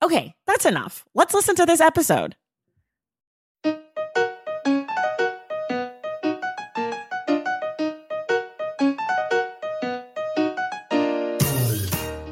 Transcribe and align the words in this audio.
Okay, 0.00 0.34
that's 0.46 0.64
enough. 0.64 1.04
Let's 1.12 1.34
listen 1.34 1.56
to 1.56 1.66
this 1.66 1.80
episode. 1.80 2.36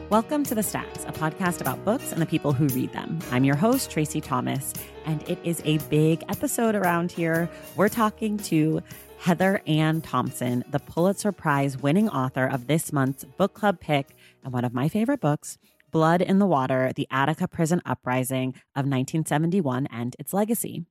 Welcome 0.09 0.45
to 0.45 0.55
The 0.55 0.63
Stacks, 0.63 1.05
a 1.07 1.13
podcast 1.13 1.61
about 1.61 1.85
books 1.85 2.13
and 2.13 2.23
the 2.23 2.27
people 2.27 2.53
who 2.53 2.69
read 2.69 2.93
them. 2.93 3.19
I'm 3.33 3.43
your 3.43 3.57
host, 3.57 3.91
Tracy 3.91 4.21
Thomas, 4.21 4.73
and 5.05 5.29
it 5.29 5.41
is 5.43 5.61
a 5.65 5.79
big 5.89 6.23
episode 6.29 6.77
around 6.77 7.11
here. 7.11 7.51
We're 7.75 7.89
talking 7.89 8.39
to 8.39 8.81
Heather 9.19 9.61
Ann 9.67 10.03
Thompson, 10.03 10.63
the 10.71 10.79
Pulitzer 10.79 11.33
Prize 11.33 11.77
winning 11.77 12.09
author 12.11 12.47
of 12.47 12.69
this 12.69 12.93
month's 12.93 13.25
book 13.25 13.55
club 13.55 13.81
pick 13.81 14.15
and 14.45 14.53
one 14.53 14.65
of 14.65 14.73
my 14.73 14.89
favorite 14.89 15.21
books, 15.21 15.59
Blood 15.97 16.21
in 16.21 16.39
the 16.39 16.47
Water 16.47 16.93
The 16.95 17.09
Attica 17.11 17.49
Prison 17.49 17.81
Uprising 17.87 18.49
of 18.75 18.85
1971 18.85 19.87
and 19.87 20.15
Its 20.19 20.35
Legacy. 20.35 20.85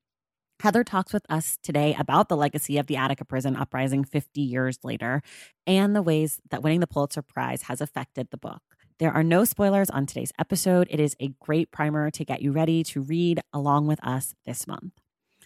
Heather 0.61 0.83
talks 0.83 1.13
with 1.13 1.27
us 1.29 1.59
today 1.61 1.95
about 1.99 2.27
the 2.27 2.35
legacy 2.35 2.79
of 2.79 2.87
the 2.87 2.97
Attica 2.97 3.23
Prison 3.23 3.55
Uprising 3.55 4.03
50 4.03 4.41
years 4.41 4.79
later 4.83 5.21
and 5.67 5.95
the 5.95 6.01
ways 6.01 6.41
that 6.49 6.63
winning 6.63 6.79
the 6.79 6.87
Pulitzer 6.87 7.21
Prize 7.21 7.61
has 7.61 7.81
affected 7.81 8.29
the 8.31 8.37
book. 8.37 8.63
There 8.97 9.11
are 9.11 9.21
no 9.21 9.45
spoilers 9.45 9.91
on 9.91 10.07
today's 10.07 10.31
episode. 10.39 10.87
It 10.89 10.99
is 10.99 11.15
a 11.19 11.35
great 11.39 11.69
primer 11.69 12.09
to 12.09 12.25
get 12.25 12.41
you 12.41 12.51
ready 12.51 12.83
to 12.85 13.01
read 13.01 13.41
along 13.53 13.85
with 13.85 14.03
us 14.03 14.33
this 14.47 14.65
month. 14.65 14.93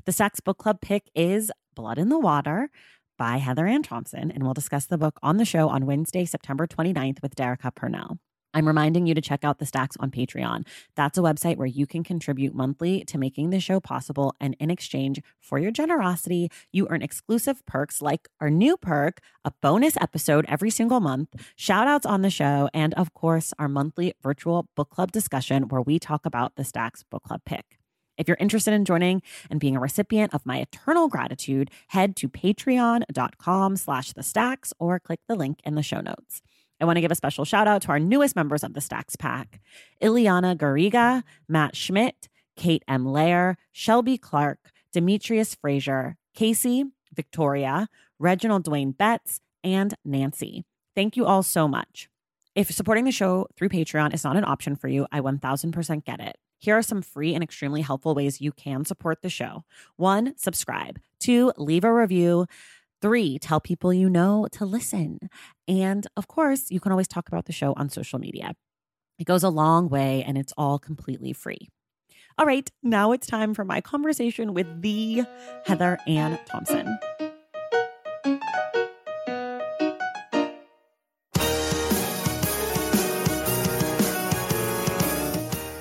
The 0.06 0.14
Stacks 0.14 0.40
Book 0.40 0.58
Club 0.58 0.80
pick 0.80 1.12
is 1.14 1.52
Blood 1.76 1.98
in 1.98 2.08
the 2.08 2.18
Water 2.18 2.70
by 3.18 3.40
Heather 3.40 3.68
Ann 3.68 3.84
Thompson, 3.84 4.32
and 4.32 4.42
we'll 4.42 4.54
discuss 4.54 4.86
the 4.86 4.98
book 4.98 5.20
on 5.22 5.36
the 5.36 5.44
show 5.44 5.68
on 5.68 5.86
Wednesday, 5.86 6.23
September 6.23 6.66
29th 6.66 7.22
with 7.22 7.36
Derecka 7.36 7.76
Purnell. 7.76 8.20
I'm 8.53 8.67
reminding 8.67 9.05
you 9.05 9.14
to 9.14 9.22
check 9.22 9.44
out 9.44 9.59
the 9.59 9.66
stacks 9.66 9.95
on 10.00 10.11
Patreon. 10.11 10.66
That's 10.95 11.17
a 11.17 11.22
website 11.22 11.58
where 11.58 11.67
you 11.67 11.86
can 11.86 12.03
contribute 12.03 12.55
monthly 12.55 13.03
to 13.05 13.17
making 13.17 13.52
the 13.52 13.59
show 13.59 13.80
possible. 13.80 14.36
And 14.39 14.55
in 14.60 14.71
exchange 14.71 15.21
for 15.39 15.60
your 15.60 15.71
generosity, 15.71 16.49
you 16.71 16.88
earn 16.89 17.02
exclusive 17.02 17.65
perks 17.65 18.02
like 18.02 18.27
our 18.39 18.49
new 18.49 18.77
perk, 18.77 19.20
a 19.45 19.52
bonus 19.61 19.98
episode 19.98 20.45
every 20.48 20.70
single 20.70 20.99
month, 20.99 21.30
shout 21.55 21.88
outs 21.88 22.05
on 22.05 22.21
the 22.21 22.30
show, 22.30 22.70
and 22.73 22.93
of 22.95 23.14
course, 23.14 23.54
our 23.59 23.67
monthly 23.67 24.14
virtual 24.21 24.67
book 24.76 24.89
club 24.89 25.11
discussion 25.11 25.67
where 25.67 25.82
we 25.82 25.99
talk 25.99 26.26
about 26.26 26.55
the 26.55 26.64
stacks 26.64 27.04
book 27.04 27.23
club 27.23 27.42
pick. 27.45 27.80
If 28.17 28.27
you're 28.27 28.38
interested 28.39 28.73
in 28.73 28.83
joining 28.83 29.21
and 29.49 29.61
being 29.61 29.77
a 29.77 29.80
recipient 29.80 30.33
of 30.33 30.45
my 30.45 30.58
eternal 30.58 31.08
gratitude, 31.08 31.71
head 31.88 32.17
to 32.17 32.27
patreon.com 32.27 33.77
slash 33.77 34.11
the 34.11 34.23
stacks 34.23 34.73
or 34.77 34.99
click 34.99 35.21
the 35.27 35.36
link 35.36 35.61
in 35.64 35.76
the 35.76 35.82
show 35.82 36.02
notes. 36.02 36.42
I 36.80 36.86
want 36.86 36.98
to 36.98 37.02
give 37.02 37.12
a 37.12 37.16
special 37.16 37.45
shout 37.45 37.67
out 37.67 37.82
to 37.84 37.90
our 37.90 38.00
newest 38.00 38.36
members 38.36 38.64
of 38.64 38.73
the 38.73 38.82
Stacks 38.82 39.16
Pack 39.16 39.60
Ileana 40.02 40.56
Garriga, 40.58 41.23
Matt 41.48 41.76
Schmidt, 41.76 42.30
Kate 42.56 42.84
M. 42.88 43.06
Lair, 43.06 43.58
Shelby 43.72 44.17
Clark, 44.17 44.72
Demetrius 44.94 45.56
Frazier, 45.56 46.16
Casey, 46.34 46.86
Victoria, 47.14 47.88
Reginald 48.18 48.66
Dwayne 48.66 48.95
Betts, 48.95 49.42
and 49.64 49.94
Nancy. 50.06 50.66
Thank 50.95 51.18
you 51.18 51.26
all 51.26 51.44
so 51.44 51.68
much. 51.68 52.10
If 52.56 52.72
supporting 52.72 53.06
the 53.06 53.12
show 53.12 53.48
through 53.56 53.70
Patreon 53.70 54.14
is 54.14 54.23
not 54.23 54.36
an 54.36 54.44
option 54.44 54.76
for 54.76 54.88
you, 54.88 55.08
I 55.12 55.22
1000% 55.22 56.04
get 56.04 56.20
it. 56.20 56.38
Here 56.58 56.78
are 56.78 56.82
some 56.82 57.02
free 57.02 57.34
and 57.34 57.44
extremely 57.44 57.82
helpful 57.82 58.14
ways 58.14 58.42
you 58.42 58.52
can 58.52 58.84
support 58.84 59.22
the 59.22 59.30
show. 59.30 59.64
One, 59.95 60.34
subscribe. 60.38 61.00
Two, 61.20 61.54
leave 61.58 61.86
a 61.86 61.94
review. 61.94 62.48
Three, 63.02 63.39
tell 63.39 63.62
people 63.62 63.94
you 63.94 64.10
know 64.10 64.48
to 64.52 64.66
listen. 64.66 65.30
And 65.70 66.08
of 66.18 66.28
course, 66.28 66.72
you 66.72 66.80
can 66.80 66.92
always 66.92 67.08
talk 67.08 67.28
about 67.28 67.46
the 67.46 67.54
show 67.54 67.74
on 67.78 67.90
social 67.90 68.18
media. 68.18 68.54
It 69.20 69.26
goes 69.26 69.44
a 69.44 69.50
long 69.50 69.88
way 69.88 70.24
and 70.24 70.38
it's 70.38 70.54
all 70.58 70.80
completely 70.80 71.32
free. 71.32 71.70
All 72.40 72.46
right, 72.46 72.70
now 72.82 73.12
it's 73.12 73.28
time 73.28 73.54
for 73.54 73.64
my 73.64 73.80
conversation 73.80 74.54
with 74.54 74.82
the 74.82 75.26
Heather 75.66 76.00
Ann 76.08 76.40
Thompson. 76.46 76.98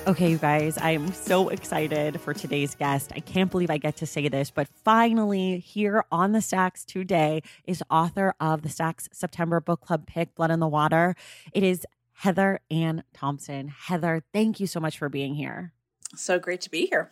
Okay, 0.09 0.31
you 0.31 0.39
guys, 0.39 0.75
I'm 0.81 1.13
so 1.13 1.49
excited 1.49 2.19
for 2.19 2.33
today's 2.33 2.73
guest. 2.73 3.11
I 3.15 3.19
can't 3.19 3.51
believe 3.51 3.69
I 3.69 3.77
get 3.77 3.97
to 3.97 4.07
say 4.07 4.27
this, 4.27 4.49
but 4.49 4.67
finally, 4.67 5.59
here 5.59 6.03
on 6.11 6.31
the 6.31 6.41
Stacks 6.41 6.83
today 6.83 7.43
is 7.67 7.83
author 7.91 8.33
of 8.39 8.63
the 8.63 8.69
Stacks 8.69 9.07
September 9.13 9.59
Book 9.59 9.81
Club 9.81 10.07
pick, 10.07 10.33
Blood 10.33 10.49
in 10.49 10.59
the 10.61 10.67
Water. 10.67 11.15
It 11.53 11.61
is 11.61 11.85
Heather 12.13 12.59
Ann 12.71 13.03
Thompson. 13.13 13.67
Heather, 13.67 14.23
thank 14.33 14.59
you 14.59 14.65
so 14.65 14.79
much 14.79 14.97
for 14.97 15.09
being 15.09 15.35
here. 15.35 15.73
So 16.15 16.39
great 16.39 16.61
to 16.61 16.71
be 16.71 16.87
here. 16.87 17.11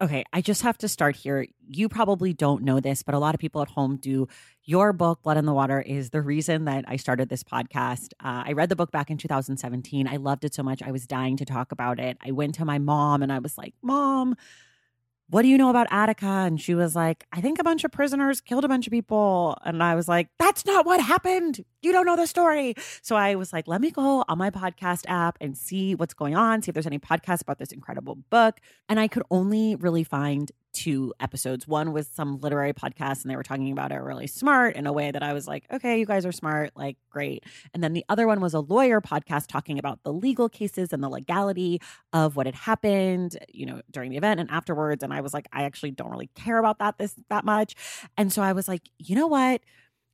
Okay, 0.00 0.24
I 0.32 0.40
just 0.40 0.62
have 0.62 0.76
to 0.78 0.88
start 0.88 1.14
here. 1.14 1.46
You 1.68 1.88
probably 1.88 2.32
don't 2.32 2.64
know 2.64 2.80
this, 2.80 3.04
but 3.04 3.14
a 3.14 3.18
lot 3.18 3.34
of 3.34 3.40
people 3.40 3.62
at 3.62 3.68
home 3.68 3.96
do. 3.96 4.26
Your 4.64 4.92
book, 4.92 5.22
Blood 5.22 5.36
in 5.36 5.44
the 5.44 5.52
Water, 5.52 5.80
is 5.80 6.10
the 6.10 6.20
reason 6.20 6.64
that 6.64 6.84
I 6.88 6.96
started 6.96 7.28
this 7.28 7.44
podcast. 7.44 8.12
Uh, 8.18 8.42
I 8.46 8.52
read 8.52 8.70
the 8.70 8.76
book 8.76 8.90
back 8.90 9.10
in 9.10 9.18
2017. 9.18 10.08
I 10.08 10.16
loved 10.16 10.44
it 10.44 10.52
so 10.52 10.64
much. 10.64 10.82
I 10.82 10.90
was 10.90 11.06
dying 11.06 11.36
to 11.36 11.44
talk 11.44 11.70
about 11.70 12.00
it. 12.00 12.18
I 12.24 12.32
went 12.32 12.56
to 12.56 12.64
my 12.64 12.78
mom 12.78 13.22
and 13.22 13.32
I 13.32 13.38
was 13.38 13.56
like, 13.56 13.74
Mom, 13.82 14.34
what 15.30 15.42
do 15.42 15.48
you 15.48 15.56
know 15.56 15.70
about 15.70 15.86
Attica? 15.90 16.26
And 16.26 16.60
she 16.60 16.74
was 16.74 16.94
like, 16.94 17.26
I 17.32 17.40
think 17.40 17.58
a 17.58 17.64
bunch 17.64 17.82
of 17.84 17.90
prisoners 17.90 18.40
killed 18.40 18.64
a 18.64 18.68
bunch 18.68 18.86
of 18.86 18.90
people. 18.90 19.56
And 19.64 19.82
I 19.82 19.94
was 19.94 20.06
like, 20.06 20.28
that's 20.38 20.66
not 20.66 20.84
what 20.84 21.00
happened. 21.00 21.64
You 21.82 21.92
don't 21.92 22.06
know 22.06 22.16
the 22.16 22.26
story. 22.26 22.74
So 23.02 23.16
I 23.16 23.34
was 23.34 23.52
like, 23.52 23.66
let 23.66 23.80
me 23.80 23.90
go 23.90 24.24
on 24.28 24.38
my 24.38 24.50
podcast 24.50 25.04
app 25.08 25.38
and 25.40 25.56
see 25.56 25.94
what's 25.94 26.14
going 26.14 26.36
on, 26.36 26.62
see 26.62 26.70
if 26.70 26.74
there's 26.74 26.86
any 26.86 26.98
podcasts 26.98 27.42
about 27.42 27.58
this 27.58 27.72
incredible 27.72 28.16
book. 28.30 28.60
And 28.88 29.00
I 29.00 29.08
could 29.08 29.22
only 29.30 29.76
really 29.76 30.04
find 30.04 30.52
two 30.74 31.14
episodes. 31.20 31.66
One 31.66 31.92
was 31.92 32.06
some 32.08 32.38
literary 32.40 32.74
podcast, 32.74 33.22
and 33.22 33.30
they 33.30 33.36
were 33.36 33.42
talking 33.42 33.72
about 33.72 33.92
it 33.92 33.96
really 33.96 34.26
smart 34.26 34.76
in 34.76 34.86
a 34.86 34.92
way 34.92 35.10
that 35.10 35.22
I 35.22 35.32
was 35.32 35.48
like, 35.48 35.64
okay, 35.72 35.98
you 35.98 36.06
guys 36.06 36.26
are 36.26 36.32
smart, 36.32 36.72
like, 36.76 36.96
great. 37.10 37.44
And 37.72 37.82
then 37.82 37.92
the 37.92 38.04
other 38.08 38.26
one 38.26 38.40
was 38.40 38.52
a 38.52 38.60
lawyer 38.60 39.00
podcast 39.00 39.46
talking 39.46 39.78
about 39.78 40.02
the 40.02 40.12
legal 40.12 40.48
cases 40.48 40.92
and 40.92 41.02
the 41.02 41.08
legality 41.08 41.80
of 42.12 42.36
what 42.36 42.46
had 42.46 42.54
happened, 42.54 43.38
you 43.48 43.64
know, 43.64 43.80
during 43.90 44.10
the 44.10 44.16
event 44.16 44.40
and 44.40 44.50
afterwards. 44.50 45.02
And 45.02 45.12
I 45.14 45.20
was 45.20 45.32
like, 45.32 45.48
I 45.52 45.62
actually 45.62 45.92
don't 45.92 46.10
really 46.10 46.30
care 46.34 46.58
about 46.58 46.78
that 46.80 46.98
this 46.98 47.14
that 47.30 47.44
much. 47.44 47.74
And 48.16 48.32
so 48.32 48.42
I 48.42 48.52
was 48.52 48.68
like, 48.68 48.82
you 48.98 49.14
know 49.14 49.28
what? 49.28 49.62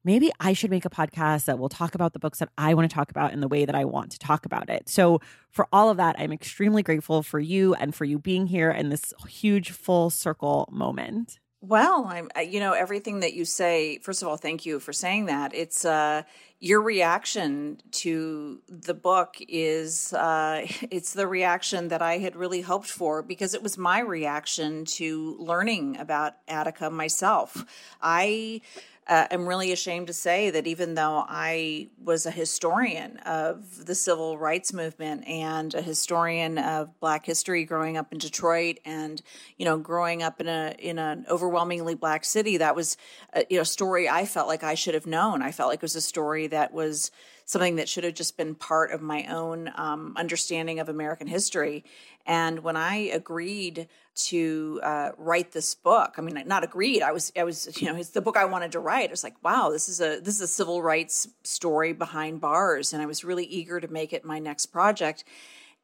Maybe 0.05 0.31
I 0.41 0.53
should 0.53 0.71
make 0.71 0.85
a 0.85 0.91
podcast 0.91 1.45
that 1.47 1.59
will 1.59 1.69
talk 1.69 1.95
about 1.95 2.13
the 2.13 2.19
books 2.19 2.39
that 2.39 2.51
I 2.57 2.75
want 2.75 2.91
to 2.91 2.95
talk 2.95 3.11
about 3.11 3.33
in 3.33 3.41
the 3.41 3.49
way 3.49 3.65
that 3.65 3.75
I 3.75 3.85
want 3.85 4.13
to 4.13 4.19
talk 4.19 4.47
about 4.47 4.69
it. 4.71 4.89
So, 4.89 5.21
for 5.51 5.67
all 5.73 5.91
of 5.91 5.97
that, 5.97 6.17
I'm 6.19 6.33
extremely 6.33 6.83
grateful 6.83 7.23
for 7.23 7.41
you 7.41 7.75
and 7.75 7.95
for 7.95 8.05
you 8.05 8.19
being 8.19 8.47
here 8.47 8.71
in 8.71 8.89
this 8.89 9.13
huge 9.29 9.71
full 9.71 10.11
circle 10.11 10.69
moment. 10.71 11.39
Well, 11.63 12.07
I'm, 12.09 12.31
you 12.49 12.61
know, 12.61 12.73
everything 12.73 13.21
that 13.21 13.35
you 13.35 13.45
say, 13.45 13.99
first 13.99 14.23
of 14.23 14.29
all, 14.29 14.37
thank 14.37 14.65
you 14.65 14.81
for 14.81 14.93
saying 14.93 15.27
that. 15.27 15.55
It's, 15.55 15.85
uh, 15.85 16.23
your 16.61 16.83
reaction 16.83 17.81
to 17.91 18.61
the 18.69 18.93
book 18.93 19.37
is 19.49 20.13
uh, 20.13 20.67
it's 20.91 21.15
the 21.15 21.27
reaction 21.27 21.89
that 21.89 22.03
I 22.03 22.19
had 22.19 22.37
really 22.37 22.61
hoped 22.61 22.89
for 22.89 23.23
because 23.23 23.55
it 23.55 23.63
was 23.63 23.77
my 23.77 24.01
reaction 24.01 24.85
to 24.85 25.37
learning 25.39 25.97
about 25.97 26.35
Attica 26.47 26.91
myself. 26.91 27.65
I 28.01 28.61
uh, 29.11 29.27
I'm 29.33 29.49
really 29.49 29.73
ashamed 29.73 30.07
to 30.07 30.13
say 30.13 30.51
that 30.51 30.69
even 30.69 30.95
though 30.95 31.25
I 31.29 31.89
was 32.01 32.27
a 32.27 32.31
historian 32.31 33.17
of 33.27 33.85
the 33.85 33.97
civil 33.97 34.39
rights 34.39 34.73
movement 34.73 35.27
and 35.27 35.75
a 35.75 35.83
historian 35.83 36.59
of 36.59 36.99
Black 37.01 37.27
history 37.27 37.65
growing 37.65 37.97
up 37.97 38.13
in 38.13 38.19
Detroit, 38.19 38.79
and 38.85 39.21
you 39.59 39.65
know, 39.65 39.79
growing 39.79 40.23
up 40.23 40.41
in 40.41 40.47
a 40.47 40.77
in 40.79 41.01
an 41.01 41.27
overwhelmingly 41.29 41.97
Black 41.97 42.25
city, 42.25 42.59
that 42.59 42.77
was 42.77 42.97
a 43.33 43.45
you 43.51 43.57
know 43.57 43.63
a 43.63 43.67
story 43.67 44.09
I 44.09 44.27
felt 44.27 44.47
like 44.47 44.63
I 44.63 44.75
should 44.75 44.95
have 44.95 45.07
known. 45.07 45.43
I 45.43 45.51
felt 45.51 45.71
like 45.71 45.81
it 45.81 45.83
was 45.83 45.97
a 45.97 46.01
story 46.01 46.47
that 46.47 46.73
was 46.73 47.11
something 47.47 47.77
that 47.77 47.89
should 47.89 48.05
have 48.05 48.15
just 48.15 48.37
been 48.37 48.55
part 48.55 48.93
of 48.93 49.03
my 49.03 49.25
own 49.25 49.73
um, 49.75 50.15
understanding 50.17 50.79
of 50.79 50.89
American 50.89 51.27
history. 51.27 51.85
And 52.25 52.61
when 52.61 52.77
I 52.77 52.95
agreed 53.13 53.89
to 54.27 54.81
uh, 54.83 55.11
write 55.17 55.53
this 55.53 55.75
book, 55.75 56.15
I 56.19 56.21
mean, 56.21 56.43
not 56.47 56.65
agreed. 56.65 57.03
I 57.03 57.13
was, 57.13 57.33
I 57.37 57.45
was, 57.45 57.81
you 57.81 57.89
know, 57.89 57.97
it's 57.97 58.11
the 58.11 58.21
book 58.21 58.37
I 58.37 58.45
wanted 58.45 58.73
to 58.73 58.81
write. 58.81 59.11
I 59.11 59.13
was 59.13 59.25
like, 59.25 59.43
wow, 59.43 59.71
this 59.71 59.89
is 59.89 60.01
a 60.01 60.21
this 60.21 60.35
is 60.37 60.41
a 60.41 60.49
civil 60.49 60.83
rights 60.83 61.29
story 61.45 61.93
behind 61.93 62.41
bars, 62.41 62.93
and 62.93 63.03
I 63.03 63.07
was 63.07 63.25
really 63.25 63.45
eager 63.45 63.81
to 63.81 63.89
make 63.89 64.13
it 64.13 64.25
my 64.25 64.39
next 64.39 64.67
project. 64.67 65.25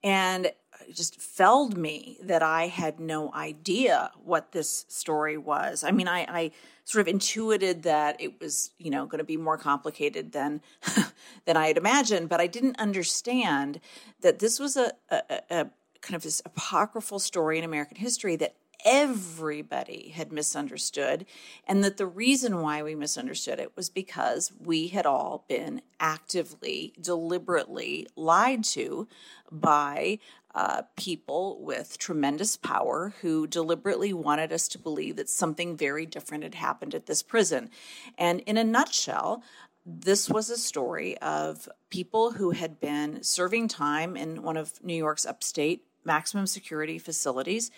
And 0.03 0.47
it 0.47 0.95
just 0.95 1.21
felled 1.21 1.77
me 1.77 2.19
that 2.23 2.43
I 2.43 2.69
had 2.69 3.01
no 3.01 3.33
idea 3.33 4.11
what 4.23 4.53
this 4.53 4.85
story 4.89 5.37
was. 5.37 5.83
I 5.83 5.91
mean, 5.91 6.07
I, 6.07 6.27
I 6.29 6.51
sort 6.85 7.01
of 7.01 7.09
intuited 7.09 7.83
that 7.83 8.21
it 8.21 8.41
was, 8.41 8.71
you 8.79 8.91
know, 8.91 9.07
going 9.07 9.19
to 9.19 9.25
be 9.25 9.37
more 9.37 9.59
complicated 9.59 10.33
than 10.33 10.61
than 11.45 11.57
I 11.57 11.69
had 11.69 11.77
imagined, 11.77 12.29
but 12.29 12.41
I 12.41 12.47
didn't 12.47 12.79
understand 12.79 13.81
that 14.21 14.39
this 14.39 14.61
was 14.61 14.77
a, 14.77 14.93
a, 15.11 15.23
a 15.51 15.67
kind 16.07 16.17
of 16.17 16.23
this 16.23 16.41
apocryphal 16.45 17.19
story 17.19 17.59
in 17.59 17.65
American 17.65 17.97
history 17.97 18.37
that 18.37 18.55
everybody 18.85 20.13
had 20.15 20.31
misunderstood, 20.31 21.27
and 21.67 21.83
that 21.83 21.97
the 21.97 22.07
reason 22.07 22.61
why 22.61 22.83
we 22.83 22.95
misunderstood 22.95 23.59
it 23.59 23.73
was 23.75 23.91
because 23.91 24.53
we 24.61 24.89
had 24.89 25.05
all 25.05 25.45
been 25.49 25.83
actively, 25.99 26.93
deliberately 27.01 28.07
lied 28.15 28.63
to 28.63 29.09
by 29.51 30.19
uh, 30.55 30.83
people 30.97 31.59
with 31.61 31.99
tremendous 31.99 32.57
power 32.57 33.13
who 33.23 33.47
deliberately 33.47 34.13
wanted 34.13 34.53
us 34.53 34.69
to 34.69 34.79
believe 34.79 35.17
that 35.17 35.29
something 35.29 35.77
very 35.77 36.07
different 36.07 36.45
had 36.45 36.55
happened 36.55 36.95
at 36.95 37.07
this 37.07 37.23
prison. 37.23 37.69
And 38.17 38.41
in 38.41 38.57
a 38.57 38.65
nutshell, 38.65 39.43
this 39.85 40.31
was 40.31 40.49
a 40.49 40.57
story 40.57 41.19
of 41.19 41.69
people 41.91 42.33
who 42.33 42.51
had 42.51 42.81
been 42.81 43.23
serving 43.23 43.69
time 43.69 44.17
in 44.17 44.43
one 44.43 44.57
of 44.57 44.83
New 44.85 44.95
York's 44.95 45.27
upstate 45.27 45.85
maximum 46.07 46.47
security 46.47 46.99
facilities. 46.99 47.71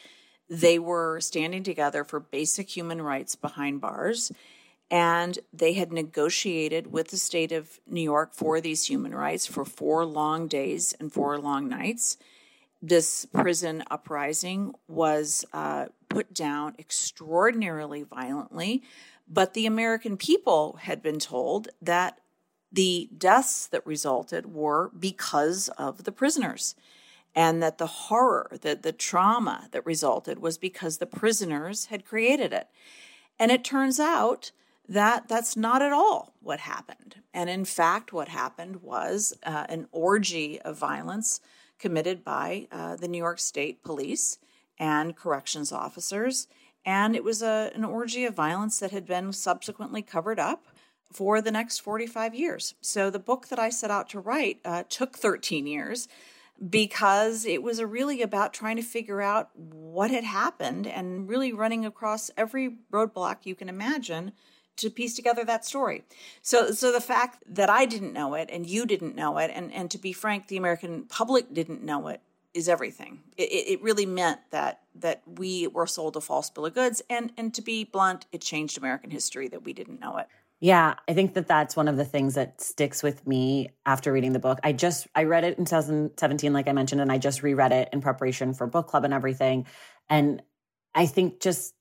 They 0.48 0.78
were 0.78 1.20
standing 1.20 1.62
together 1.62 2.04
for 2.04 2.20
basic 2.20 2.76
human 2.76 3.02
rights 3.02 3.34
behind 3.34 3.80
bars. 3.80 4.30
And 4.90 5.38
they 5.52 5.74
had 5.74 5.92
negotiated 5.92 6.92
with 6.92 7.08
the 7.08 7.18
state 7.18 7.52
of 7.52 7.80
New 7.86 8.00
York 8.00 8.32
for 8.32 8.60
these 8.60 8.86
human 8.86 9.14
rights 9.14 9.46
for 9.46 9.64
four 9.64 10.06
long 10.06 10.48
days 10.48 10.94
and 10.98 11.12
four 11.12 11.38
long 11.38 11.68
nights 11.68 12.16
this 12.80 13.26
prison 13.26 13.82
uprising 13.90 14.74
was 14.86 15.44
uh, 15.52 15.86
put 16.08 16.32
down 16.32 16.74
extraordinarily 16.78 18.02
violently, 18.02 18.82
but 19.28 19.54
the 19.54 19.66
American 19.66 20.16
people 20.16 20.78
had 20.82 21.02
been 21.02 21.18
told 21.18 21.68
that 21.82 22.20
the 22.70 23.08
deaths 23.16 23.66
that 23.66 23.86
resulted 23.86 24.52
were 24.54 24.90
because 24.98 25.68
of 25.70 26.04
the 26.04 26.12
prisoners, 26.12 26.74
and 27.34 27.62
that 27.62 27.78
the 27.78 27.86
horror, 27.86 28.50
that 28.62 28.82
the 28.82 28.92
trauma 28.92 29.68
that 29.72 29.86
resulted 29.86 30.38
was 30.38 30.58
because 30.58 30.98
the 30.98 31.06
prisoners 31.06 31.86
had 31.86 32.04
created 32.04 32.52
it. 32.52 32.68
And 33.38 33.50
it 33.50 33.64
turns 33.64 34.00
out 34.00 34.50
that 34.88 35.28
that's 35.28 35.56
not 35.56 35.82
at 35.82 35.92
all 35.92 36.34
what 36.40 36.60
happened. 36.60 37.16
And 37.34 37.50
in 37.50 37.64
fact, 37.64 38.12
what 38.12 38.28
happened 38.28 38.82
was 38.82 39.34
uh, 39.44 39.66
an 39.68 39.86
orgy 39.92 40.60
of 40.60 40.78
violence 40.78 41.40
committed 41.78 42.24
by 42.24 42.66
uh, 42.72 42.96
the 42.96 43.08
New 43.08 43.18
York 43.18 43.38
State 43.38 43.82
Police 43.82 44.38
and 44.78 45.14
corrections 45.14 45.72
officers. 45.72 46.48
And 46.84 47.14
it 47.14 47.22
was 47.22 47.42
a, 47.42 47.70
an 47.74 47.84
orgy 47.84 48.24
of 48.24 48.34
violence 48.34 48.80
that 48.80 48.90
had 48.90 49.06
been 49.06 49.32
subsequently 49.32 50.02
covered 50.02 50.38
up 50.40 50.66
for 51.12 51.40
the 51.40 51.50
next 51.50 51.78
45 51.78 52.34
years. 52.34 52.74
So 52.80 53.10
the 53.10 53.18
book 53.18 53.48
that 53.48 53.58
I 53.58 53.70
set 53.70 53.90
out 53.90 54.08
to 54.10 54.20
write 54.20 54.60
uh, 54.64 54.84
took 54.88 55.16
13 55.16 55.66
years 55.66 56.08
because 56.68 57.44
it 57.44 57.62
was 57.62 57.82
really 57.82 58.22
about 58.22 58.52
trying 58.52 58.76
to 58.76 58.82
figure 58.82 59.20
out 59.20 59.50
what 59.54 60.10
had 60.10 60.24
happened 60.24 60.86
and 60.86 61.28
really 61.28 61.52
running 61.52 61.84
across 61.84 62.30
every 62.36 62.78
roadblock 62.92 63.38
you 63.44 63.54
can 63.54 63.68
imagine 63.68 64.32
to 64.76 64.90
piece 64.90 65.14
together 65.14 65.44
that 65.44 65.64
story. 65.64 66.04
So 66.42 66.70
so 66.70 66.92
the 66.92 67.00
fact 67.00 67.42
that 67.46 67.68
I 67.68 67.84
didn't 67.84 68.12
know 68.12 68.34
it 68.34 68.48
and 68.52 68.66
you 68.66 68.86
didn't 68.86 69.14
know 69.14 69.38
it 69.38 69.50
and 69.54 69.72
and 69.72 69.90
to 69.90 69.98
be 69.98 70.12
frank 70.12 70.48
the 70.48 70.56
American 70.56 71.04
public 71.04 71.52
didn't 71.52 71.82
know 71.82 72.08
it 72.08 72.20
is 72.54 72.68
everything. 72.68 73.20
It, 73.36 73.42
it 73.42 73.82
really 73.82 74.06
meant 74.06 74.40
that 74.50 74.80
that 74.94 75.22
we 75.26 75.66
were 75.66 75.86
sold 75.86 76.16
a 76.16 76.20
false 76.20 76.50
bill 76.50 76.66
of 76.66 76.74
goods 76.74 77.02
and 77.10 77.32
and 77.36 77.52
to 77.54 77.62
be 77.62 77.84
blunt 77.84 78.26
it 78.32 78.40
changed 78.40 78.78
American 78.78 79.10
history 79.10 79.48
that 79.48 79.64
we 79.64 79.72
didn't 79.72 80.00
know 80.00 80.16
it. 80.16 80.28
Yeah, 80.60 80.94
I 81.08 81.14
think 81.14 81.34
that 81.34 81.46
that's 81.46 81.76
one 81.76 81.86
of 81.86 81.96
the 81.96 82.04
things 82.04 82.34
that 82.34 82.60
sticks 82.60 83.02
with 83.02 83.24
me 83.26 83.70
after 83.86 84.12
reading 84.12 84.32
the 84.32 84.40
book. 84.40 84.58
I 84.64 84.72
just 84.72 85.06
I 85.14 85.24
read 85.24 85.44
it 85.44 85.56
in 85.56 85.64
2017 85.64 86.52
like 86.52 86.68
I 86.68 86.72
mentioned 86.72 87.00
and 87.00 87.12
I 87.12 87.18
just 87.18 87.42
reread 87.42 87.70
it 87.72 87.88
in 87.92 88.00
preparation 88.00 88.54
for 88.54 88.66
book 88.66 88.88
club 88.88 89.04
and 89.04 89.14
everything. 89.14 89.66
And 90.10 90.42
I 90.94 91.06
think 91.06 91.40
just 91.40 91.74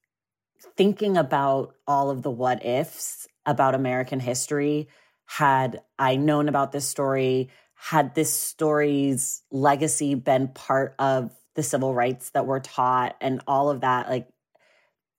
thinking 0.77 1.17
about 1.17 1.75
all 1.87 2.09
of 2.11 2.21
the 2.23 2.31
what 2.31 2.65
ifs 2.65 3.27
about 3.45 3.75
American 3.75 4.19
history, 4.19 4.89
had 5.25 5.81
I 5.97 6.15
known 6.15 6.47
about 6.49 6.71
this 6.71 6.87
story, 6.87 7.49
had 7.75 8.13
this 8.15 8.33
story's 8.33 9.43
legacy 9.51 10.15
been 10.15 10.49
part 10.49 10.95
of 10.99 11.31
the 11.55 11.63
civil 11.63 11.93
rights 11.95 12.29
that 12.31 12.45
were 12.45 12.59
taught 12.59 13.15
and 13.21 13.41
all 13.47 13.69
of 13.71 13.81
that, 13.81 14.09
like 14.09 14.27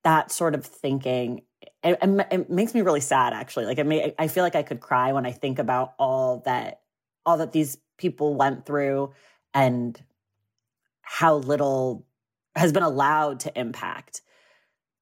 that 0.05 0.31
sort 0.33 0.55
of 0.55 0.65
thinking, 0.65 1.43
it, 1.83 1.99
it 2.31 2.51
makes 2.51 2.75
me 2.75 2.83
really 2.83 3.01
sad 3.01 3.33
actually. 3.33 3.67
Like 3.67 3.79
it 3.79 3.87
may, 3.87 4.15
I 4.19 4.29
feel 4.29 4.43
like 4.43 4.57
I 4.57 4.63
could 4.63 4.81
cry 4.81 5.13
when 5.13 5.27
I 5.27 5.33
think 5.33 5.59
about 5.59 5.95
all 5.99 6.43
that, 6.45 6.81
all 7.25 7.39
that 7.39 7.53
these 7.53 7.79
people 7.97 8.35
went 8.35 8.67
through 8.67 9.13
and 9.55 10.01
how 11.03 11.37
little 11.37 12.07
has 12.55 12.73
been 12.73 12.83
allowed 12.83 13.41
to 13.41 13.59
impact 13.59 14.23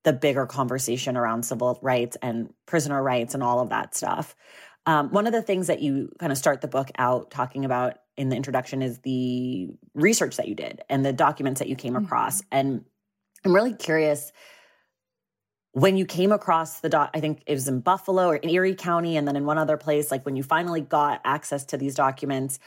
the 0.05 0.13
bigger 0.13 0.47
conversation 0.47 1.17
around 1.17 1.45
civil 1.45 1.79
rights 1.83 2.17
and 2.23 2.53
prisoner 2.65 3.03
rights 3.03 3.35
and 3.35 3.43
all 3.43 3.61
of 3.61 3.71
that 3.71 3.95
stuff. 3.95 4.37
Um, 4.87 5.11
one 5.11 5.27
of 5.27 5.33
the 5.33 5.43
things 5.43 5.67
that 5.67 5.81
you 5.81 6.13
kind 6.21 6.31
of 6.31 6.39
start 6.39 6.61
the 6.61 6.69
book 6.69 6.91
out 6.97 7.33
talking 7.33 7.65
about 7.65 7.99
in 8.17 8.29
the 8.29 8.37
introduction 8.37 8.83
is 8.83 9.01
the 9.01 9.69
research 9.95 10.37
that 10.37 10.47
you 10.47 10.55
did 10.55 10.81
and 10.89 11.05
the 11.05 11.13
documents 11.13 11.59
that 11.59 11.69
you 11.69 11.75
came 11.75 11.97
across. 11.97 12.41
Mm-hmm. 12.43 12.57
And 12.57 12.85
I'm 13.45 13.55
really 13.55 13.75
curious 13.75 14.33
when 15.77 15.99
you 15.99 16.07
came 16.07 16.33
across 16.33 16.81
the 16.81 16.89
doc, 16.89 17.11
I 17.13 17.21
think 17.21 17.43
it 17.45 17.53
was 17.53 17.69
in 17.69 17.81
Buffalo 17.81 18.29
or 18.29 18.37
in 18.37 18.49
Erie 18.49 18.75
County, 18.75 19.19
and 19.19 19.29
then 19.29 19.37
in 19.37 19.45
one 19.45 19.59
other 19.59 19.77
place, 19.77 20.11
like 20.11 20.25
when 20.25 20.35
you 20.35 20.43
finally 20.43 20.81
got 20.81 21.21
access 21.23 21.67
to 21.67 21.77
these 21.77 21.95
documents, 21.95 22.59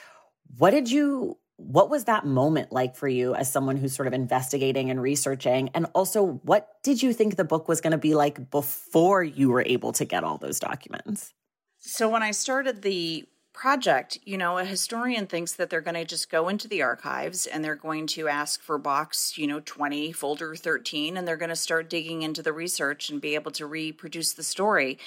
what 0.60 0.70
did 0.70 0.92
you 0.92 1.36
what 1.58 1.90
was 1.90 2.04
that 2.04 2.24
moment 2.24 2.72
like 2.72 2.96
for 2.96 3.08
you 3.08 3.34
as 3.34 3.52
someone 3.52 3.78
who's 3.78 3.96
sort 3.96 4.08
of 4.08 4.14
investigating 4.14 4.92
and 4.92 5.02
researching? 5.02 5.72
And 5.74 5.88
also, 5.96 6.40
what 6.44 6.70
did 6.84 7.02
you 7.02 7.12
think 7.12 7.36
the 7.36 7.44
book 7.44 7.68
was 7.68 7.82
going 7.82 7.92
to 7.92 7.98
be 7.98 8.14
like 8.14 8.52
before 8.52 9.24
you 9.24 9.50
were 9.50 9.64
able 9.66 9.92
to 9.94 10.06
get 10.06 10.24
all 10.24 10.38
those 10.38 10.60
documents? 10.60 11.34
So, 11.80 12.10
when 12.10 12.22
I 12.22 12.30
started 12.30 12.84
the 12.84 13.28
project, 13.54 14.18
you 14.24 14.38
know, 14.38 14.58
a 14.58 14.66
historian 14.66 15.28
thinks 15.28 15.54
that 15.54 15.70
they're 15.70 15.82
going 15.82 15.96
to 15.96 16.06
just 16.06 16.30
go 16.30 16.48
into 16.48 16.68
the 16.68 16.82
archives 16.82 17.46
and 17.46 17.64
they're 17.64 17.76
going 17.76 18.08
to 18.08 18.28
ask 18.28 18.62
for 18.62 18.78
box, 18.78 19.38
you 19.38 19.48
know, 19.48 19.60
20, 19.60 20.12
folder 20.12 20.56
13, 20.56 21.18
and 21.18 21.28
they're 21.28 21.38
going 21.38 21.50
to 21.50 21.56
start 21.56 21.90
digging 21.90 22.22
into 22.22 22.42
the 22.42 22.54
research 22.54 23.10
and 23.10 23.22
be 23.22 23.36
able 23.36 23.52
to 23.52 23.66
reproduce 23.66 24.34
the 24.34 24.44
story. 24.44 24.98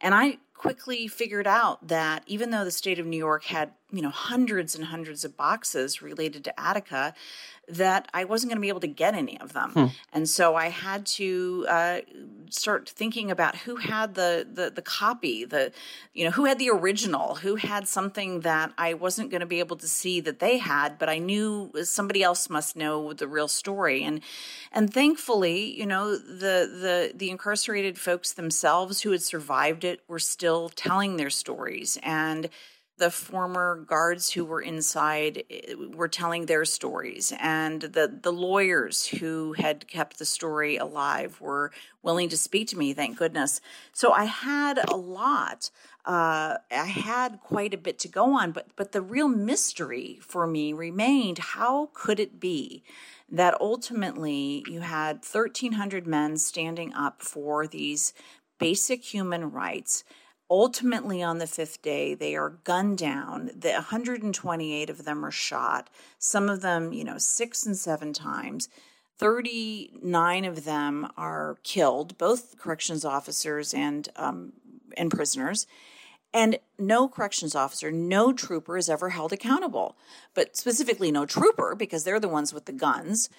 And 0.00 0.14
I 0.14 0.38
quickly 0.54 1.06
figured 1.06 1.46
out 1.46 1.88
that 1.88 2.22
even 2.26 2.50
though 2.50 2.64
the 2.64 2.70
state 2.70 2.98
of 2.98 3.06
New 3.06 3.16
York 3.16 3.44
had, 3.44 3.72
you 3.92 4.02
know, 4.02 4.10
hundreds 4.10 4.74
and 4.74 4.86
hundreds 4.86 5.24
of 5.24 5.36
boxes 5.36 6.02
related 6.02 6.42
to 6.44 6.60
Attica, 6.60 7.14
that 7.68 8.08
I 8.14 8.24
wasn't 8.24 8.50
going 8.50 8.58
to 8.58 8.62
be 8.62 8.68
able 8.68 8.80
to 8.80 8.86
get 8.86 9.14
any 9.14 9.40
of 9.40 9.52
them. 9.52 9.70
Hmm. 9.70 9.86
And 10.12 10.28
so 10.28 10.54
I 10.54 10.68
had 10.68 11.04
to 11.06 11.66
uh, 11.68 12.00
start 12.48 12.88
thinking 12.88 13.30
about 13.30 13.56
who 13.56 13.76
had 13.76 14.14
the, 14.14 14.46
the 14.50 14.70
the 14.70 14.82
copy, 14.82 15.44
the 15.44 15.72
you 16.14 16.24
know, 16.24 16.30
who 16.30 16.44
had 16.44 16.58
the 16.58 16.70
original, 16.70 17.36
who 17.36 17.56
had 17.56 17.88
something 17.88 18.40
that 18.40 18.72
I 18.78 18.94
wasn't 18.94 19.30
going 19.30 19.40
to 19.40 19.46
be 19.46 19.58
able 19.58 19.76
to 19.76 19.88
see 19.88 20.20
that 20.20 20.38
they 20.38 20.58
had, 20.58 20.98
but 20.98 21.08
I 21.08 21.18
knew 21.18 21.72
somebody 21.82 22.22
else 22.22 22.48
must 22.48 22.76
know 22.76 23.12
the 23.12 23.28
real 23.28 23.48
story. 23.48 24.04
And 24.04 24.20
and 24.70 24.92
thankfully, 24.92 25.76
you 25.78 25.86
know, 25.86 26.16
the 26.16 26.70
the 26.70 27.12
the 27.14 27.30
incarcerated 27.30 27.98
folks 27.98 28.32
themselves 28.32 29.02
who 29.02 29.10
had 29.10 29.22
survived 29.22 29.84
it 29.84 30.00
were 30.06 30.20
still 30.20 30.68
telling 30.68 31.16
their 31.16 31.30
stories 31.30 31.98
and 32.02 32.48
the 32.98 33.10
former 33.10 33.84
guards 33.86 34.30
who 34.30 34.44
were 34.44 34.60
inside 34.60 35.44
eh, 35.50 35.74
were 35.74 36.08
telling 36.08 36.46
their 36.46 36.64
stories 36.64 37.32
and 37.40 37.82
the 37.82 38.18
the 38.22 38.32
lawyers 38.32 39.06
who 39.06 39.52
had 39.54 39.86
kept 39.86 40.18
the 40.18 40.24
story 40.24 40.76
alive 40.76 41.40
were 41.40 41.70
willing 42.02 42.28
to 42.28 42.36
speak 42.36 42.68
to 42.68 42.78
me 42.78 42.92
thank 42.92 43.16
goodness. 43.16 43.60
So 43.92 44.12
i 44.12 44.24
had 44.24 44.78
a 44.90 44.96
lot 44.96 45.70
uh, 46.04 46.56
i 46.70 46.86
had 46.86 47.40
quite 47.40 47.74
a 47.74 47.78
bit 47.78 47.98
to 48.00 48.08
go 48.08 48.34
on 48.34 48.52
but 48.52 48.68
but 48.76 48.92
the 48.92 49.02
real 49.02 49.28
mystery 49.28 50.18
for 50.22 50.46
me 50.46 50.72
remained 50.72 51.38
how 51.38 51.90
could 51.92 52.20
it 52.20 52.40
be 52.40 52.82
that 53.28 53.60
ultimately 53.60 54.64
you 54.68 54.80
had 54.80 55.16
1300 55.16 56.06
men 56.06 56.36
standing 56.36 56.94
up 56.94 57.22
for 57.22 57.66
these 57.66 58.12
basic 58.58 59.04
human 59.04 59.50
rights 59.50 60.04
Ultimately, 60.48 61.22
on 61.22 61.38
the 61.38 61.46
fifth 61.46 61.82
day, 61.82 62.14
they 62.14 62.36
are 62.36 62.50
gunned 62.62 62.98
down. 62.98 63.50
The 63.56 63.72
128 63.72 64.90
of 64.90 65.04
them 65.04 65.24
are 65.24 65.30
shot, 65.32 65.90
some 66.18 66.48
of 66.48 66.60
them, 66.62 66.92
you 66.92 67.02
know, 67.02 67.18
six 67.18 67.66
and 67.66 67.76
seven 67.76 68.12
times. 68.12 68.68
39 69.18 70.44
of 70.44 70.64
them 70.64 71.10
are 71.16 71.56
killed, 71.64 72.16
both 72.18 72.58
corrections 72.58 73.04
officers 73.04 73.74
and, 73.74 74.08
um, 74.16 74.52
and 74.96 75.10
prisoners. 75.10 75.66
And 76.32 76.58
no 76.78 77.08
corrections 77.08 77.54
officer, 77.54 77.90
no 77.90 78.32
trooper 78.32 78.76
is 78.76 78.90
ever 78.90 79.08
held 79.08 79.32
accountable, 79.32 79.96
but 80.34 80.56
specifically 80.56 81.10
no 81.10 81.24
trooper 81.24 81.74
because 81.74 82.04
they're 82.04 82.20
the 82.20 82.28
ones 82.28 82.52
with 82.52 82.66
the 82.66 82.72
guns. 82.72 83.30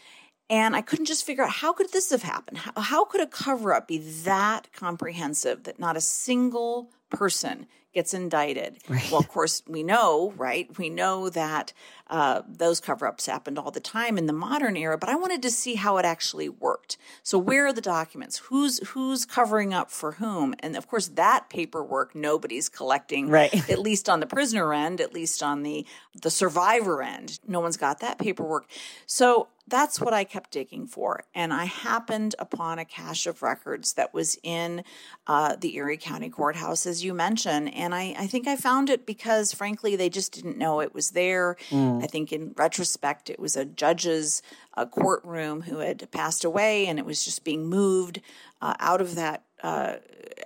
And 0.49 0.75
I 0.75 0.81
couldn't 0.81 1.05
just 1.05 1.25
figure 1.25 1.43
out 1.43 1.51
how 1.51 1.73
could 1.73 1.91
this 1.91 2.09
have 2.11 2.23
happened? 2.23 2.59
How, 2.59 2.71
how 2.81 3.05
could 3.05 3.21
a 3.21 3.27
cover 3.27 3.73
up 3.73 3.87
be 3.87 3.97
that 3.97 4.71
comprehensive 4.73 5.63
that 5.63 5.79
not 5.79 5.97
a 5.97 6.01
single 6.01 6.89
person 7.09 7.67
gets 7.97 8.13
indicted. 8.13 8.77
Right. 8.87 9.09
Well, 9.09 9.19
of 9.19 9.27
course, 9.27 9.63
we 9.67 9.81
know, 9.81 10.31
right? 10.37 10.69
We 10.77 10.87
know 10.87 11.29
that 11.29 11.73
uh, 12.11 12.43
those 12.47 12.79
cover 12.79 13.07
ups 13.07 13.25
happened 13.25 13.57
all 13.57 13.71
the 13.71 13.79
time 13.79 14.19
in 14.19 14.27
the 14.27 14.33
modern 14.33 14.77
era, 14.77 14.99
but 14.99 15.09
I 15.09 15.15
wanted 15.15 15.41
to 15.41 15.49
see 15.49 15.73
how 15.73 15.97
it 15.97 16.05
actually 16.05 16.47
worked. 16.47 16.97
So, 17.23 17.39
where 17.39 17.65
are 17.65 17.73
the 17.73 17.81
documents? 17.81 18.37
Who's 18.37 18.87
who's 18.89 19.25
covering 19.25 19.73
up 19.73 19.89
for 19.89 20.13
whom? 20.13 20.53
And 20.59 20.77
of 20.77 20.87
course, 20.87 21.07
that 21.07 21.49
paperwork 21.49 22.13
nobody's 22.13 22.69
collecting, 22.69 23.29
right? 23.29 23.51
At 23.69 23.79
least 23.79 24.09
on 24.09 24.19
the 24.19 24.27
prisoner 24.27 24.75
end, 24.75 25.01
at 25.01 25.11
least 25.11 25.41
on 25.41 25.63
the 25.63 25.83
the 26.21 26.29
survivor 26.29 27.01
end, 27.01 27.39
no 27.47 27.59
one's 27.59 27.77
got 27.77 27.99
that 28.01 28.19
paperwork. 28.19 28.67
So 29.07 29.47
that's 29.67 29.99
what 29.99 30.13
I 30.13 30.23
kept 30.23 30.51
digging 30.51 30.87
for. 30.87 31.23
And 31.35 31.53
I 31.53 31.65
happened 31.65 32.35
upon 32.39 32.79
a 32.79 32.85
cache 32.85 33.27
of 33.27 33.41
records 33.41 33.93
that 33.93 34.13
was 34.13 34.37
in 34.41 34.83
uh, 35.27 35.57
the 35.59 35.75
Erie 35.75 35.97
County 35.97 36.29
Courthouse, 36.29 36.85
as 36.85 37.03
you 37.03 37.13
mentioned. 37.13 37.73
And 37.73 37.93
I, 37.93 38.15
I, 38.17 38.27
think 38.27 38.47
I 38.47 38.55
found 38.55 38.89
it 38.89 39.05
because, 39.05 39.53
frankly, 39.53 39.95
they 39.95 40.09
just 40.09 40.31
didn't 40.31 40.57
know 40.57 40.79
it 40.79 40.93
was 40.93 41.11
there. 41.11 41.57
Mm. 41.69 42.03
I 42.03 42.07
think 42.07 42.31
in 42.31 42.53
retrospect, 42.55 43.29
it 43.29 43.39
was 43.39 43.57
a 43.57 43.65
judge's 43.65 44.41
uh, 44.75 44.85
courtroom 44.85 45.61
who 45.61 45.79
had 45.79 46.09
passed 46.11 46.45
away, 46.45 46.87
and 46.87 46.97
it 46.97 47.05
was 47.05 47.25
just 47.25 47.43
being 47.43 47.67
moved 47.67 48.21
uh, 48.61 48.75
out 48.79 49.01
of 49.01 49.15
that. 49.15 49.43
Uh, 49.63 49.95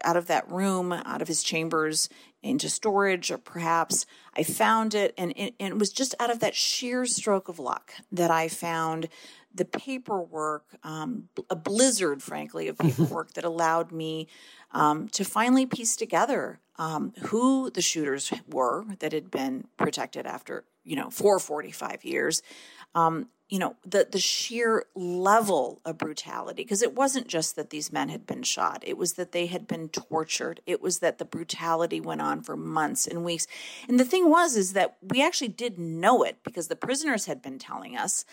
out 0.06 0.16
of 0.16 0.28
that 0.28 0.50
room, 0.50 0.94
out 0.94 1.22
of 1.22 1.28
his 1.28 1.44
chambers 1.44 2.08
into 2.44 2.70
storage, 2.70 3.32
or 3.32 3.38
perhaps 3.38 4.06
I 4.36 4.44
found 4.44 4.96
it, 4.96 5.14
and 5.18 5.34
it, 5.36 5.54
and 5.60 5.74
it 5.74 5.80
was 5.80 5.92
just 5.92 6.16
out 6.20 6.32
of 6.32 6.40
that 6.40 6.56
sheer 6.56 7.06
stroke 7.06 7.50
of 7.50 7.60
luck 7.60 7.94
that 8.12 8.32
I 8.32 8.48
found 8.48 9.10
the 9.54 9.66
paperwork, 9.66 10.66
um, 10.84 11.30
a 11.50 11.56
blizzard, 11.56 12.24
frankly, 12.24 12.68
of 12.68 12.78
paperwork 12.80 13.34
that 13.34 13.44
allowed 13.44 13.92
me 13.92 14.28
um, 14.72 15.08
to 15.10 15.24
finally 15.24 15.66
piece 15.66 15.96
together 15.96 16.60
um, 16.78 17.14
who 17.24 17.70
the 17.70 17.82
shooters 17.82 18.34
were 18.48 18.86
that 19.00 19.12
had 19.12 19.30
been 19.30 19.68
protected 19.78 20.26
after, 20.26 20.64
you 20.84 20.96
know, 20.96 21.10
for 21.10 21.38
45 21.38 22.04
years. 22.04 22.42
Um, 22.94 23.30
you 23.52 23.60
know 23.60 23.76
the 23.86 24.08
the 24.10 24.20
sheer 24.20 24.86
level 24.96 25.82
of 25.84 25.98
brutality 25.98 26.64
because 26.64 26.82
it 26.82 26.96
wasn't 26.96 27.28
just 27.28 27.58
that 27.58 27.70
these 27.70 27.92
men 27.92 28.08
had 28.08 28.26
been 28.26 28.44
shot. 28.44 28.82
It 28.88 28.98
was 28.98 29.14
that 29.14 29.34
they 29.34 29.48
had 29.48 29.68
been 29.68 29.90
tortured. 29.90 30.62
It 30.66 30.82
was 30.82 31.00
that 31.00 31.18
the 31.18 31.26
brutality 31.26 32.00
went 32.00 32.22
on 32.22 32.42
for 32.42 32.56
months 32.56 33.06
and 33.06 33.26
weeks. 33.26 33.48
And 33.90 34.00
the 34.00 34.06
thing 34.06 34.30
was 34.30 34.56
is 34.56 34.72
that 34.72 34.96
we 35.02 35.22
actually 35.22 35.50
did 35.50 35.78
know 35.78 36.24
it 36.24 36.38
because 36.46 36.70
the 36.70 36.78
prisoners 36.78 37.26
had 37.26 37.42
been 37.42 37.60
telling 37.60 37.98
us 37.98 38.24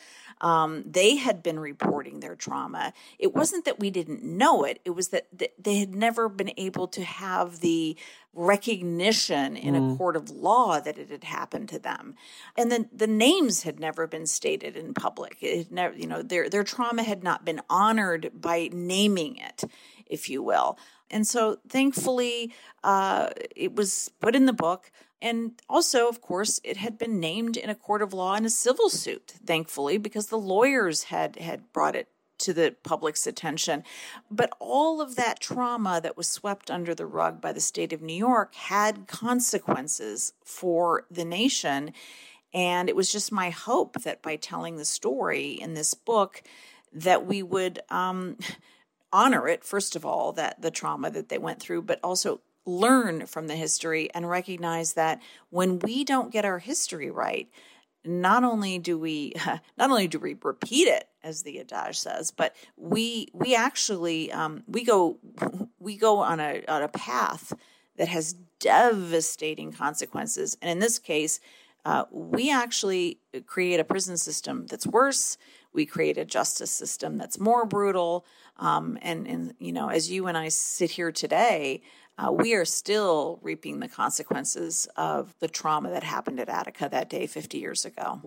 um, 0.41 0.85
they 0.87 1.17
had 1.17 1.43
been 1.43 1.59
reporting 1.59 2.21
their 2.21 2.37
trauma. 2.37 2.93
It 3.19 3.35
wasn't 3.35 3.65
that 3.65 3.81
we 3.81 3.91
didn't 3.91 4.23
know 4.23 4.65
it 4.65 4.81
it 4.85 4.91
was 4.91 5.09
that 5.09 5.27
they 5.59 5.79
had 5.79 5.95
never 5.95 6.29
been 6.29 6.53
able 6.57 6.89
to 6.89 7.03
have 7.03 7.61
the 7.61 7.97
recognition 8.35 9.57
in 9.57 9.75
mm. 9.75 9.95
a 9.95 9.97
court 9.97 10.15
of 10.15 10.31
law 10.31 10.79
that 10.81 10.99
it 10.99 11.11
had 11.11 11.25
happened 11.25 11.69
to 11.71 11.79
them. 11.79 12.15
And 12.57 12.71
then 12.71 12.89
the 12.93 13.07
names 13.07 13.63
had 13.65 13.81
never 13.81 14.07
been 14.07 14.27
stated 14.27 14.77
in 14.77 14.95
public. 14.95 15.39
It 15.41 15.73
never 15.73 15.97
you 15.97 16.07
know 16.07 16.23
their 16.23 16.49
their 16.49 16.65
trauma 16.65 17.03
had 17.03 17.23
not 17.25 17.45
been 17.45 17.61
honored 17.69 18.31
by 18.35 18.71
naming 18.73 19.37
it 19.37 19.65
if 20.07 20.31
you 20.31 20.43
will. 20.43 20.79
And 21.11 21.27
so 21.27 21.59
thankfully 21.69 22.53
uh, 22.85 23.31
it 23.57 23.75
was 23.75 24.11
put 24.21 24.37
in 24.37 24.47
the 24.47 24.53
book 24.53 24.91
and 25.21 25.53
also 25.69 26.09
of 26.09 26.21
course 26.21 26.61
it 26.65 26.77
had 26.77 26.99
been 26.99 27.19
named 27.19 27.57
in 27.57 27.71
a 27.71 27.75
court 27.75 28.03
of 28.03 28.13
law 28.13 28.35
in 28.35 28.45
a 28.45 28.51
civil 28.51 28.89
suit 28.89 29.35
thankfully 29.45 29.99
because 29.99 30.27
the 30.27 30.39
lawyers 30.39 31.05
had 31.05 31.37
had 31.37 31.73
brought 31.73 31.97
it 31.97 32.09
to 32.39 32.53
the 32.53 32.75
public's 32.83 33.27
attention. 33.27 33.85
But 34.31 34.53
all 34.59 35.01
of 35.01 35.17
that 35.17 35.41
trauma 35.41 36.01
that 36.03 36.17
was 36.17 36.27
swept 36.27 36.71
under 36.71 36.95
the 36.95 37.07
rug 37.07 37.41
by 37.41 37.53
the 37.53 37.61
state 37.61 37.93
of 37.93 38.01
New 38.01 38.15
York 38.15 38.55
had 38.55 39.07
consequences 39.07 40.33
for 40.45 41.05
the 41.11 41.25
nation. 41.25 41.93
And 42.55 42.89
it 42.89 42.97
was 42.97 43.13
just 43.13 43.31
my 43.33 43.51
hope 43.51 44.03
that 44.03 44.23
by 44.23 44.37
telling 44.37 44.77
the 44.77 44.85
story 44.85 45.51
in 45.51 45.75
this 45.75 45.95
book, 45.95 46.43
that 46.93 47.27
we 47.27 47.43
would 47.43 47.81
um, 47.91 48.39
honor 49.13 49.49
it, 49.49 49.65
first 49.65 49.97
of 49.97 50.07
all, 50.07 50.33
that 50.33 50.63
the 50.63 50.71
trauma 50.71 51.11
that 51.11 51.29
they 51.29 51.39
went 51.39 51.61
through, 51.61 51.83
but 51.83 52.01
also 52.03 52.41
learn 52.69 53.27
from 53.27 53.47
the 53.47 53.57
history 53.57 54.11
and 54.15 54.29
recognize 54.29 54.93
that 54.93 55.21
when 55.51 55.79
we 55.79 56.05
don't 56.05 56.31
get 56.31 56.45
our 56.45 56.59
history 56.59 57.11
right, 57.11 57.49
not 58.05 58.45
only 58.45 58.79
do 58.79 58.99
we 58.99 59.33
not 59.79 59.91
only 59.91 60.07
do 60.07 60.19
we 60.19 60.37
repeat 60.43 60.87
it 60.87 61.09
as 61.23 61.43
the 61.43 61.59
adage 61.59 61.99
says 61.99 62.31
but 62.31 62.55
we 62.77 63.29
we 63.33 63.55
actually 63.55 64.31
um, 64.33 64.63
we 64.67 64.85
go 64.85 65.19
we 65.79 65.97
go 65.97 66.19
on 66.19 66.41
a 66.41 66.63
on 66.69 66.83
a 66.83 66.89
path 66.89 67.53
that 67.97 68.09
has 68.09 68.35
devastating 68.61 69.73
consequences. 69.73 70.57
And 70.61 70.71
in 70.71 70.79
this 70.79 70.99
case 70.99 71.41
uh, 71.85 72.05
we 72.11 72.51
actually 72.51 73.19
create 73.47 73.81
a 73.81 73.85
prison 73.85 74.19
system 74.19 74.67
that's 74.67 74.87
worse. 74.87 75.39
We 75.73 75.87
create 75.87 76.19
a 76.19 76.25
justice 76.25 76.71
system 76.71 77.17
that's 77.17 77.39
more 77.39 77.65
brutal. 77.65 78.27
Um, 78.59 78.99
and 79.01 79.27
and 79.27 79.55
you 79.59 79.73
know 79.73 79.89
as 79.89 80.11
you 80.11 80.27
and 80.27 80.37
i 80.37 80.49
sit 80.49 80.91
here 80.91 81.13
today 81.13 81.83
uh, 82.19 82.33
we 82.33 82.55
are 82.55 82.65
still 82.65 83.39
reaping 83.43 83.79
the 83.79 83.89
consequences 83.89 84.89
of 84.97 85.35
the 85.39 85.49
trauma 85.49 85.91
that 85.91 86.03
happened 86.03 86.41
at 86.41 86.49
Attica 86.49 86.89
that 86.91 87.09
day 87.09 87.27
50 87.27 87.59
years 87.59 87.85
ago. 87.85 88.21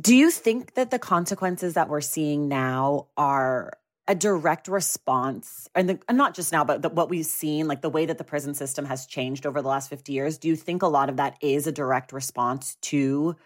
Do 0.00 0.14
you 0.14 0.30
think 0.30 0.74
that 0.74 0.92
the 0.92 0.98
consequences 0.98 1.74
that 1.74 1.88
we're 1.88 2.00
seeing 2.00 2.46
now 2.46 3.08
are 3.16 3.72
a 4.06 4.14
direct 4.14 4.68
response, 4.68 5.68
and, 5.74 5.90
the, 5.90 5.98
and 6.08 6.16
not 6.16 6.34
just 6.34 6.52
now, 6.52 6.64
but 6.64 6.80
the, 6.80 6.88
what 6.88 7.10
we've 7.10 7.26
seen, 7.26 7.66
like 7.66 7.82
the 7.82 7.90
way 7.90 8.06
that 8.06 8.16
the 8.16 8.24
prison 8.24 8.54
system 8.54 8.84
has 8.86 9.06
changed 9.06 9.44
over 9.44 9.60
the 9.60 9.68
last 9.68 9.90
50 9.90 10.12
years? 10.12 10.38
Do 10.38 10.48
you 10.48 10.56
think 10.56 10.82
a 10.82 10.86
lot 10.86 11.10
of 11.10 11.16
that 11.16 11.36
is 11.42 11.66
a 11.66 11.72
direct 11.72 12.12
response 12.12 12.76
to 12.82 13.36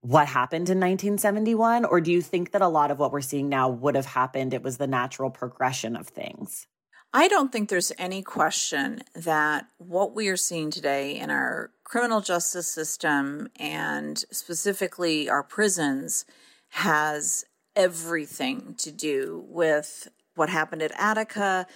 what 0.00 0.26
happened 0.26 0.68
in 0.68 0.78
1971? 0.78 1.84
Or 1.84 2.00
do 2.00 2.10
you 2.10 2.22
think 2.22 2.52
that 2.52 2.62
a 2.62 2.66
lot 2.66 2.90
of 2.90 2.98
what 2.98 3.12
we're 3.12 3.20
seeing 3.20 3.48
now 3.48 3.68
would 3.68 3.94
have 3.94 4.06
happened? 4.06 4.52
It 4.52 4.62
was 4.62 4.78
the 4.78 4.88
natural 4.88 5.30
progression 5.30 5.94
of 5.94 6.08
things? 6.08 6.66
I 7.14 7.28
don't 7.28 7.52
think 7.52 7.68
there's 7.68 7.92
any 7.98 8.22
question 8.22 9.02
that 9.14 9.66
what 9.76 10.14
we 10.14 10.28
are 10.28 10.36
seeing 10.36 10.70
today 10.70 11.18
in 11.18 11.30
our 11.30 11.70
criminal 11.84 12.22
justice 12.22 12.68
system 12.68 13.48
and 13.56 14.18
specifically 14.30 15.28
our 15.28 15.42
prisons 15.42 16.24
has 16.70 17.44
everything 17.76 18.74
to 18.78 18.90
do 18.90 19.44
with 19.48 20.08
what 20.36 20.48
happened 20.48 20.80
at 20.80 20.92
Attica. 20.98 21.66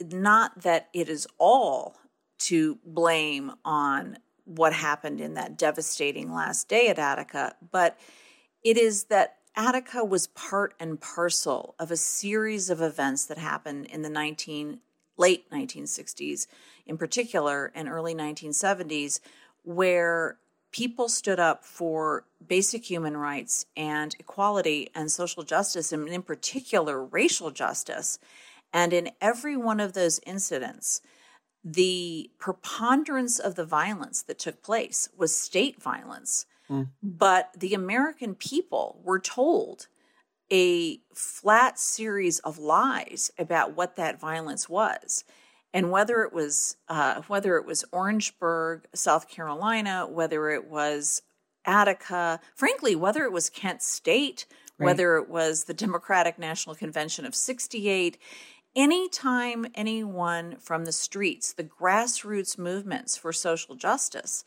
Not 0.00 0.62
that 0.62 0.88
it 0.94 1.10
is 1.10 1.26
all 1.36 1.96
to 2.38 2.78
blame 2.82 3.52
on 3.66 4.16
what 4.44 4.72
happened 4.72 5.20
in 5.20 5.34
that 5.34 5.58
devastating 5.58 6.32
last 6.32 6.70
day 6.70 6.88
at 6.88 6.98
Attica, 6.98 7.54
but 7.70 7.98
it 8.64 8.78
is 8.78 9.04
that 9.04 9.35
Attica 9.56 10.04
was 10.04 10.26
part 10.28 10.74
and 10.78 11.00
parcel 11.00 11.74
of 11.78 11.90
a 11.90 11.96
series 11.96 12.68
of 12.68 12.82
events 12.82 13.24
that 13.24 13.38
happened 13.38 13.86
in 13.86 14.02
the 14.02 14.10
19 14.10 14.80
late 15.16 15.50
1960s 15.50 16.46
in 16.84 16.98
particular 16.98 17.72
and 17.74 17.88
early 17.88 18.14
1970s 18.14 19.20
where 19.62 20.36
people 20.72 21.08
stood 21.08 21.40
up 21.40 21.64
for 21.64 22.24
basic 22.46 22.84
human 22.84 23.16
rights 23.16 23.64
and 23.74 24.14
equality 24.18 24.90
and 24.94 25.10
social 25.10 25.42
justice 25.42 25.90
and 25.90 26.06
in 26.08 26.22
particular 26.22 27.02
racial 27.02 27.50
justice 27.50 28.18
and 28.74 28.92
in 28.92 29.10
every 29.22 29.56
one 29.56 29.80
of 29.80 29.94
those 29.94 30.20
incidents 30.26 31.00
the 31.64 32.30
preponderance 32.38 33.40
of 33.40 33.56
the 33.56 33.64
violence 33.64 34.22
that 34.22 34.38
took 34.38 34.62
place 34.62 35.08
was 35.16 35.36
state 35.36 35.82
violence. 35.82 36.46
Mm. 36.70 36.88
But 37.02 37.50
the 37.56 37.74
American 37.74 38.34
people 38.34 39.00
were 39.04 39.18
told 39.20 39.88
a 40.52 41.00
flat 41.14 41.78
series 41.78 42.38
of 42.40 42.58
lies 42.58 43.30
about 43.38 43.76
what 43.76 43.96
that 43.96 44.20
violence 44.20 44.68
was. 44.68 45.24
And 45.74 45.90
whether 45.90 46.22
it 46.22 46.32
was 46.32 46.76
uh, 46.88 47.22
whether 47.26 47.56
it 47.56 47.66
was 47.66 47.84
Orangeburg, 47.92 48.86
South 48.94 49.28
Carolina, 49.28 50.06
whether 50.06 50.48
it 50.50 50.70
was 50.70 51.22
Attica, 51.66 52.40
frankly, 52.54 52.94
whether 52.94 53.24
it 53.24 53.32
was 53.32 53.50
Kent 53.50 53.82
State, 53.82 54.46
right. 54.78 54.86
whether 54.86 55.16
it 55.16 55.28
was 55.28 55.64
the 55.64 55.74
Democratic 55.74 56.38
National 56.38 56.74
Convention 56.74 57.26
of 57.26 57.34
68, 57.34 58.16
anytime 58.74 59.66
anyone 59.74 60.56
from 60.60 60.84
the 60.84 60.92
streets, 60.92 61.52
the 61.52 61.64
grassroots 61.64 62.56
movements 62.56 63.16
for 63.16 63.32
social 63.32 63.74
justice, 63.74 64.44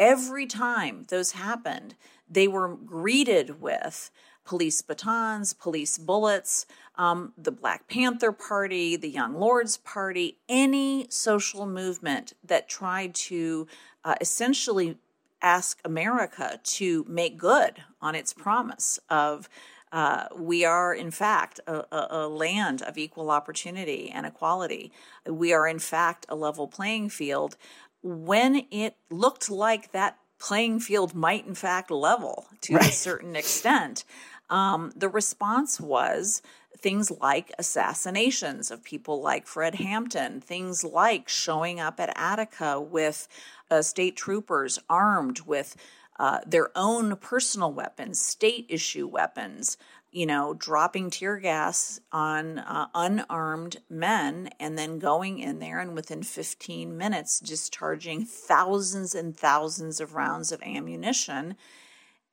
every 0.00 0.46
time 0.46 1.04
those 1.08 1.32
happened, 1.32 1.94
they 2.28 2.48
were 2.48 2.74
greeted 2.74 3.60
with 3.60 4.10
police 4.44 4.82
batons, 4.82 5.52
police 5.52 5.98
bullets, 5.98 6.66
um, 6.96 7.32
the 7.36 7.52
Black 7.52 7.86
Panther 7.86 8.32
Party, 8.32 8.96
the 8.96 9.10
Young 9.10 9.34
Lords 9.34 9.76
Party, 9.76 10.38
any 10.48 11.06
social 11.10 11.66
movement 11.66 12.32
that 12.42 12.68
tried 12.68 13.14
to 13.14 13.68
uh, 14.04 14.14
essentially 14.20 14.96
ask 15.42 15.80
America 15.84 16.58
to 16.62 17.04
make 17.08 17.38
good 17.38 17.84
on 18.00 18.14
its 18.14 18.32
promise 18.32 18.98
of 19.08 19.48
uh, 19.92 20.26
we 20.36 20.64
are, 20.64 20.94
in 20.94 21.10
fact, 21.10 21.58
a, 21.66 21.84
a, 21.90 22.28
land 22.28 22.80
of 22.82 22.96
equal 22.96 23.28
opportunity 23.28 24.08
and 24.08 24.24
equality. 24.24 24.92
We 25.26 25.52
are, 25.52 25.66
in 25.66 25.80
fact, 25.80 26.26
a 26.28 26.36
level 26.36 26.68
playing 26.68 27.08
field. 27.08 27.56
When 28.02 28.66
it 28.70 28.96
looked 29.10 29.50
like 29.50 29.92
that 29.92 30.18
playing 30.38 30.80
field 30.80 31.14
might, 31.14 31.46
in 31.46 31.54
fact, 31.54 31.90
level 31.90 32.46
to 32.62 32.74
right. 32.74 32.88
a 32.88 32.92
certain 32.92 33.36
extent, 33.36 34.04
um, 34.48 34.92
the 34.96 35.08
response 35.08 35.80
was 35.80 36.42
things 36.78 37.10
like 37.10 37.52
assassinations 37.58 38.70
of 38.70 38.82
people 38.82 39.20
like 39.20 39.46
Fred 39.46 39.76
Hampton, 39.76 40.40
things 40.40 40.82
like 40.82 41.28
showing 41.28 41.78
up 41.78 42.00
at 42.00 42.12
Attica 42.16 42.80
with 42.80 43.28
uh, 43.70 43.82
state 43.82 44.16
troopers 44.16 44.78
armed 44.88 45.40
with 45.42 45.76
uh, 46.18 46.40
their 46.46 46.70
own 46.76 47.16
personal 47.16 47.72
weapons, 47.72 48.20
state 48.20 48.66
issue 48.68 49.06
weapons, 49.06 49.76
you 50.12 50.26
know, 50.26 50.54
dropping 50.54 51.10
tear 51.10 51.38
gas 51.38 52.00
on 52.10 52.58
uh, 52.58 52.88
unarmed 52.94 53.76
men 53.88 54.50
and 54.58 54.76
then 54.76 54.98
going 54.98 55.38
in 55.38 55.60
there 55.60 55.78
and 55.78 55.94
within 55.94 56.22
15 56.22 56.96
minutes 56.96 57.38
discharging 57.38 58.24
thousands 58.24 59.14
and 59.14 59.36
thousands 59.36 60.00
of 60.00 60.14
rounds 60.14 60.50
of 60.50 60.62
ammunition 60.62 61.56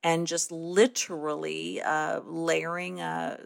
and 0.02 0.26
just 0.26 0.50
literally 0.50 1.80
uh, 1.80 2.20
layering 2.20 3.00
a 3.00 3.38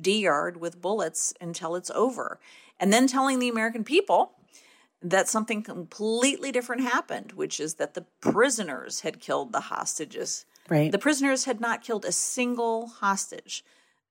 D 0.00 0.20
yard 0.20 0.58
with 0.60 0.80
bullets 0.80 1.32
until 1.40 1.76
it's 1.76 1.90
over. 1.90 2.40
And 2.78 2.92
then 2.92 3.06
telling 3.06 3.38
the 3.38 3.48
American 3.48 3.84
people 3.84 4.32
that 5.02 5.28
something 5.28 5.62
completely 5.62 6.50
different 6.50 6.82
happened, 6.82 7.32
which 7.32 7.60
is 7.60 7.74
that 7.74 7.94
the 7.94 8.06
prisoners 8.20 9.00
had 9.00 9.20
killed 9.20 9.52
the 9.52 9.60
hostages. 9.60 10.46
Right. 10.68 10.90
The 10.90 10.98
prisoners 10.98 11.44
had 11.44 11.60
not 11.60 11.82
killed 11.82 12.04
a 12.04 12.12
single 12.12 12.86
hostage. 12.86 13.64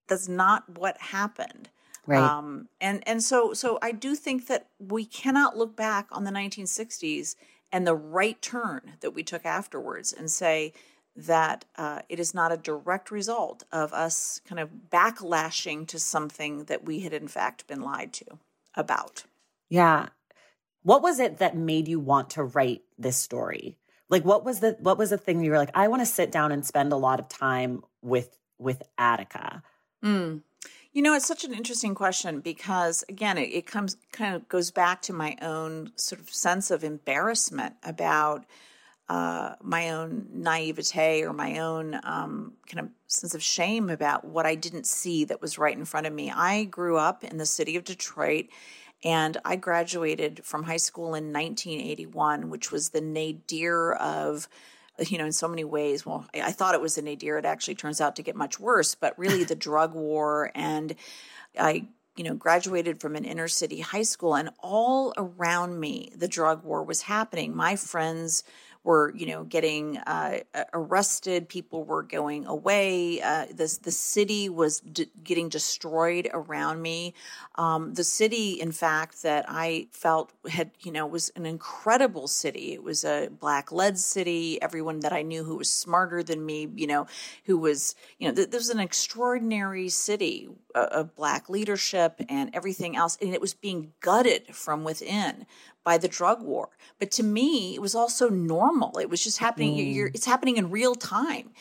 That's 0.07 0.27
not 0.27 0.77
what 0.77 0.97
happened. 0.97 1.69
Right. 2.05 2.21
Um, 2.21 2.67
and 2.81 3.01
and 3.07 3.23
so 3.23 3.53
so 3.53 3.79
I 3.81 3.91
do 3.91 4.15
think 4.15 4.47
that 4.47 4.67
we 4.77 5.05
cannot 5.05 5.57
look 5.57 5.75
back 5.75 6.07
on 6.11 6.25
the 6.25 6.31
1960s 6.31 7.35
and 7.71 7.87
the 7.87 7.95
right 7.95 8.41
turn 8.41 8.93
that 8.99 9.11
we 9.11 9.23
took 9.23 9.45
afterwards 9.45 10.13
and 10.13 10.29
say 10.29 10.73
that 11.15 11.65
uh, 11.77 12.01
it 12.09 12.19
is 12.19 12.33
not 12.33 12.51
a 12.51 12.57
direct 12.57 13.11
result 13.11 13.63
of 13.71 13.93
us 13.93 14.41
kind 14.47 14.59
of 14.59 14.69
backlashing 14.89 15.87
to 15.87 15.99
something 15.99 16.65
that 16.65 16.83
we 16.83 17.01
had 17.01 17.13
in 17.13 17.27
fact 17.27 17.67
been 17.67 17.81
lied 17.81 18.11
to 18.13 18.25
about. 18.75 19.23
Yeah. 19.69 20.09
What 20.81 21.01
was 21.01 21.19
it 21.19 21.37
that 21.37 21.55
made 21.55 21.87
you 21.87 21.99
want 21.99 22.31
to 22.31 22.43
write 22.43 22.81
this 22.97 23.17
story? 23.17 23.77
Like 24.13 24.25
what 24.25 24.45
was 24.45 24.59
the 24.59 24.77
what 24.79 24.99
was 24.99 25.09
the 25.09 25.17
thing 25.17 25.43
you 25.43 25.49
were 25.49 25.57
like, 25.57 25.71
I 25.73 25.87
want 25.87 26.03
to 26.03 26.05
sit 26.05 26.31
down 26.31 26.51
and 26.51 26.63
spend 26.63 26.93
a 26.93 26.95
lot 26.95 27.19
of 27.19 27.27
time 27.29 27.83
with 28.03 28.37
with 28.59 28.83
Attica? 28.95 29.63
Mm. 30.05 30.43
You 30.91 31.01
know, 31.01 31.15
it's 31.15 31.25
such 31.25 31.43
an 31.43 31.51
interesting 31.51 31.95
question 31.95 32.39
because 32.39 33.03
again, 33.09 33.39
it, 33.39 33.49
it 33.49 33.65
comes 33.65 33.97
kind 34.11 34.35
of 34.35 34.47
goes 34.47 34.69
back 34.69 35.01
to 35.03 35.13
my 35.13 35.35
own 35.41 35.93
sort 35.95 36.21
of 36.21 36.29
sense 36.29 36.69
of 36.69 36.83
embarrassment 36.83 37.73
about 37.81 38.45
uh, 39.09 39.55
my 39.63 39.89
own 39.89 40.27
naivete 40.31 41.23
or 41.23 41.33
my 41.33 41.57
own 41.57 41.99
um, 42.03 42.53
kind 42.67 42.85
of 42.85 42.91
sense 43.07 43.33
of 43.33 43.41
shame 43.41 43.89
about 43.89 44.25
what 44.25 44.45
I 44.45 44.53
didn't 44.53 44.85
see 44.85 45.25
that 45.25 45.41
was 45.41 45.57
right 45.57 45.75
in 45.75 45.85
front 45.85 46.05
of 46.05 46.13
me. 46.13 46.29
I 46.29 46.65
grew 46.65 46.97
up 46.97 47.23
in 47.23 47.37
the 47.37 47.47
city 47.47 47.77
of 47.77 47.83
Detroit 47.83 48.45
and 49.03 49.37
I 49.43 49.55
graduated 49.55 50.45
from 50.45 50.63
high 50.63 50.77
school 50.77 51.15
in 51.15 51.33
1981, 51.33 52.49
which 52.49 52.71
was 52.71 52.89
the 52.89 53.01
nadir 53.01 53.93
of 53.93 54.47
you 55.07 55.17
know, 55.17 55.25
in 55.25 55.31
so 55.31 55.47
many 55.47 55.63
ways. 55.63 56.05
Well, 56.05 56.27
I 56.33 56.51
thought 56.51 56.75
it 56.75 56.81
was 56.81 56.97
a 56.97 57.01
nadir. 57.01 57.37
It 57.37 57.45
actually 57.45 57.75
turns 57.75 57.99
out 57.99 58.15
to 58.17 58.23
get 58.23 58.35
much 58.35 58.59
worse, 58.59 58.95
but 58.95 59.17
really 59.17 59.43
the 59.43 59.55
drug 59.69 59.93
war. 59.93 60.51
And 60.53 60.95
I, 61.59 61.87
you 62.15 62.23
know, 62.23 62.35
graduated 62.35 63.01
from 63.01 63.15
an 63.15 63.25
inner 63.25 63.47
city 63.47 63.79
high 63.79 64.03
school, 64.03 64.35
and 64.35 64.51
all 64.59 65.13
around 65.17 65.79
me, 65.79 66.11
the 66.15 66.27
drug 66.27 66.63
war 66.63 66.83
was 66.83 67.01
happening. 67.01 67.55
My 67.55 67.75
friends 67.75 68.43
were, 68.83 69.13
you 69.15 69.25
know, 69.25 69.43
getting 69.43 69.97
uh, 69.97 70.39
arrested. 70.73 71.47
People 71.47 71.83
were 71.83 72.03
going 72.03 72.45
away. 72.45 73.21
Uh, 73.21 73.45
the 73.47 73.77
the 73.81 73.91
city 73.91 74.49
was 74.49 74.79
d- 74.81 75.09
getting 75.23 75.49
destroyed 75.49 76.29
around 76.33 76.81
me. 76.81 77.13
Um, 77.55 77.93
the 77.93 78.03
city, 78.03 78.59
in 78.59 78.71
fact, 78.71 79.23
that 79.23 79.45
I 79.47 79.87
felt 79.91 80.33
had, 80.49 80.71
you 80.81 80.91
know, 80.91 81.05
was 81.07 81.31
an 81.35 81.45
incredible 81.45 82.27
city. 82.27 82.73
It 82.73 82.83
was 82.83 83.05
a 83.05 83.29
black 83.29 83.71
led 83.71 83.97
city. 83.97 84.61
Everyone 84.61 84.99
that 84.99 85.13
I 85.13 85.21
knew 85.21 85.43
who 85.43 85.57
was 85.57 85.69
smarter 85.69 86.21
than 86.21 86.45
me, 86.45 86.67
you 86.75 86.87
know, 86.87 87.07
who 87.45 87.57
was, 87.57 87.95
you 88.19 88.27
know, 88.27 88.35
th- 88.35 88.49
this 88.49 88.61
was 88.61 88.69
an 88.69 88.79
extraordinary 88.79 89.89
city 89.89 90.49
uh, 90.75 90.87
of 90.91 91.15
black 91.15 91.49
leadership 91.49 92.19
and 92.27 92.49
everything 92.53 92.95
else, 92.95 93.17
and 93.21 93.33
it 93.33 93.41
was 93.41 93.53
being 93.53 93.93
gutted 94.01 94.53
from 94.53 94.83
within 94.83 95.45
by 95.83 95.97
the 95.97 96.07
drug 96.07 96.41
war. 96.41 96.69
But 96.99 97.11
to 97.11 97.23
me, 97.23 97.75
it 97.75 97.81
was 97.81 97.95
also 97.95 98.29
normal. 98.29 98.97
It 98.97 99.09
was 99.09 99.23
just 99.23 99.39
happening. 99.39 99.75
Mm. 99.75 100.11
it's 100.13 100.25
happening 100.25 100.57
in 100.57 100.71
real 100.71 100.95
time. 100.95 101.51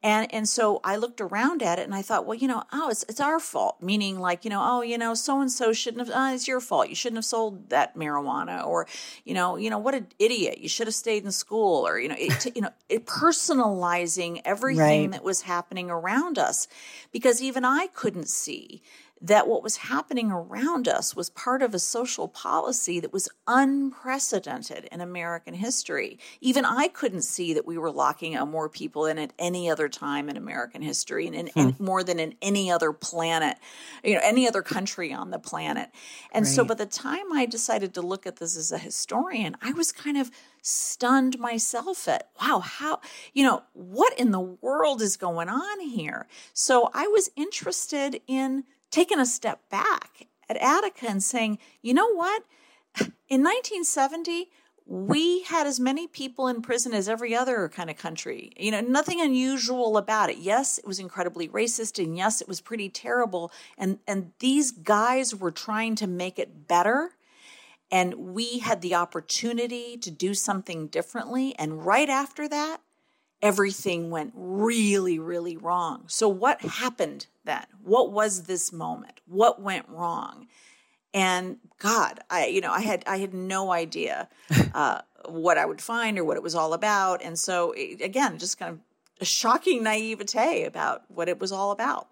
And 0.00 0.32
and 0.32 0.48
so 0.48 0.80
I 0.84 0.94
looked 0.94 1.20
around 1.20 1.60
at 1.60 1.80
it 1.80 1.82
and 1.82 1.94
I 1.94 2.02
thought, 2.02 2.24
well, 2.24 2.36
you 2.36 2.46
know, 2.46 2.62
oh, 2.72 2.88
it's 2.88 3.04
it's 3.08 3.18
our 3.18 3.40
fault. 3.40 3.82
Meaning, 3.82 4.20
like, 4.20 4.44
you 4.44 4.50
know, 4.50 4.62
oh, 4.62 4.80
you 4.80 4.96
know, 4.96 5.14
so 5.14 5.40
and 5.40 5.50
so 5.50 5.72
shouldn't 5.72 6.06
have. 6.06 6.14
Oh, 6.14 6.32
it's 6.32 6.46
your 6.46 6.60
fault. 6.60 6.88
You 6.88 6.94
shouldn't 6.94 7.18
have 7.18 7.24
sold 7.24 7.70
that 7.70 7.96
marijuana, 7.96 8.64
or 8.64 8.86
you 9.24 9.34
know, 9.34 9.56
you 9.56 9.70
know, 9.70 9.78
what 9.78 9.96
an 9.96 10.06
idiot. 10.20 10.58
You 10.58 10.68
should 10.68 10.86
have 10.86 10.94
stayed 10.94 11.24
in 11.24 11.32
school, 11.32 11.84
or 11.84 11.98
you 11.98 12.10
know, 12.10 12.14
it, 12.16 12.54
you 12.54 12.62
know, 12.62 12.70
it 12.88 13.06
personalizing 13.06 14.40
everything 14.44 15.10
right. 15.10 15.10
that 15.10 15.24
was 15.24 15.42
happening 15.42 15.90
around 15.90 16.38
us, 16.38 16.68
because 17.10 17.42
even 17.42 17.64
I 17.64 17.88
couldn't 17.88 18.28
see 18.28 18.82
that 19.20 19.48
what 19.48 19.62
was 19.62 19.76
happening 19.76 20.30
around 20.30 20.86
us 20.86 21.16
was 21.16 21.30
part 21.30 21.62
of 21.62 21.74
a 21.74 21.78
social 21.78 22.28
policy 22.28 23.00
that 23.00 23.12
was 23.12 23.28
unprecedented 23.46 24.88
in 24.92 25.00
American 25.00 25.54
history. 25.54 26.18
Even 26.40 26.64
I 26.64 26.88
couldn't 26.88 27.22
see 27.22 27.54
that 27.54 27.66
we 27.66 27.78
were 27.78 27.90
locking 27.90 28.36
up 28.36 28.48
more 28.48 28.68
people 28.68 29.04
than 29.04 29.18
at 29.18 29.32
any 29.38 29.70
other 29.70 29.88
time 29.88 30.28
in 30.28 30.36
American 30.36 30.82
history 30.82 31.26
and, 31.26 31.34
in, 31.34 31.70
hmm. 31.70 31.84
more 31.84 32.04
than 32.04 32.20
in 32.20 32.34
any 32.40 32.70
other 32.70 32.92
planet, 32.92 33.58
you 34.04 34.14
know, 34.14 34.20
any 34.22 34.46
other 34.46 34.62
country 34.62 35.12
on 35.12 35.30
the 35.30 35.38
planet. 35.38 35.90
And 36.32 36.44
right. 36.44 36.54
so 36.54 36.64
by 36.64 36.74
the 36.74 36.86
time 36.86 37.32
I 37.32 37.46
decided 37.46 37.94
to 37.94 38.02
look 38.02 38.26
at 38.26 38.36
this 38.36 38.56
as 38.56 38.70
a 38.70 38.78
historian, 38.78 39.56
I 39.60 39.72
was 39.72 39.90
kind 39.90 40.16
of 40.16 40.30
stunned 40.60 41.38
myself 41.38 42.08
at 42.08 42.28
wow 42.42 42.58
how 42.58 43.00
you 43.32 43.44
know 43.44 43.62
what 43.72 44.18
in 44.18 44.32
the 44.32 44.40
world 44.40 45.00
is 45.00 45.16
going 45.16 45.48
on 45.48 45.80
here 45.80 46.26
so 46.52 46.90
i 46.92 47.06
was 47.06 47.30
interested 47.36 48.20
in 48.26 48.64
taken 48.90 49.18
a 49.18 49.26
step 49.26 49.68
back 49.70 50.26
at 50.48 50.56
Attica 50.56 51.08
and 51.08 51.22
saying, 51.22 51.58
you 51.82 51.94
know 51.94 52.12
what? 52.12 52.44
In 53.28 53.42
1970, 53.42 54.50
we 54.86 55.42
had 55.42 55.66
as 55.66 55.78
many 55.78 56.06
people 56.06 56.48
in 56.48 56.62
prison 56.62 56.94
as 56.94 57.10
every 57.10 57.34
other 57.36 57.68
kind 57.68 57.90
of 57.90 57.98
country. 57.98 58.52
You 58.56 58.70
know, 58.70 58.80
nothing 58.80 59.20
unusual 59.20 59.98
about 59.98 60.30
it. 60.30 60.38
Yes, 60.38 60.78
it 60.78 60.86
was 60.86 60.98
incredibly 60.98 61.46
racist 61.46 62.02
and 62.02 62.16
yes, 62.16 62.40
it 62.40 62.48
was 62.48 62.62
pretty 62.62 62.88
terrible 62.88 63.52
and 63.76 63.98
and 64.08 64.32
these 64.38 64.70
guys 64.70 65.34
were 65.34 65.50
trying 65.50 65.94
to 65.96 66.06
make 66.06 66.38
it 66.38 66.66
better 66.66 67.10
and 67.90 68.14
we 68.14 68.60
had 68.60 68.80
the 68.80 68.94
opportunity 68.94 69.98
to 69.98 70.10
do 70.10 70.32
something 70.32 70.86
differently 70.88 71.54
and 71.58 71.84
right 71.84 72.08
after 72.08 72.48
that 72.48 72.80
everything 73.42 74.10
went 74.10 74.32
really, 74.34 75.18
really 75.18 75.56
wrong. 75.56 76.04
So, 76.06 76.28
what 76.28 76.60
happened 76.60 77.26
then? 77.44 77.64
What 77.82 78.12
was 78.12 78.44
this 78.44 78.72
moment? 78.72 79.20
What 79.26 79.60
went 79.60 79.88
wrong? 79.88 80.48
And 81.14 81.58
God, 81.78 82.20
I 82.30 82.46
you 82.46 82.60
know 82.60 82.72
I 82.72 82.80
had 82.80 83.04
I 83.06 83.18
had 83.18 83.34
no 83.34 83.70
idea 83.70 84.28
uh, 84.74 85.00
what 85.26 85.58
I 85.58 85.66
would 85.66 85.80
find 85.80 86.18
or 86.18 86.24
what 86.24 86.36
it 86.36 86.42
was 86.42 86.54
all 86.54 86.72
about, 86.72 87.22
and 87.22 87.38
so 87.38 87.72
it, 87.72 88.00
again, 88.00 88.38
just 88.38 88.58
kind 88.58 88.72
of 88.72 88.80
a 89.20 89.24
shocking 89.24 89.82
naivete 89.82 90.64
about 90.64 91.02
what 91.08 91.28
it 91.28 91.40
was 91.40 91.52
all 91.52 91.70
about. 91.70 92.08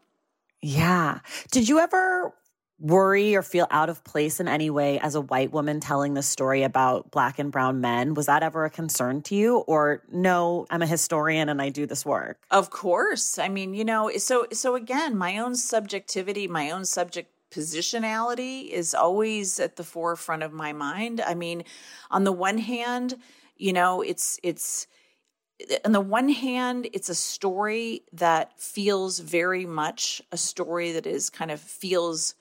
Yeah. 0.61 1.21
Did 1.51 1.69
you 1.69 1.79
ever 1.79 2.35
worry 2.79 3.35
or 3.35 3.43
feel 3.43 3.67
out 3.71 3.89
of 3.89 4.05
place 4.05 4.39
in 4.39 4.49
any 4.49 4.69
way 4.69 4.99
as 4.99 5.15
a 5.15 5.21
white 5.21 5.51
woman 5.51 5.81
telling 5.81 6.15
the 6.15 6.23
story 6.23 6.63
about 6.63 7.11
black 7.11 7.39
and 7.39 7.51
brown 7.51 7.81
men? 7.81 8.15
Was 8.15 8.27
that 8.27 8.43
ever 8.43 8.65
a 8.65 8.71
concern 8.71 9.23
to 9.23 9.35
you 9.35 9.59
or 9.59 10.03
no, 10.11 10.67
I'm 10.71 10.83
a 10.83 10.87
historian 10.87 11.49
and 11.49 11.63
I 11.63 11.71
do 11.71 11.87
this 11.87 12.05
work? 12.05 12.39
Of 12.51 12.71
course. 12.71 13.39
I 13.39 13.49
mean, 13.49 13.75
you 13.75 13.85
know, 13.85 14.11
so 14.19 14.47
so 14.53 14.75
again, 14.75 15.17
my 15.17 15.39
own 15.39 15.55
subjectivity, 15.55 16.49
my 16.49 16.71
own 16.71 16.85
subject 16.85 17.31
positionality 17.51 18.69
is 18.69 18.95
always 18.95 19.59
at 19.59 19.77
the 19.77 19.85
forefront 19.85 20.43
of 20.43 20.53
my 20.53 20.73
mind. 20.73 21.21
I 21.21 21.35
mean, 21.35 21.65
on 22.11 22.25
the 22.25 22.33
one 22.33 22.59
hand, 22.59 23.17
you 23.57 23.73
know, 23.73 24.03
it's 24.03 24.39
it's 24.43 24.87
on 25.85 25.93
the 25.93 26.01
one 26.01 26.29
hand, 26.29 26.89
it's 26.93 27.09
a 27.09 27.15
story 27.15 28.03
that 28.13 28.61
feels 28.61 29.19
very 29.19 29.65
much 29.65 30.21
a 30.31 30.37
story 30.37 30.93
that 30.93 31.07
is 31.07 31.31
kind 31.31 31.51
of 31.51 31.61
feels 31.61 32.35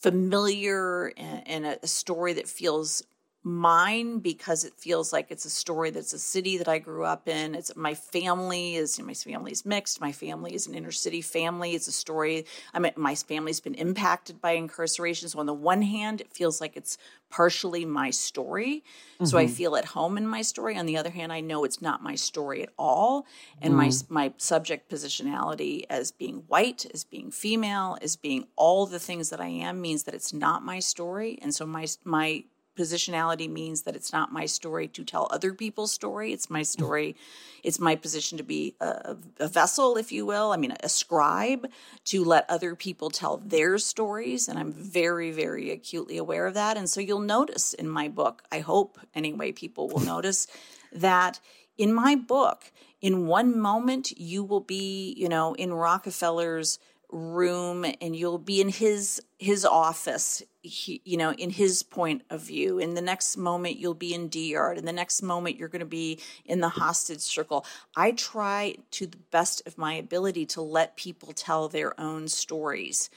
familiar 0.00 1.12
and, 1.16 1.48
and 1.48 1.66
a, 1.66 1.78
a 1.82 1.86
story 1.86 2.32
that 2.34 2.48
feels 2.48 3.02
mine 3.42 4.18
because 4.18 4.64
it 4.64 4.74
feels 4.76 5.12
like 5.12 5.30
it's 5.30 5.46
a 5.46 5.50
story 5.50 5.90
that's 5.90 6.12
a 6.12 6.18
city 6.18 6.58
that 6.58 6.68
I 6.68 6.78
grew 6.78 7.04
up 7.04 7.26
in. 7.26 7.54
It's 7.54 7.74
my 7.74 7.94
family 7.94 8.74
is 8.74 9.00
my 9.00 9.14
family 9.14 9.52
is 9.52 9.64
mixed. 9.64 10.00
My 10.00 10.12
family 10.12 10.54
is 10.54 10.66
an 10.66 10.74
inner 10.74 10.90
city 10.90 11.22
family. 11.22 11.74
It's 11.74 11.88
a 11.88 11.92
story. 11.92 12.44
I 12.74 12.78
mean, 12.78 12.92
my 12.96 13.14
family's 13.14 13.60
been 13.60 13.74
impacted 13.74 14.42
by 14.42 14.52
incarceration. 14.52 15.28
So 15.30 15.38
on 15.38 15.46
the 15.46 15.54
one 15.54 15.80
hand, 15.80 16.20
it 16.20 16.32
feels 16.32 16.60
like 16.60 16.76
it's 16.76 16.98
partially 17.30 17.84
my 17.86 18.10
story. 18.10 18.84
Mm-hmm. 19.14 19.24
So 19.24 19.38
I 19.38 19.44
mm-hmm. 19.44 19.54
feel 19.54 19.76
at 19.76 19.86
home 19.86 20.18
in 20.18 20.26
my 20.26 20.42
story. 20.42 20.76
On 20.76 20.84
the 20.84 20.98
other 20.98 21.10
hand, 21.10 21.32
I 21.32 21.40
know 21.40 21.64
it's 21.64 21.80
not 21.80 22.02
my 22.02 22.16
story 22.16 22.62
at 22.62 22.70
all. 22.78 23.26
And 23.62 23.72
mm. 23.74 24.06
my 24.10 24.24
my 24.24 24.34
subject 24.36 24.90
positionality 24.90 25.84
as 25.88 26.10
being 26.10 26.42
white, 26.48 26.84
as 26.92 27.04
being 27.04 27.30
female, 27.30 27.96
as 28.02 28.16
being 28.16 28.48
all 28.56 28.84
the 28.84 28.98
things 28.98 29.30
that 29.30 29.40
I 29.40 29.48
am 29.48 29.80
means 29.80 30.02
that 30.02 30.14
it's 30.14 30.34
not 30.34 30.62
my 30.62 30.78
story. 30.80 31.38
And 31.40 31.54
so 31.54 31.64
my 31.64 31.86
my 32.04 32.44
positionality 32.76 33.48
means 33.48 33.82
that 33.82 33.96
it's 33.96 34.12
not 34.12 34.32
my 34.32 34.46
story 34.46 34.88
to 34.88 35.04
tell 35.04 35.28
other 35.30 35.52
people's 35.52 35.92
story. 35.92 36.32
It's 36.32 36.48
my 36.48 36.60
mm. 36.60 36.66
story. 36.66 37.16
It's 37.62 37.78
my 37.78 37.96
position 37.96 38.38
to 38.38 38.44
be 38.44 38.74
a, 38.80 39.16
a, 39.38 39.48
vessel, 39.48 39.96
if 39.96 40.12
you 40.12 40.24
will. 40.24 40.52
I 40.52 40.56
mean, 40.56 40.74
a 40.82 40.88
scribe 40.88 41.68
to 42.06 42.24
let 42.24 42.48
other 42.48 42.74
people 42.74 43.10
tell 43.10 43.38
their 43.38 43.78
stories. 43.78 44.48
And 44.48 44.58
I'm 44.58 44.72
very, 44.72 45.30
very 45.30 45.70
acutely 45.70 46.16
aware 46.16 46.46
of 46.46 46.54
that. 46.54 46.76
And 46.76 46.88
so 46.88 47.00
you'll 47.00 47.20
notice 47.20 47.74
in 47.74 47.88
my 47.88 48.08
book, 48.08 48.42
I 48.50 48.60
hope 48.60 48.98
anyway, 49.14 49.52
people 49.52 49.88
will 49.88 50.00
notice 50.14 50.46
that 50.92 51.40
in 51.76 51.92
my 51.92 52.14
book, 52.14 52.72
in 53.00 53.26
one 53.26 53.58
moment, 53.58 54.12
you 54.18 54.44
will 54.44 54.60
be, 54.60 55.14
you 55.16 55.28
know, 55.28 55.54
in 55.54 55.72
Rockefeller's 55.72 56.78
room 57.12 57.84
and 58.00 58.14
you'll 58.14 58.38
be 58.38 58.60
in 58.60 58.68
his 58.68 59.20
his 59.38 59.64
office 59.64 60.42
he, 60.62 61.00
you 61.04 61.16
know 61.16 61.32
in 61.32 61.50
his 61.50 61.82
point 61.82 62.22
of 62.30 62.42
view. 62.42 62.78
In 62.78 62.94
the 62.94 63.00
next 63.00 63.36
moment 63.36 63.78
you'll 63.78 63.94
be 63.94 64.14
in 64.14 64.28
d 64.28 64.52
yard 64.52 64.78
in 64.78 64.84
the 64.84 64.92
next 64.92 65.22
moment 65.22 65.56
you're 65.56 65.68
going 65.68 65.80
to 65.80 65.86
be 65.86 66.18
in 66.44 66.60
the 66.60 66.68
hostage 66.68 67.20
circle. 67.20 67.64
I 67.96 68.12
try 68.12 68.76
to 68.92 69.06
the 69.06 69.18
best 69.30 69.62
of 69.66 69.78
my 69.78 69.94
ability 69.94 70.46
to 70.46 70.62
let 70.62 70.96
people 70.96 71.32
tell 71.32 71.68
their 71.68 71.98
own 72.00 72.28
stories. 72.28 73.10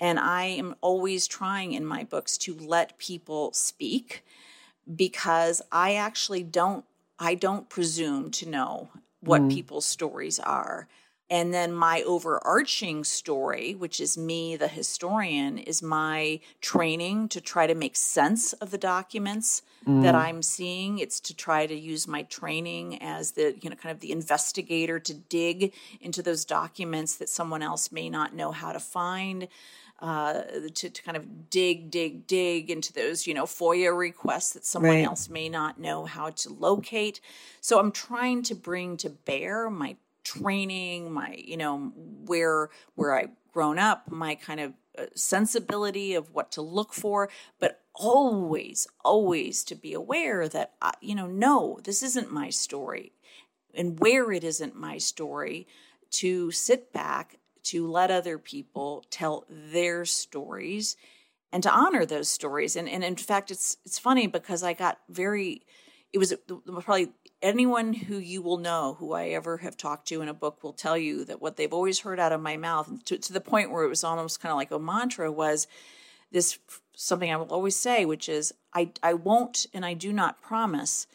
And 0.00 0.18
i 0.18 0.44
am 0.44 0.74
always 0.80 1.26
trying 1.26 1.72
in 1.72 1.84
my 1.84 2.04
books 2.04 2.36
to 2.38 2.54
let 2.54 2.98
people 2.98 3.52
speak 3.52 4.24
because 4.96 5.62
i 5.70 5.94
actually 5.94 6.42
don't 6.42 6.84
i 7.18 7.34
don't 7.34 7.68
presume 7.68 8.30
to 8.32 8.48
know 8.48 8.90
what 9.20 9.42
mm. 9.42 9.52
people's 9.52 9.84
stories 9.84 10.40
are 10.40 10.88
and 11.32 11.54
then 11.54 11.72
my 11.72 12.02
overarching 12.02 13.04
story, 13.04 13.74
which 13.74 14.00
is 14.00 14.18
me, 14.18 14.54
the 14.54 14.68
historian, 14.68 15.56
is 15.56 15.82
my 15.82 16.40
training 16.60 17.28
to 17.28 17.40
try 17.40 17.66
to 17.66 17.74
make 17.74 17.96
sense 17.96 18.52
of 18.52 18.70
the 18.70 18.76
documents 18.76 19.62
mm. 19.88 20.02
that 20.02 20.14
I'm 20.14 20.42
seeing. 20.42 20.98
It's 20.98 21.20
to 21.20 21.34
try 21.34 21.66
to 21.66 21.74
use 21.74 22.06
my 22.06 22.24
training 22.24 23.02
as 23.02 23.30
the, 23.30 23.56
you 23.62 23.70
know, 23.70 23.76
kind 23.76 23.94
of 23.94 24.00
the 24.00 24.12
investigator 24.12 25.00
to 25.00 25.14
dig 25.14 25.72
into 26.02 26.20
those 26.20 26.44
documents 26.44 27.14
that 27.14 27.30
someone 27.30 27.62
else 27.62 27.90
may 27.90 28.10
not 28.10 28.34
know 28.34 28.52
how 28.52 28.72
to 28.72 28.80
find. 28.80 29.48
Uh, 30.00 30.42
to, 30.74 30.90
to 30.90 31.00
kind 31.00 31.16
of 31.16 31.48
dig, 31.48 31.88
dig, 31.88 32.26
dig 32.26 32.72
into 32.72 32.92
those, 32.92 33.24
you 33.24 33.32
know, 33.32 33.44
FOIA 33.44 33.96
requests 33.96 34.52
that 34.52 34.64
someone 34.64 34.96
right. 34.96 35.06
else 35.06 35.28
may 35.28 35.48
not 35.48 35.78
know 35.78 36.04
how 36.06 36.28
to 36.30 36.52
locate. 36.52 37.20
So 37.60 37.78
I'm 37.78 37.92
trying 37.92 38.42
to 38.42 38.56
bring 38.56 38.96
to 38.96 39.10
bear 39.10 39.70
my 39.70 39.94
training, 40.24 41.12
my 41.12 41.34
you 41.38 41.56
know 41.56 41.92
where 42.24 42.70
where 42.94 43.16
I 43.16 43.28
grown 43.52 43.78
up, 43.78 44.10
my 44.10 44.34
kind 44.34 44.60
of 44.60 44.72
uh, 44.98 45.06
sensibility 45.14 46.14
of 46.14 46.32
what 46.32 46.52
to 46.52 46.62
look 46.62 46.92
for, 46.92 47.28
but 47.60 47.80
always 47.94 48.86
always 49.04 49.64
to 49.64 49.74
be 49.74 49.92
aware 49.92 50.48
that 50.48 50.72
I, 50.80 50.92
you 51.00 51.14
know 51.14 51.26
no, 51.26 51.78
this 51.84 52.02
isn't 52.02 52.32
my 52.32 52.50
story, 52.50 53.12
and 53.74 53.98
where 54.00 54.32
it 54.32 54.44
isn't 54.44 54.76
my 54.76 54.98
story, 54.98 55.66
to 56.12 56.50
sit 56.50 56.92
back 56.92 57.38
to 57.64 57.86
let 57.86 58.10
other 58.10 58.38
people 58.38 59.04
tell 59.10 59.44
their 59.48 60.04
stories 60.04 60.96
and 61.52 61.62
to 61.62 61.70
honor 61.70 62.06
those 62.06 62.28
stories. 62.28 62.76
And 62.76 62.88
and 62.88 63.04
in 63.04 63.16
fact 63.16 63.50
it's 63.50 63.76
it's 63.84 63.98
funny 63.98 64.26
because 64.26 64.62
I 64.62 64.72
got 64.72 64.98
very 65.08 65.62
it 66.12 66.18
was 66.18 66.34
probably 66.66 67.10
anyone 67.42 67.92
who 67.92 68.16
you 68.18 68.40
will 68.40 68.58
know 68.58 68.96
who 68.98 69.12
I 69.12 69.28
ever 69.28 69.58
have 69.58 69.76
talked 69.76 70.08
to 70.08 70.22
in 70.22 70.28
a 70.28 70.34
book 70.34 70.62
will 70.62 70.72
tell 70.72 70.96
you 70.96 71.24
that 71.24 71.42
what 71.42 71.56
they've 71.56 71.72
always 71.72 72.00
heard 72.00 72.20
out 72.20 72.32
of 72.32 72.40
my 72.40 72.56
mouth 72.56 73.04
to, 73.06 73.18
to 73.18 73.32
the 73.32 73.40
point 73.40 73.70
where 73.70 73.84
it 73.84 73.88
was 73.88 74.04
almost 74.04 74.40
kind 74.40 74.52
of 74.52 74.56
like 74.56 74.70
a 74.70 74.78
mantra 74.78 75.30
was 75.30 75.66
this 76.30 76.58
something 76.94 77.30
I 77.30 77.36
will 77.36 77.46
always 77.46 77.76
say, 77.76 78.04
which 78.04 78.28
is 78.28 78.54
I, 78.72 78.92
I 79.02 79.14
won't 79.14 79.66
and 79.74 79.84
I 79.84 79.94
do 79.94 80.12
not 80.12 80.40
promise 80.40 81.06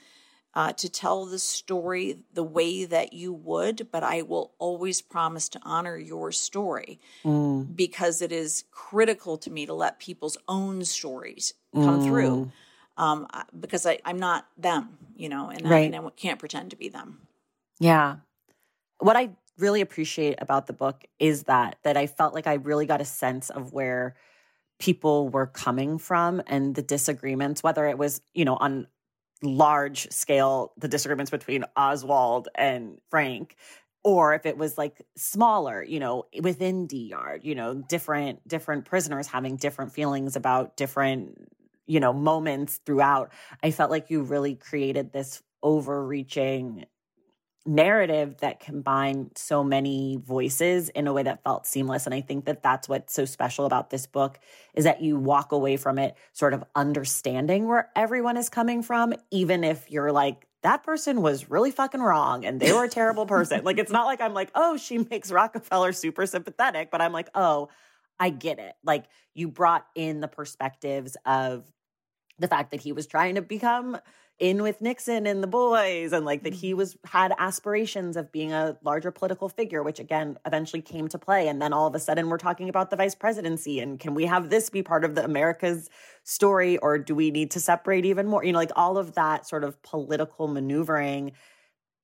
uh, 0.54 0.74
to 0.74 0.90
tell 0.90 1.26
the 1.26 1.40
story 1.40 2.20
the 2.34 2.44
way 2.44 2.84
that 2.86 3.14
you 3.14 3.32
would, 3.32 3.90
but 3.92 4.04
I 4.04 4.24
will 4.24 4.54
always 4.58 5.02
promise 5.02 5.50
to 5.50 5.60
honor 5.64 5.98
your 5.98 6.32
story 6.32 7.00
mm. 7.24 7.76
because 7.76 8.22
it 8.22 8.32
is 8.32 8.64
critical 8.72 9.38
to 9.38 9.52
me 9.52 9.66
to 9.68 9.74
let 9.74 10.00
people's 10.00 10.38
own 10.48 10.84
stories 10.84 11.54
come 11.74 12.02
mm. 12.02 12.06
through 12.06 12.52
um, 12.98 13.28
because 13.60 13.86
I, 13.86 14.00
I'm 14.04 14.18
not 14.18 14.48
them, 14.58 14.98
you 15.18 15.30
know, 15.30 15.50
and, 15.50 15.70
right. 15.70 15.94
And 15.94 16.06
I 16.06 16.10
can't 16.16 16.40
pretend 16.40 16.72
to 16.72 16.78
be 16.78 16.90
them. 16.90 17.28
Yeah. 17.80 18.18
What 19.00 19.16
I 19.16 19.32
really 19.58 19.82
appreciate 19.82 20.42
about 20.42 20.68
the 20.68 20.74
book 20.74 21.04
is 21.20 21.44
that 21.44 21.78
that 21.84 21.98
I 21.98 22.08
felt 22.08 22.34
like 22.34 22.48
I 22.48 22.56
really 22.56 22.86
got 22.86 23.02
a 23.02 23.06
sense 23.06 23.50
of 23.50 23.74
where 23.74 24.16
people 24.80 25.30
were 25.30 25.48
coming 25.48 25.98
from 25.98 26.42
and 26.46 26.76
the 26.76 26.84
disagreements, 26.84 27.64
whether 27.64 27.88
it 27.88 27.98
was, 27.98 28.22
you 28.34 28.46
know, 28.46 28.56
on 28.56 28.88
large 29.42 30.10
scale, 30.12 30.74
the 30.78 30.88
disagreements 30.88 31.32
between 31.32 31.64
Oswald 31.76 32.48
and 32.56 33.00
Frank, 33.10 33.56
or 34.04 34.34
if 34.34 34.46
it 34.46 34.58
was 34.58 34.78
like 34.78 35.02
smaller, 35.16 35.84
you 35.84 36.00
know, 36.00 36.26
within 36.42 36.88
D 36.88 37.08
Yard, 37.08 37.44
you 37.44 37.56
know, 37.56 37.74
different 37.74 38.48
different 38.48 38.86
prisoners 38.86 39.28
having 39.28 39.58
different 39.58 39.92
feelings 39.92 40.36
about 40.36 40.78
different 40.78 41.52
you 41.88 42.00
know 42.00 42.14
moments 42.14 42.80
throughout 42.86 43.32
i 43.64 43.72
felt 43.72 43.90
like 43.90 44.10
you 44.10 44.22
really 44.22 44.56
created 44.56 45.12
this 45.12 45.42
overreaching 45.64 46.86
narrative 47.66 48.38
that 48.38 48.62
combined 48.62 49.32
so 49.36 49.62
many 49.62 50.18
voices 50.24 50.88
in 50.90 51.06
a 51.06 51.12
way 51.12 51.24
that 51.24 51.44
felt 51.44 51.66
seamless 51.66 52.06
and 52.06 52.16
i 52.16 52.22
think 52.22 52.46
that 52.46 52.64
that's 52.64 52.88
what's 52.88 53.14
so 53.14 53.26
special 53.26 53.66
about 53.66 53.90
this 53.90 54.06
book 54.06 54.40
is 54.74 54.86
that 54.86 55.02
you 55.02 55.18
walk 55.18 55.52
away 55.52 55.76
from 55.76 55.98
it 55.98 56.16
sort 56.32 56.54
of 56.54 56.64
understanding 56.76 57.68
where 57.68 57.90
everyone 57.96 58.38
is 58.38 58.50
coming 58.50 58.82
from 58.82 59.14
even 59.32 59.64
if 59.64 59.92
you're 59.92 60.12
like 60.12 60.48
that 60.64 60.84
person 60.84 61.22
was 61.22 61.50
really 61.50 61.72
fucking 61.72 62.02
wrong 62.02 62.46
and 62.46 62.60
they 62.60 62.72
were 62.72 62.86
a 62.86 62.90
terrible 62.90 63.26
person 63.26 63.64
like 63.66 63.78
it's 63.78 63.92
not 63.92 64.06
like 64.06 64.22
i'm 64.22 64.34
like 64.34 64.50
oh 64.56 64.78
she 64.78 64.98
makes 65.00 65.30
rockefeller 65.30 65.92
super 65.92 66.26
sympathetic 66.26 66.90
but 66.90 67.02
i'm 67.02 67.12
like 67.12 67.30
oh 67.36 67.68
I 68.20 68.30
get 68.30 68.60
it. 68.60 68.74
Like 68.84 69.06
you 69.34 69.48
brought 69.48 69.86
in 69.96 70.20
the 70.20 70.28
perspectives 70.28 71.18
of 71.26 71.66
the 72.40 72.48
fact 72.48 72.72
that 72.72 72.82
he 72.82 72.92
was 72.92 73.08
trying 73.08 73.36
to 73.36 73.42
become 73.42 73.98
in 74.40 74.62
with 74.62 74.82
Nixon 74.82 75.26
and 75.26 75.42
the 75.42 75.48
boys 75.48 76.14
and 76.14 76.24
like 76.24 76.44
that 76.44 76.54
he 76.54 76.70
mm-hmm. 76.70 76.78
was 76.78 76.98
had 77.06 77.34
aspirations 77.40 78.16
of 78.16 78.32
being 78.32 78.54
a 78.54 78.78
larger 78.84 79.10
political 79.10 79.50
figure 79.50 79.82
which 79.82 80.00
again 80.00 80.38
eventually 80.46 80.82
came 80.82 81.08
to 81.08 81.18
play 81.18 81.48
and 81.48 81.62
then 81.62 81.74
all 81.74 81.88
of 81.88 81.96
a 81.96 82.00
sudden 82.00 82.30
we're 82.30 82.38
talking 82.38 82.70
about 82.70 82.92
the 82.92 82.96
vice 82.96 83.16
presidency 83.16 83.80
and 83.80 84.00
can 84.00 84.14
we 84.14 84.26
have 84.26 84.50
this 84.50 84.70
be 84.70 84.84
part 84.84 85.04
of 85.04 85.16
the 85.16 85.24
America's 85.24 85.90
story 86.24 86.78
or 86.78 87.00
do 87.00 87.16
we 87.16 87.32
need 87.32 87.50
to 87.52 87.60
separate 87.60 88.06
even 88.06 88.28
more 88.28 88.44
you 88.44 88.52
know 88.52 88.60
like 88.60 88.72
all 88.76 88.98
of 88.98 89.14
that 89.16 89.48
sort 89.48 89.64
of 89.64 89.82
political 89.82 90.48
maneuvering 90.48 91.32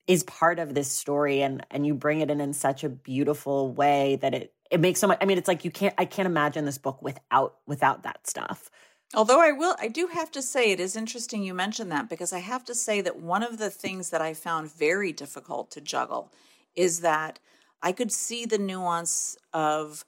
is 0.08 0.24
part 0.24 0.58
of 0.58 0.74
this 0.74 0.92
story 0.92 1.42
and 1.42 1.64
and 1.70 1.86
you 1.86 1.94
bring 1.94 2.20
it 2.22 2.32
in 2.32 2.42
in 2.42 2.54
such 2.54 2.84
a 2.84 2.90
beautiful 2.90 3.72
way 3.74 4.18
that 4.22 4.34
it 4.34 4.54
it 4.72 4.80
makes 4.80 5.00
so 5.00 5.08
much 5.08 5.20
I 5.22 5.26
mean 5.26 5.38
it's 5.38 5.48
like 5.48 5.64
you 5.64 5.72
can't 5.72 5.94
I 6.00 6.06
can't 6.06 6.26
imagine 6.26 6.66
this 6.66 6.80
book 6.80 7.00
without 7.04 7.58
without 7.68 8.04
that 8.04 8.26
stuff 8.26 8.72
Although 9.16 9.42
I 9.42 9.52
will, 9.52 9.76
I 9.80 9.90
do 9.90 10.08
have 10.08 10.32
to 10.32 10.42
say 10.42 10.72
it 10.72 10.80
is 10.80 10.96
interesting 10.96 11.44
you 11.44 11.54
mentioned 11.54 11.92
that 11.92 12.10
because 12.10 12.34
I 12.34 12.40
have 12.40 12.66
to 12.66 12.74
say 12.74 13.00
that 13.02 13.20
one 13.20 13.44
of 13.44 13.60
the 13.60 13.70
things 13.70 14.10
that 14.10 14.22
I 14.22 14.34
found 14.34 14.74
very 14.74 15.12
difficult 15.12 15.70
to 15.72 15.82
juggle 15.82 16.32
is 16.76 17.02
that 17.02 17.40
I 17.82 17.92
could 17.92 18.12
see 18.12 18.46
the 18.46 18.58
nuance 18.58 19.38
of 19.54 20.04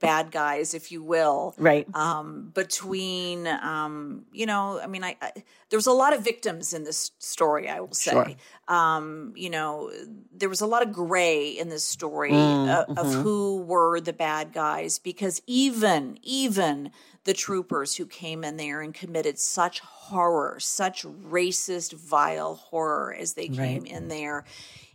bad 0.00 0.30
guys, 0.30 0.74
if 0.74 0.92
you 0.92 1.02
will, 1.02 1.54
right? 1.58 1.86
Um, 1.94 2.50
between, 2.54 3.46
um, 3.46 4.24
you 4.32 4.46
know, 4.46 4.80
I 4.80 4.86
mean, 4.86 5.04
I, 5.04 5.16
I, 5.20 5.32
there 5.70 5.76
was 5.76 5.86
a 5.86 5.92
lot 5.92 6.14
of 6.14 6.24
victims 6.24 6.72
in 6.72 6.84
this 6.84 7.10
story. 7.18 7.68
I 7.68 7.80
will 7.80 7.92
say, 7.92 8.12
sure. 8.12 8.26
um, 8.68 9.32
you 9.36 9.50
know, 9.50 9.90
there 10.32 10.48
was 10.48 10.60
a 10.60 10.66
lot 10.66 10.82
of 10.82 10.92
gray 10.92 11.48
in 11.48 11.68
this 11.68 11.84
story 11.84 12.32
mm, 12.32 12.68
of, 12.68 12.86
mm-hmm. 12.86 12.98
of 12.98 13.22
who 13.22 13.62
were 13.62 14.00
the 14.00 14.12
bad 14.12 14.52
guys 14.52 14.98
because 14.98 15.42
even 15.46 16.18
even 16.22 16.90
the 17.24 17.34
troopers 17.34 17.96
who 17.96 18.06
came 18.06 18.44
in 18.44 18.56
there 18.56 18.80
and 18.80 18.94
committed 18.94 19.38
such 19.38 19.80
horror, 19.80 20.58
such 20.60 21.04
racist, 21.04 21.92
vile 21.92 22.54
horror 22.54 23.14
as 23.18 23.34
they 23.34 23.48
came 23.48 23.82
right. 23.82 23.92
in 23.92 24.08
there, 24.08 24.44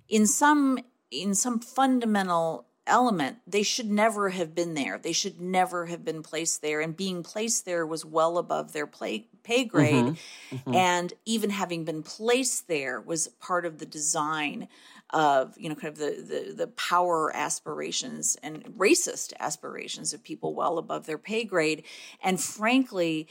in 0.10 0.26
some 0.26 0.80
in 1.12 1.36
some 1.36 1.60
fundamental 1.60 2.66
element, 2.86 3.38
they 3.48 3.64
should 3.64 3.90
never 3.90 4.30
have 4.30 4.54
been 4.54 4.74
there. 4.74 4.98
They 4.98 5.14
should 5.14 5.40
never 5.40 5.86
have 5.86 6.04
been 6.04 6.24
placed 6.24 6.62
there. 6.62 6.82
And 6.82 6.96
being 6.96 7.24
placed 7.24 7.66
there 7.66 7.86
was 7.86 8.06
well 8.06 8.38
above 8.38 8.74
their 8.74 8.88
play, 8.88 9.28
pay 9.44 9.66
grade. 9.66 10.06
Mm-hmm. 10.06 10.56
Mm-hmm. 10.56 10.76
And 10.76 11.14
even 11.26 11.50
having 11.50 11.86
been 11.86 12.04
placed 12.04 12.68
there 12.68 13.00
was 13.00 13.28
part 13.40 13.66
of 13.66 13.80
the 13.80 13.86
design 13.86 14.68
of, 15.12 15.54
you 15.58 15.70
know, 15.70 15.76
kind 15.76 15.94
of 15.94 16.00
the, 16.00 16.46
the, 16.48 16.54
the 16.54 16.68
power 16.68 17.32
aspirations 17.36 18.36
and 18.42 18.64
racist 18.78 19.32
aspirations 19.40 20.14
of 20.14 20.24
people 20.24 20.56
well 20.56 20.78
above 20.78 21.06
their 21.06 21.20
pay 21.20 21.44
grade. 21.44 21.84
And 22.24 22.42
frankly, 22.42 23.28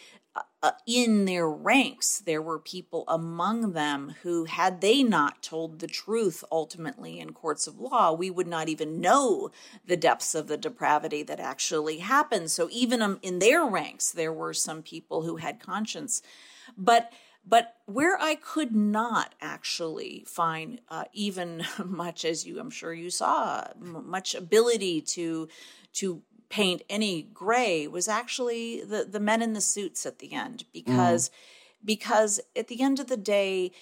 uh, 0.62 0.70
in 0.86 1.24
their 1.24 1.48
ranks, 1.48 2.20
there 2.20 2.40
were 2.40 2.58
people 2.58 3.04
among 3.08 3.72
them 3.72 4.14
who, 4.22 4.44
had 4.44 4.80
they 4.80 5.02
not 5.02 5.42
told 5.42 5.78
the 5.78 5.86
truth 5.86 6.44
ultimately 6.50 7.18
in 7.18 7.32
courts 7.32 7.66
of 7.66 7.80
law, 7.80 8.12
we 8.12 8.30
would 8.30 8.46
not 8.46 8.68
even 8.68 9.00
know 9.00 9.50
the 9.84 9.96
depths 9.96 10.34
of 10.34 10.46
the 10.46 10.56
depravity 10.56 11.22
that 11.22 11.40
actually 11.40 11.98
happened. 11.98 12.50
So, 12.50 12.68
even 12.70 13.02
um, 13.02 13.18
in 13.22 13.40
their 13.40 13.64
ranks, 13.64 14.12
there 14.12 14.32
were 14.32 14.54
some 14.54 14.82
people 14.82 15.22
who 15.22 15.36
had 15.36 15.60
conscience. 15.60 16.22
But 16.78 17.12
but 17.44 17.74
where 17.86 18.16
I 18.20 18.36
could 18.36 18.72
not 18.74 19.34
actually 19.40 20.24
find 20.28 20.80
uh, 20.88 21.04
even 21.12 21.64
much 21.84 22.24
as 22.24 22.46
you, 22.46 22.60
I'm 22.60 22.70
sure 22.70 22.94
you 22.94 23.10
saw, 23.10 23.66
much 23.78 24.34
ability 24.34 25.00
to 25.02 25.48
to 25.94 26.22
paint 26.52 26.82
any 26.90 27.22
gray 27.22 27.88
was 27.88 28.06
actually 28.06 28.84
the 28.84 29.08
the 29.10 29.18
men 29.18 29.40
in 29.40 29.54
the 29.54 29.60
suits 29.60 30.04
at 30.04 30.18
the 30.18 30.34
end 30.34 30.64
because 30.70 31.30
mm. 31.30 31.32
because 31.82 32.40
at 32.54 32.68
the 32.68 32.82
end 32.82 33.00
of 33.00 33.06
the 33.06 33.16
day 33.16 33.72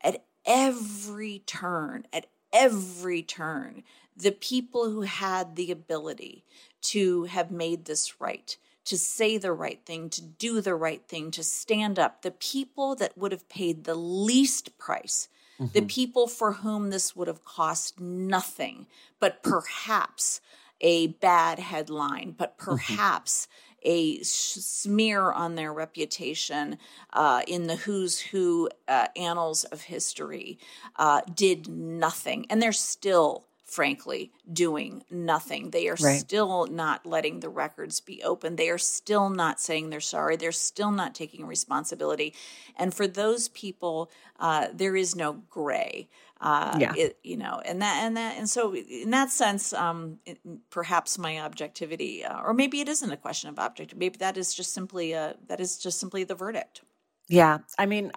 at 0.00 0.22
every 0.46 1.40
turn 1.44 2.06
at 2.12 2.26
every 2.52 3.20
turn 3.20 3.82
the 4.16 4.30
people 4.30 4.90
who 4.90 5.00
had 5.00 5.56
the 5.56 5.72
ability 5.72 6.44
to 6.80 7.24
have 7.24 7.50
made 7.50 7.86
this 7.86 8.20
right 8.20 8.56
to 8.84 8.96
say 8.96 9.36
the 9.36 9.52
right 9.52 9.80
thing 9.84 10.08
to 10.08 10.22
do 10.22 10.60
the 10.60 10.76
right 10.76 11.02
thing 11.08 11.32
to 11.32 11.42
stand 11.42 11.98
up 11.98 12.22
the 12.22 12.30
people 12.30 12.94
that 12.94 13.18
would 13.18 13.32
have 13.32 13.48
paid 13.48 13.82
the 13.82 13.96
least 13.96 14.78
price 14.78 15.28
mm-hmm. 15.60 15.72
the 15.72 15.82
people 15.82 16.28
for 16.28 16.52
whom 16.52 16.90
this 16.90 17.16
would 17.16 17.26
have 17.26 17.44
cost 17.44 17.98
nothing 18.00 18.86
but 19.18 19.42
perhaps 19.42 20.40
a 20.80 21.08
bad 21.08 21.58
headline, 21.58 22.34
but 22.36 22.56
mm-hmm. 22.58 22.72
perhaps 22.72 23.48
a 23.82 24.22
smear 24.22 25.32
on 25.32 25.54
their 25.54 25.72
reputation 25.72 26.78
uh, 27.14 27.42
in 27.46 27.66
the 27.66 27.76
who's 27.76 28.20
who 28.20 28.68
uh, 28.88 29.06
annals 29.16 29.64
of 29.64 29.82
history, 29.82 30.58
uh, 30.96 31.22
did 31.34 31.66
nothing. 31.68 32.46
And 32.50 32.60
they're 32.60 32.72
still 32.72 33.46
frankly, 33.70 34.32
doing 34.52 35.04
nothing. 35.12 35.70
They 35.70 35.88
are 35.88 35.96
right. 36.00 36.18
still 36.18 36.66
not 36.66 37.06
letting 37.06 37.38
the 37.38 37.48
records 37.48 38.00
be 38.00 38.20
open. 38.24 38.56
They 38.56 38.68
are 38.68 38.78
still 38.78 39.30
not 39.30 39.60
saying 39.60 39.90
they're 39.90 40.00
sorry. 40.00 40.34
They're 40.34 40.50
still 40.50 40.90
not 40.90 41.14
taking 41.14 41.46
responsibility. 41.46 42.34
And 42.76 42.92
for 42.92 43.06
those 43.06 43.48
people, 43.50 44.10
uh, 44.40 44.68
there 44.74 44.96
is 44.96 45.14
no 45.14 45.34
gray. 45.48 46.08
Uh, 46.40 46.74
yeah. 46.80 46.94
It, 46.96 47.18
you 47.22 47.36
know, 47.36 47.60
and 47.62 47.82
that, 47.82 48.02
and 48.02 48.16
that, 48.16 48.38
and 48.38 48.48
so 48.48 48.74
in 48.74 49.10
that 49.10 49.30
sense, 49.30 49.74
um, 49.74 50.18
it, 50.24 50.38
perhaps 50.70 51.18
my 51.18 51.38
objectivity, 51.40 52.24
uh, 52.24 52.40
or 52.42 52.54
maybe 52.54 52.80
it 52.80 52.88
isn't 52.88 53.10
a 53.10 53.16
question 53.16 53.50
of 53.50 53.58
objectivity. 53.58 53.98
Maybe 53.98 54.16
that 54.18 54.38
is 54.38 54.54
just 54.54 54.72
simply 54.72 55.12
a, 55.12 55.36
that 55.48 55.60
is 55.60 55.76
just 55.76 56.00
simply 56.00 56.24
the 56.24 56.34
verdict. 56.34 56.80
Yeah. 57.28 57.58
I 57.78 57.84
mean, 57.84 58.10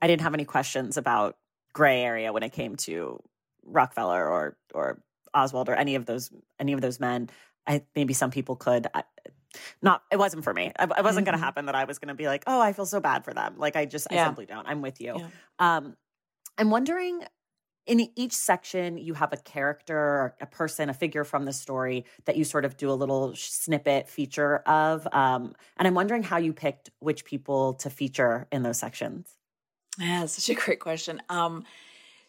I 0.00 0.06
didn't 0.06 0.22
have 0.22 0.32
any 0.32 0.46
questions 0.46 0.96
about 0.96 1.36
gray 1.74 2.00
area 2.00 2.32
when 2.32 2.42
it 2.42 2.52
came 2.52 2.76
to 2.76 3.22
Rockefeller 3.66 4.26
or, 4.26 4.56
or 4.72 5.02
Oswald 5.34 5.68
or 5.68 5.74
any 5.74 5.94
of 5.94 6.06
those, 6.06 6.30
any 6.58 6.72
of 6.72 6.80
those 6.80 6.98
men. 6.98 7.28
I, 7.66 7.82
maybe 7.94 8.14
some 8.14 8.30
people 8.30 8.56
could, 8.56 8.86
I, 8.94 9.02
not 9.82 10.02
it 10.10 10.18
wasn't 10.18 10.42
for 10.42 10.54
me. 10.54 10.72
It, 10.78 10.88
wasn't 10.88 11.04
mm-hmm. 11.04 11.24
going 11.24 11.38
to 11.38 11.44
happen 11.44 11.66
that 11.66 11.74
I 11.74 11.84
was 11.84 11.98
going 11.98 12.08
to 12.08 12.14
be 12.14 12.26
like, 12.26 12.44
oh, 12.46 12.60
I 12.62 12.72
feel 12.72 12.86
so 12.86 13.00
bad 13.00 13.24
for 13.24 13.34
them. 13.34 13.56
Like 13.58 13.76
I 13.76 13.84
just, 13.84 14.08
yeah. 14.10 14.22
I 14.22 14.26
simply 14.26 14.46
don't. 14.46 14.66
I'm 14.66 14.80
with 14.80 15.02
you. 15.02 15.16
Yeah. 15.18 15.26
Um, 15.58 15.96
I'm 16.56 16.70
wondering 16.70 17.24
in 17.88 18.06
each 18.16 18.34
section 18.34 18.98
you 18.98 19.14
have 19.14 19.32
a 19.32 19.36
character 19.38 20.34
a 20.40 20.46
person 20.46 20.90
a 20.90 20.94
figure 20.94 21.24
from 21.24 21.46
the 21.46 21.52
story 21.52 22.04
that 22.26 22.36
you 22.36 22.44
sort 22.44 22.64
of 22.64 22.76
do 22.76 22.90
a 22.90 22.92
little 22.92 23.34
snippet 23.34 24.08
feature 24.08 24.58
of 24.58 25.08
um, 25.12 25.54
and 25.78 25.88
i'm 25.88 25.94
wondering 25.94 26.22
how 26.22 26.36
you 26.36 26.52
picked 26.52 26.90
which 27.00 27.24
people 27.24 27.74
to 27.74 27.90
feature 27.90 28.46
in 28.52 28.62
those 28.62 28.78
sections. 28.78 29.34
Yeah 29.98 30.20
that's 30.20 30.34
such 30.34 30.54
a 30.56 30.60
great 30.60 30.80
question. 30.80 31.20
Um, 31.28 31.64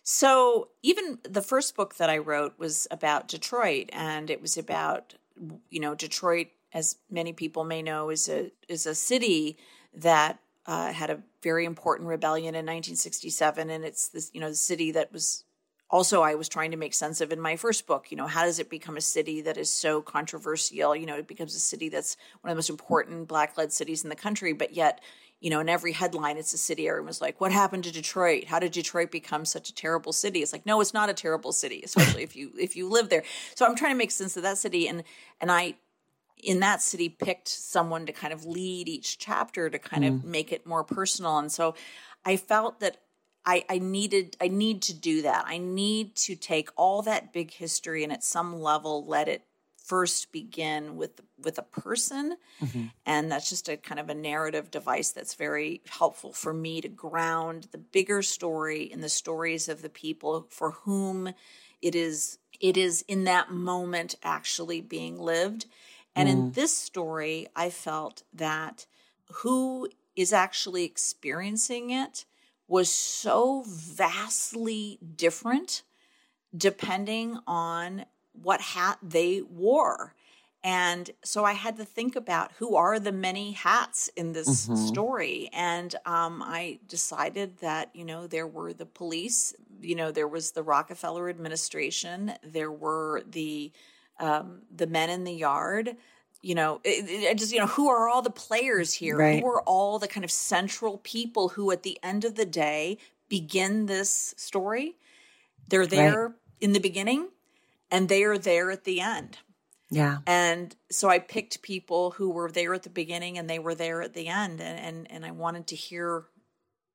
so 0.02 0.69
even 0.82 1.19
the 1.24 1.41
first 1.41 1.76
book 1.76 1.95
that 1.98 2.10
i 2.10 2.17
wrote 2.17 2.58
was 2.58 2.88
about 2.89 3.28
detroit 3.28 3.89
and 3.91 4.30
it 4.30 4.41
was 4.41 4.58
about 4.58 5.13
you 5.69 5.80
know 5.80 5.93
detroit 5.93 6.48
as 6.74 6.95
many 7.12 7.34
people 7.34 7.63
may 7.63 7.82
know 7.82 8.10
is 8.10 8.30
a 8.30 8.52
is 8.67 8.86
a 8.86 8.95
city 8.95 9.58
that 9.93 10.39
uh, 10.65 10.91
had 10.93 11.10
a 11.10 11.19
very 11.41 11.65
important 11.65 12.08
rebellion 12.08 12.54
in 12.54 12.65
1967 12.65 13.69
and 13.69 13.84
it's 13.84 14.10
this 14.10 14.32
you 14.34 14.39
know 14.39 14.50
the 14.50 14.56
city 14.56 14.91
that 14.91 15.12
was 15.12 15.43
also 15.89 16.21
I 16.21 16.36
was 16.36 16.47
trying 16.47 16.71
to 16.71 16.78
make 16.78 16.93
sense 16.93 17.21
of 17.21 17.32
in 17.32 17.39
my 17.39 17.56
first 17.56 17.88
book. 17.88 18.12
You 18.12 18.17
know, 18.17 18.28
how 18.28 18.43
does 18.43 18.60
it 18.60 18.69
become 18.69 18.97
a 18.97 19.02
city 19.02 19.41
that 19.41 19.58
is 19.58 19.69
so 19.69 20.02
controversial? 20.02 20.95
You 20.95 21.06
know, 21.06 21.15
it 21.15 21.28
becomes 21.28 21.56
a 21.56 21.60
city 21.60 21.89
that's 21.89 22.15
one 22.41 22.52
of 22.52 22.56
the 22.56 22.58
most 22.58 22.69
important 22.69 23.28
black 23.28 23.58
led 23.58 23.73
cities 23.73 24.04
in 24.04 24.10
the 24.10 24.15
country, 24.15 24.54
but 24.54 24.73
yet, 24.73 25.02
you 25.39 25.49
know, 25.49 25.62
in 25.62 25.69
every 25.69 25.93
headline, 25.93 26.38
it's 26.38 26.54
a 26.54 26.58
city. 26.58 26.88
Everyone's 26.88 27.21
like, 27.21 27.39
"What 27.39 27.52
happened 27.52 27.86
to 27.86 27.91
Detroit? 27.91 28.45
How 28.45 28.60
did 28.60 28.73
Detroit 28.73 29.10
become 29.10 29.45
such 29.45 29.69
a 29.69 29.73
terrible 29.73 30.13
city?" 30.13 30.41
It's 30.41 30.54
like, 30.54 30.65
no, 30.65 30.82
it's 30.82 30.93
not 30.93 31.10
a 31.10 31.13
terrible 31.13 31.54
city, 31.54 31.82
especially 31.84 32.23
if 32.23 32.36
you 32.36 32.52
if 32.60 32.75
you 32.75 32.89
live 32.89 33.10
there. 33.10 33.23
So 33.56 33.65
I'm 33.65 33.75
trying 33.75 33.91
to 33.91 33.97
make 33.97 34.12
sense 34.12 34.38
of 34.38 34.43
that 34.43 34.58
city, 34.58 34.88
and 34.88 35.04
and 35.41 35.52
I 35.52 35.75
in 36.38 36.60
that 36.60 36.82
city 36.82 37.10
picked 37.10 37.47
someone 37.47 38.06
to 38.06 38.13
kind 38.13 38.32
of 38.32 38.45
lead 38.45 38.88
each 38.88 39.17
chapter 39.17 39.69
to 39.69 39.80
kind 39.80 40.04
mm. 40.04 40.08
of 40.08 40.23
make 40.23 40.52
it 40.52 40.65
more 40.65 40.84
personal, 40.84 41.38
and 41.38 41.52
so 41.52 41.73
I 42.25 42.36
felt 42.38 42.80
that 42.82 42.97
I, 43.50 43.66
I 43.68 43.80
needed 43.80 44.38
I 44.40 44.48
need 44.48 44.84
to 44.84 44.94
do 44.94 45.24
that. 45.24 45.46
I 45.48 45.58
need 45.58 46.16
to 46.18 46.36
take 46.36 46.70
all 46.76 47.02
that 47.02 47.34
big 47.34 47.52
history 47.52 48.04
and 48.04 48.14
at 48.14 48.24
some 48.24 48.62
level 48.62 49.06
let 49.08 49.28
it 49.28 49.44
first 49.84 50.32
begin 50.32 50.98
with 50.98 51.20
with 51.44 51.58
a 51.58 51.64
person 51.64 52.38
mm-hmm. 52.62 52.86
and 53.08 53.32
that's 53.32 53.50
just 53.50 53.68
a 53.68 53.76
kind 53.76 54.00
of 54.00 54.08
a 54.08 54.14
narrative 54.14 54.70
device 54.70 55.10
that's 55.10 55.34
very 55.34 55.82
helpful 55.90 56.32
for 56.32 56.54
me 56.54 56.80
to 56.80 56.88
ground 56.88 57.68
the 57.72 57.80
bigger 57.80 58.22
story 58.22 58.84
in 58.84 59.02
the 59.02 59.10
stories 59.10 59.68
of 59.68 59.82
the 59.82 59.90
people 59.90 60.46
for 60.52 60.72
whom 60.72 61.34
it 61.82 61.96
is 61.96 62.38
it 62.60 62.78
is 62.78 63.04
in 63.08 63.24
that 63.24 63.50
moment 63.52 64.14
actually 64.22 64.80
being 64.80 65.18
lived 65.18 65.66
and 66.16 66.30
mm. 66.30 66.34
in 66.34 66.52
this 66.52 66.78
story 66.78 67.48
i 67.56 67.68
felt 67.72 68.22
that 68.32 68.86
who 69.38 69.90
is 70.16 70.32
actually 70.32 70.84
experiencing 70.84 71.90
it 71.90 72.26
was 72.70 72.90
so 72.90 73.66
vastly 73.68 75.00
different 75.16 75.84
depending 76.56 77.38
on 77.46 78.06
what 78.32 78.62
hat 78.62 78.98
they 79.04 79.42
wore. 79.42 80.14
And 80.64 81.10
so 81.24 81.46
I 81.46 81.54
had 81.54 81.78
to 81.78 81.86
think 81.86 82.16
about 82.16 82.52
who 82.54 82.76
are 82.76 83.00
the 83.00 83.12
many 83.12 83.54
hats 83.54 84.10
in 84.16 84.34
this 84.34 84.68
mm-hmm. 84.68 84.76
story. 84.76 85.50
And 85.54 85.96
um, 86.06 86.44
I 86.44 86.80
decided 86.88 87.58
that, 87.60 87.96
you 87.96 88.04
know, 88.04 88.28
there 88.28 88.48
were 88.48 88.74
the 88.74 88.86
police, 88.86 89.54
you 89.82 89.96
know, 89.96 90.12
there 90.12 90.28
was 90.28 90.52
the 90.52 90.64
Rockefeller 90.64 91.30
administration, 91.30 92.34
there 92.44 92.72
were 92.72 93.24
the 93.30 93.72
um, 94.20 94.64
the 94.76 94.88
men 94.88 95.10
in 95.10 95.24
the 95.24 95.34
yard, 95.34 95.96
you 96.41 96.56
know, 96.56 96.80
it, 96.84 97.06
it 97.10 97.38
just, 97.38 97.52
you 97.52 97.60
know, 97.60 97.67
who 97.67 97.89
are 97.89 98.08
all 98.08 98.21
the 98.21 98.30
players 98.30 98.93
here? 98.93 99.17
Right. 99.17 99.41
Who 99.41 99.47
are 99.49 99.62
all 99.63 99.99
the 99.99 100.08
kind 100.08 100.23
of 100.23 100.32
central 100.32 100.99
people 100.99 101.49
who, 101.49 101.71
at 101.71 101.84
the 101.84 101.99
end 102.02 102.25
of 102.25 102.36
the 102.36 102.45
day, 102.45 102.97
begin 103.28 103.86
this 103.86 104.34
story? 104.38 104.95
They're 105.67 105.88
there 105.88 106.28
right. 106.28 106.36
in 106.62 106.73
the 106.73 106.80
beginning 106.80 107.30
and 107.91 108.10
they 108.10 108.23
are 108.23 108.38
there 108.38 108.71
at 108.71 108.84
the 108.84 109.02
end. 109.02 109.38
Yeah. 109.91 110.19
And 110.28 110.75
so 110.91 111.10
I 111.10 111.19
picked 111.19 111.62
people 111.62 112.12
who 112.12 112.30
were 112.30 112.52
there 112.52 112.73
at 112.73 112.84
the 112.84 112.89
beginning 112.89 113.38
and 113.38 113.49
they 113.49 113.60
were 113.60 113.75
there 113.75 114.02
at 114.02 114.13
the 114.13 114.28
end 114.28 114.62
and 114.62 114.80
and, 114.80 115.12
and 115.12 115.25
I 115.25 115.32
wanted 115.32 115.67
to 115.67 115.75
hear 115.75 116.25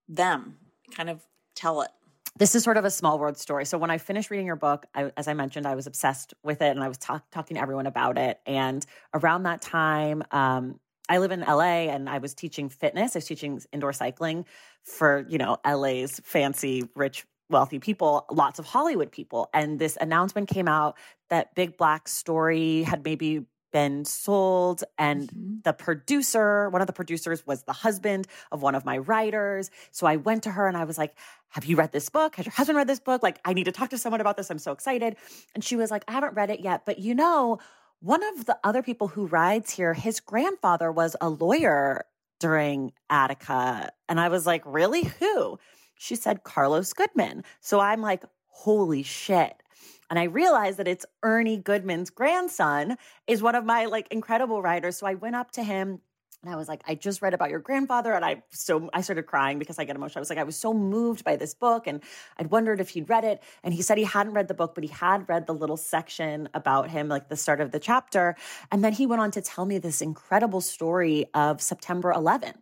them 0.09 0.59
kind 0.95 1.11
of 1.11 1.21
tell 1.55 1.83
it. 1.83 1.91
This 2.37 2.57
is 2.57 2.65
sort 2.65 2.77
of 2.77 2.85
a 2.85 2.91
small 2.91 3.21
world 3.21 3.39
story. 3.39 3.65
So 3.65 3.79
when 3.79 3.91
I 3.91 3.99
finished 3.99 4.29
reading 4.29 4.47
your 4.47 4.57
book, 4.57 4.87
I, 4.93 5.13
as 5.17 5.29
I 5.29 5.35
mentioned, 5.35 5.67
I 5.67 5.77
was 5.77 5.87
obsessed 5.87 6.35
with 6.43 6.63
it 6.63 6.71
and 6.71 6.83
I 6.83 6.89
was 6.89 6.99
talk, 6.99 7.31
talking 7.31 7.57
to 7.57 7.61
everyone 7.61 7.87
about 7.87 8.19
it. 8.19 8.41
And 8.45 8.85
around 9.15 9.45
that 9.45 9.63
time, 9.63 10.25
um, 10.33 10.81
I 11.09 11.19
live 11.19 11.31
in 11.31 11.41
LA 11.41 11.87
and 11.91 12.09
I 12.09 12.19
was 12.19 12.35
teaching 12.35 12.69
fitness. 12.69 13.15
I 13.15 13.19
was 13.19 13.27
teaching 13.27 13.61
indoor 13.73 13.93
cycling 13.93 14.47
for, 14.83 15.25
you 15.29 15.39
know, 15.39 15.59
LA's 15.65 16.21
fancy, 16.25 16.89
rich, 16.97 17.25
wealthy 17.51 17.79
people, 17.79 18.27
lots 18.33 18.59
of 18.59 18.65
Hollywood 18.65 19.13
people. 19.13 19.49
And 19.55 19.79
this 19.79 19.97
announcement 20.01 20.49
came 20.49 20.67
out 20.67 20.97
that 21.31 21.55
Big 21.55 21.77
Black 21.77 22.09
Story 22.09 22.83
had 22.83 23.05
maybe 23.05 23.47
been 23.75 24.05
sold 24.05 24.85
and 24.99 25.23
mm-hmm. 25.23 25.57
the 25.65 25.73
producer 25.73 26.71
one 26.71 26.81
of 26.81 26.87
the 26.87 26.93
producers 26.93 27.45
was 27.45 27.65
the 27.65 27.73
husband 27.73 28.29
of 28.53 28.63
one 28.63 28.77
of 28.77 28.85
my 28.85 28.99
writers. 28.99 29.69
So 29.91 30.07
i 30.07 30.15
went 30.15 30.45
to 30.45 30.51
her 30.53 30.69
and 30.69 30.77
i 30.77 30.85
was 30.85 30.97
like 30.97 31.17
have 31.49 31.65
you 31.65 31.77
read 31.77 31.93
this 31.93 32.09
book? 32.09 32.37
Has 32.37 32.47
your 32.47 32.53
husband 32.53 32.77
read 32.77 32.87
this 32.87 33.01
book? 33.01 33.21
Like 33.25 33.41
i 33.45 33.53
need 33.53 33.65
to 33.65 33.73
talk 33.73 33.91
to 33.91 33.99
someone 33.99 34.21
about 34.21 34.37
this. 34.37 34.49
I'm 34.49 34.61
so 34.61 34.71
excited. 34.71 35.17
And 35.57 35.65
she 35.65 35.75
was 35.75 35.91
like 35.91 36.05
i 36.07 36.13
haven't 36.13 36.35
read 36.35 36.51
it 36.51 36.61
yet 36.61 36.87
but 36.87 37.01
you 37.01 37.17
know 37.17 37.59
one 37.99 38.23
of 38.23 38.47
the 38.47 38.57
other 38.63 38.83
people 38.83 39.09
who 39.09 39.27
rides 39.27 39.73
here 39.73 39.93
his 39.93 40.21
grandfather 40.21 40.93
was 40.93 41.17
a 41.21 41.29
lawyer 41.29 42.05
during 42.39 42.93
attica. 43.11 43.91
And 44.09 44.21
i 44.21 44.29
was 44.29 44.47
like 44.47 44.63
really? 44.65 45.03
Who? 45.19 45.59
She 45.97 46.15
said 46.15 46.45
carlos 46.45 46.93
goodman. 46.93 47.43
So 47.61 47.81
i'm 47.81 48.01
like 48.01 48.23
holy 48.47 49.03
shit 49.03 49.64
and 50.11 50.19
I 50.19 50.25
realized 50.25 50.79
that 50.79 50.89
it's 50.89 51.07
Ernie 51.23 51.57
Goodman's 51.57 52.11
grandson 52.11 52.97
is 53.27 53.43
one 53.43 53.55
of 53.55 53.65
my 53.65 53.87
like 53.87 54.09
incredible 54.11 54.63
writers. 54.63 54.97
So 54.97 55.07
I 55.07 55.15
went 55.15 55.37
up 55.37 55.51
to 55.53 55.63
him 55.63 56.01
and 56.45 56.53
I 56.53 56.57
was 56.57 56.69
like, 56.69 56.83
I 56.87 56.95
just 56.95 57.23
read 57.23 57.33
about 57.33 57.49
your 57.49 57.59
grandfather. 57.59 58.13
And 58.13 58.23
I 58.23 58.43
so 58.51 58.91
I 58.93 59.01
started 59.01 59.23
crying 59.23 59.59
because 59.59 59.79
I 59.79 59.85
get 59.85 59.97
emotional. 59.97 60.21
I 60.21 60.21
was 60.21 60.29
like, 60.29 60.39
I 60.39 60.45
was 60.45 60.57
so 60.57 60.75
moved 60.75 61.25
by 61.25 61.37
this 61.37 61.55
book. 61.55 61.87
And 61.87 62.03
I'd 62.39 62.51
wondered 62.51 62.81
if 62.81 62.91
he'd 62.91 63.09
read 63.09 63.25
it. 63.25 63.43
And 63.63 63.73
he 63.73 63.81
said 63.81 63.97
he 63.97 64.05
hadn't 64.05 64.35
read 64.35 64.49
the 64.49 64.55
book, 64.55 64.75
but 64.75 64.85
he 64.85 64.91
had 64.91 65.27
read 65.27 65.47
the 65.47 65.55
little 65.55 65.79
section 65.79 66.51
about 66.53 66.91
him, 66.91 67.09
like 67.09 67.31
the 67.31 67.37
start 67.37 67.63
of 67.63 67.73
the 67.73 67.81
chapter. 67.81 68.37
And 68.71 68.85
then 68.85 68.93
he 68.93 69.07
went 69.07 69.23
on 69.23 69.31
to 69.33 69.41
tell 69.41 69.65
me 69.65 69.79
this 69.79 70.03
incredible 70.03 70.61
story 70.61 71.27
of 71.33 71.63
September 71.63 72.13
11th, 72.13 72.53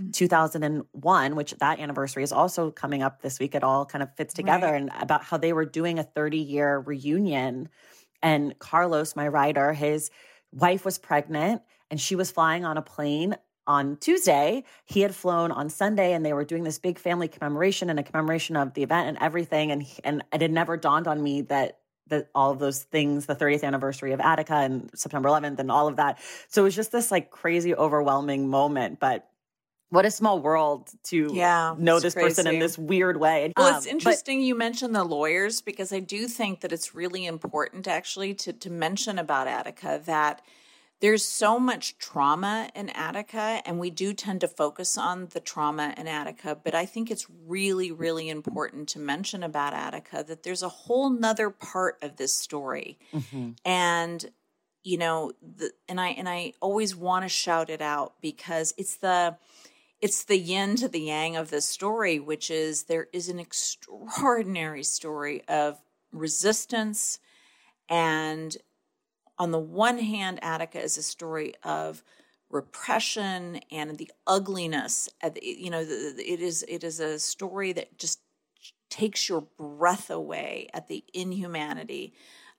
mm-hmm. 0.00 0.10
2001, 0.12 1.36
which 1.36 1.54
that 1.58 1.78
anniversary 1.78 2.22
is 2.22 2.32
also 2.32 2.70
coming 2.70 3.02
up 3.02 3.20
this 3.20 3.38
week. 3.38 3.54
It 3.54 3.62
all 3.62 3.84
kind 3.84 4.02
of 4.02 4.14
fits 4.16 4.32
together 4.32 4.68
right. 4.68 4.80
and 4.80 4.90
about 4.98 5.22
how 5.22 5.36
they 5.36 5.52
were 5.52 5.66
doing 5.66 5.98
a 5.98 6.04
30 6.04 6.38
year 6.38 6.78
reunion. 6.78 7.68
And 8.22 8.58
Carlos, 8.58 9.14
my 9.14 9.28
writer, 9.28 9.74
his 9.74 10.10
wife 10.52 10.86
was 10.86 10.96
pregnant 10.96 11.60
and 11.90 12.00
she 12.00 12.16
was 12.16 12.30
flying 12.30 12.64
on 12.64 12.76
a 12.76 12.82
plane 12.82 13.36
on 13.66 13.96
Tuesday. 13.96 14.64
He 14.84 15.00
had 15.00 15.14
flown 15.14 15.50
on 15.50 15.68
Sunday, 15.68 16.12
and 16.12 16.24
they 16.24 16.32
were 16.32 16.44
doing 16.44 16.64
this 16.64 16.78
big 16.78 16.98
family 16.98 17.28
commemoration 17.28 17.90
and 17.90 17.98
a 17.98 18.02
commemoration 18.02 18.56
of 18.56 18.74
the 18.74 18.82
event 18.82 19.08
and 19.08 19.18
everything. 19.20 19.70
And 19.72 19.86
and 20.04 20.24
it 20.32 20.40
had 20.40 20.52
never 20.52 20.76
dawned 20.76 21.06
on 21.08 21.22
me 21.22 21.42
that 21.42 21.78
that 22.08 22.28
all 22.34 22.52
of 22.52 22.60
those 22.60 22.84
things, 22.84 23.26
the 23.26 23.34
30th 23.34 23.64
anniversary 23.64 24.12
of 24.12 24.20
Attica 24.20 24.54
and 24.54 24.90
September 24.94 25.28
11th, 25.28 25.58
and 25.58 25.72
all 25.72 25.88
of 25.88 25.96
that. 25.96 26.20
So 26.48 26.62
it 26.62 26.64
was 26.64 26.76
just 26.76 26.92
this 26.92 27.10
like 27.10 27.30
crazy, 27.30 27.74
overwhelming 27.74 28.48
moment, 28.48 29.00
but. 29.00 29.28
What 29.90 30.04
a 30.04 30.10
small 30.10 30.40
world 30.40 30.90
to 31.04 31.30
yeah, 31.32 31.76
know 31.78 32.00
this 32.00 32.14
crazy. 32.14 32.28
person 32.28 32.46
in 32.48 32.58
this 32.58 32.76
weird 32.76 33.18
way. 33.18 33.52
Well, 33.56 33.68
um, 33.68 33.76
it's 33.76 33.86
interesting 33.86 34.40
but, 34.40 34.44
you 34.44 34.56
mentioned 34.56 34.96
the 34.96 35.04
lawyers 35.04 35.60
because 35.60 35.92
I 35.92 36.00
do 36.00 36.26
think 36.26 36.62
that 36.62 36.72
it's 36.72 36.92
really 36.92 37.24
important 37.24 37.86
actually 37.86 38.34
to 38.34 38.52
to 38.52 38.68
mention 38.68 39.16
about 39.16 39.46
Attica 39.46 40.02
that 40.06 40.42
there's 41.00 41.24
so 41.24 41.58
much 41.58 41.98
trauma 41.98 42.70
in 42.74 42.88
Attica, 42.90 43.60
and 43.66 43.78
we 43.78 43.90
do 43.90 44.14
tend 44.14 44.40
to 44.40 44.48
focus 44.48 44.96
on 44.96 45.28
the 45.32 45.40
trauma 45.40 45.94
in 45.96 46.08
Attica, 46.08 46.58
but 46.62 46.74
I 46.74 46.86
think 46.86 47.10
it's 47.10 47.26
really, 47.46 47.92
really 47.92 48.30
important 48.30 48.88
to 48.90 48.98
mention 48.98 49.42
about 49.42 49.74
Attica 49.74 50.24
that 50.26 50.42
there's 50.42 50.62
a 50.62 50.68
whole 50.68 51.10
nother 51.10 51.50
part 51.50 51.98
of 52.00 52.16
this 52.16 52.32
story. 52.32 52.98
Mm-hmm. 53.12 53.50
And 53.64 54.30
you 54.84 54.98
know, 54.98 55.32
the, 55.42 55.72
and 55.88 56.00
I 56.00 56.10
and 56.10 56.28
I 56.28 56.52
always 56.60 56.94
want 56.94 57.24
to 57.24 57.28
shout 57.28 57.70
it 57.70 57.82
out 57.82 58.14
because 58.22 58.72
it's 58.78 58.96
the 58.96 59.36
it's 60.00 60.24
the 60.24 60.38
yin 60.38 60.76
to 60.76 60.86
the 60.88 61.00
yang 61.00 61.36
of 61.36 61.50
this 61.50 61.66
story, 61.66 62.20
which 62.20 62.50
is 62.50 62.84
there 62.84 63.08
is 63.12 63.28
an 63.28 63.40
extraordinary 63.40 64.84
story 64.84 65.42
of 65.48 65.80
resistance 66.12 67.18
and 67.88 68.56
on 69.38 69.50
the 69.50 69.58
one 69.58 69.98
hand, 69.98 70.38
Attica 70.42 70.80
is 70.80 70.96
a 70.96 71.02
story 71.02 71.54
of 71.62 72.02
repression 72.50 73.60
and 73.70 73.98
the 73.98 74.10
ugliness. 74.26 75.08
You 75.42 75.70
know, 75.70 75.80
it 75.80 76.40
is 76.40 76.64
it 76.68 76.84
is 76.84 77.00
a 77.00 77.18
story 77.18 77.72
that 77.72 77.98
just 77.98 78.20
takes 78.88 79.28
your 79.28 79.42
breath 79.58 80.10
away 80.10 80.68
at 80.72 80.88
the 80.88 81.04
inhumanity 81.12 82.14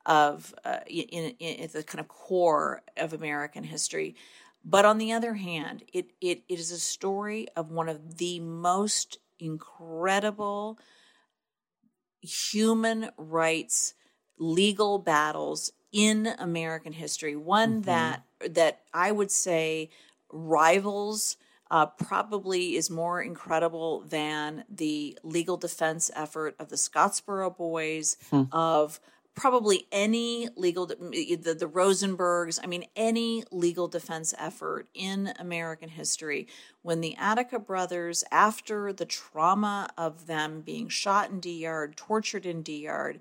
of 0.05 0.53
uh, 0.63 0.79
in, 0.87 1.35
in, 1.39 1.69
the 1.73 1.83
kind 1.83 1.99
of 1.99 2.07
core 2.07 2.81
of 2.95 3.13
American 3.13 3.63
history. 3.63 4.15
But 4.63 4.85
on 4.85 4.97
the 4.97 5.13
other 5.13 5.33
hand, 5.33 5.83
it, 5.93 6.11
it 6.21 6.43
it 6.47 6.59
is 6.59 6.71
a 6.71 6.79
story 6.79 7.47
of 7.55 7.71
one 7.71 7.89
of 7.89 8.17
the 8.17 8.39
most 8.39 9.17
incredible 9.39 10.79
human 12.21 13.09
rights 13.17 13.93
legal 14.37 14.99
battles 14.99 15.71
in 15.91 16.27
American 16.39 16.93
history, 16.93 17.35
one 17.35 17.81
mm-hmm. 17.81 17.81
that 17.81 18.23
that 18.49 18.81
I 18.93 19.11
would 19.11 19.31
say 19.31 19.89
rivals 20.31 21.37
uh, 21.69 21.85
probably 21.85 22.75
is 22.75 22.89
more 22.89 23.21
incredible 23.21 24.01
than 24.07 24.63
the 24.69 25.17
legal 25.23 25.57
defense 25.57 26.09
effort 26.15 26.55
of 26.59 26.69
the 26.69 26.75
Scottsboro 26.75 27.55
Boys, 27.55 28.17
hmm. 28.29 28.43
of 28.51 28.99
probably 29.35 29.85
any 29.91 30.49
legal 30.55 30.87
the, 30.87 30.95
the 31.59 31.69
Rosenbergs. 31.71 32.59
I 32.61 32.67
mean, 32.67 32.85
any 32.95 33.43
legal 33.51 33.87
defense 33.87 34.33
effort 34.37 34.87
in 34.93 35.33
American 35.37 35.89
history. 35.89 36.47
When 36.81 37.01
the 37.01 37.15
Attica 37.17 37.59
brothers, 37.59 38.23
after 38.31 38.91
the 38.91 39.05
trauma 39.05 39.89
of 39.97 40.25
them 40.25 40.61
being 40.61 40.87
shot 40.87 41.29
in 41.29 41.39
D 41.39 41.59
Yard, 41.59 41.95
tortured 41.97 42.45
in 42.45 42.61
D 42.63 42.83
Yard, 42.83 43.19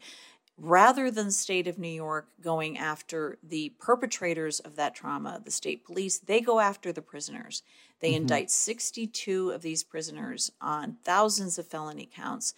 rather 0.58 1.10
than 1.10 1.26
the 1.26 1.32
state 1.32 1.66
of 1.66 1.78
New 1.78 1.88
York 1.88 2.28
going 2.40 2.78
after 2.78 3.38
the 3.42 3.72
perpetrators 3.78 4.58
of 4.60 4.76
that 4.76 4.94
trauma, 4.94 5.40
the 5.44 5.50
state 5.50 5.84
police, 5.84 6.18
they 6.18 6.40
go 6.40 6.60
after 6.60 6.92
the 6.92 7.02
prisoners. 7.02 7.62
They 8.00 8.10
mm-hmm. 8.10 8.22
indict 8.22 8.50
62 8.50 9.50
of 9.50 9.62
these 9.62 9.84
prisoners 9.84 10.52
on 10.60 10.96
thousands 11.04 11.58
of 11.58 11.66
felony 11.66 12.08
counts. 12.14 12.54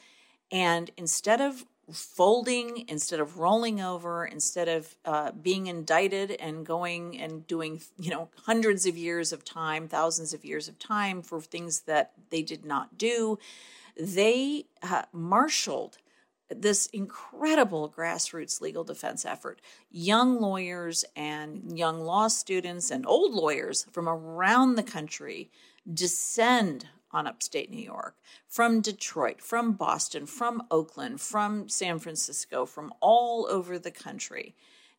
And 0.51 0.91
instead 0.97 1.41
of 1.41 1.65
folding, 1.93 2.85
instead 2.89 3.19
of 3.19 3.39
rolling 3.39 3.81
over, 3.81 4.25
instead 4.25 4.69
of 4.69 4.95
uh, 5.05 5.33
being 5.33 5.67
indicted 5.67 6.33
and 6.33 6.65
going 6.65 7.19
and 7.19 7.47
doing, 7.47 7.81
you 7.99 8.11
know, 8.11 8.29
hundreds 8.45 8.87
of 8.87 8.97
years 8.97 9.33
of 9.33 9.45
time, 9.45 9.89
thousands 9.89 10.35
of 10.35 10.45
years 10.45 10.69
of 10.69 10.79
time 10.79 11.23
for 11.23 11.41
things 11.41 11.81
that 11.81 12.13
they 12.31 12.43
did 12.43 12.65
not 12.65 12.99
do, 12.99 13.39
they 13.97 14.67
uh, 14.83 15.03
marshaled 15.13 15.99
this 16.51 16.87
incredible 16.87 17.93
grassroots 17.95 18.61
legal 18.61 18.85
defense 18.85 19.25
effort. 19.25 19.61
Young 19.91 20.41
lawyers 20.41 21.05
and 21.15 21.79
young 21.79 22.01
law 22.01 22.29
students 22.29 22.91
and 22.91 23.07
old 23.07 23.35
lawyers 23.35 23.87
from 23.93 24.09
around 24.09 24.75
the 24.75 24.83
country 24.83 25.51
descend 25.93 26.87
on 27.11 27.27
upstate 27.27 27.71
New 27.71 27.83
York, 27.83 28.17
from 28.47 28.81
Detroit, 28.81 29.41
from 29.41 29.73
Boston, 29.73 30.27
from 30.27 30.63
Oakland, 30.71 31.21
from 31.21 31.69
San 31.69 31.99
Francisco, 31.99 32.67
from 32.67 32.93
all 33.01 33.47
over 33.49 33.79
the 33.79 33.91
country. 33.91 34.55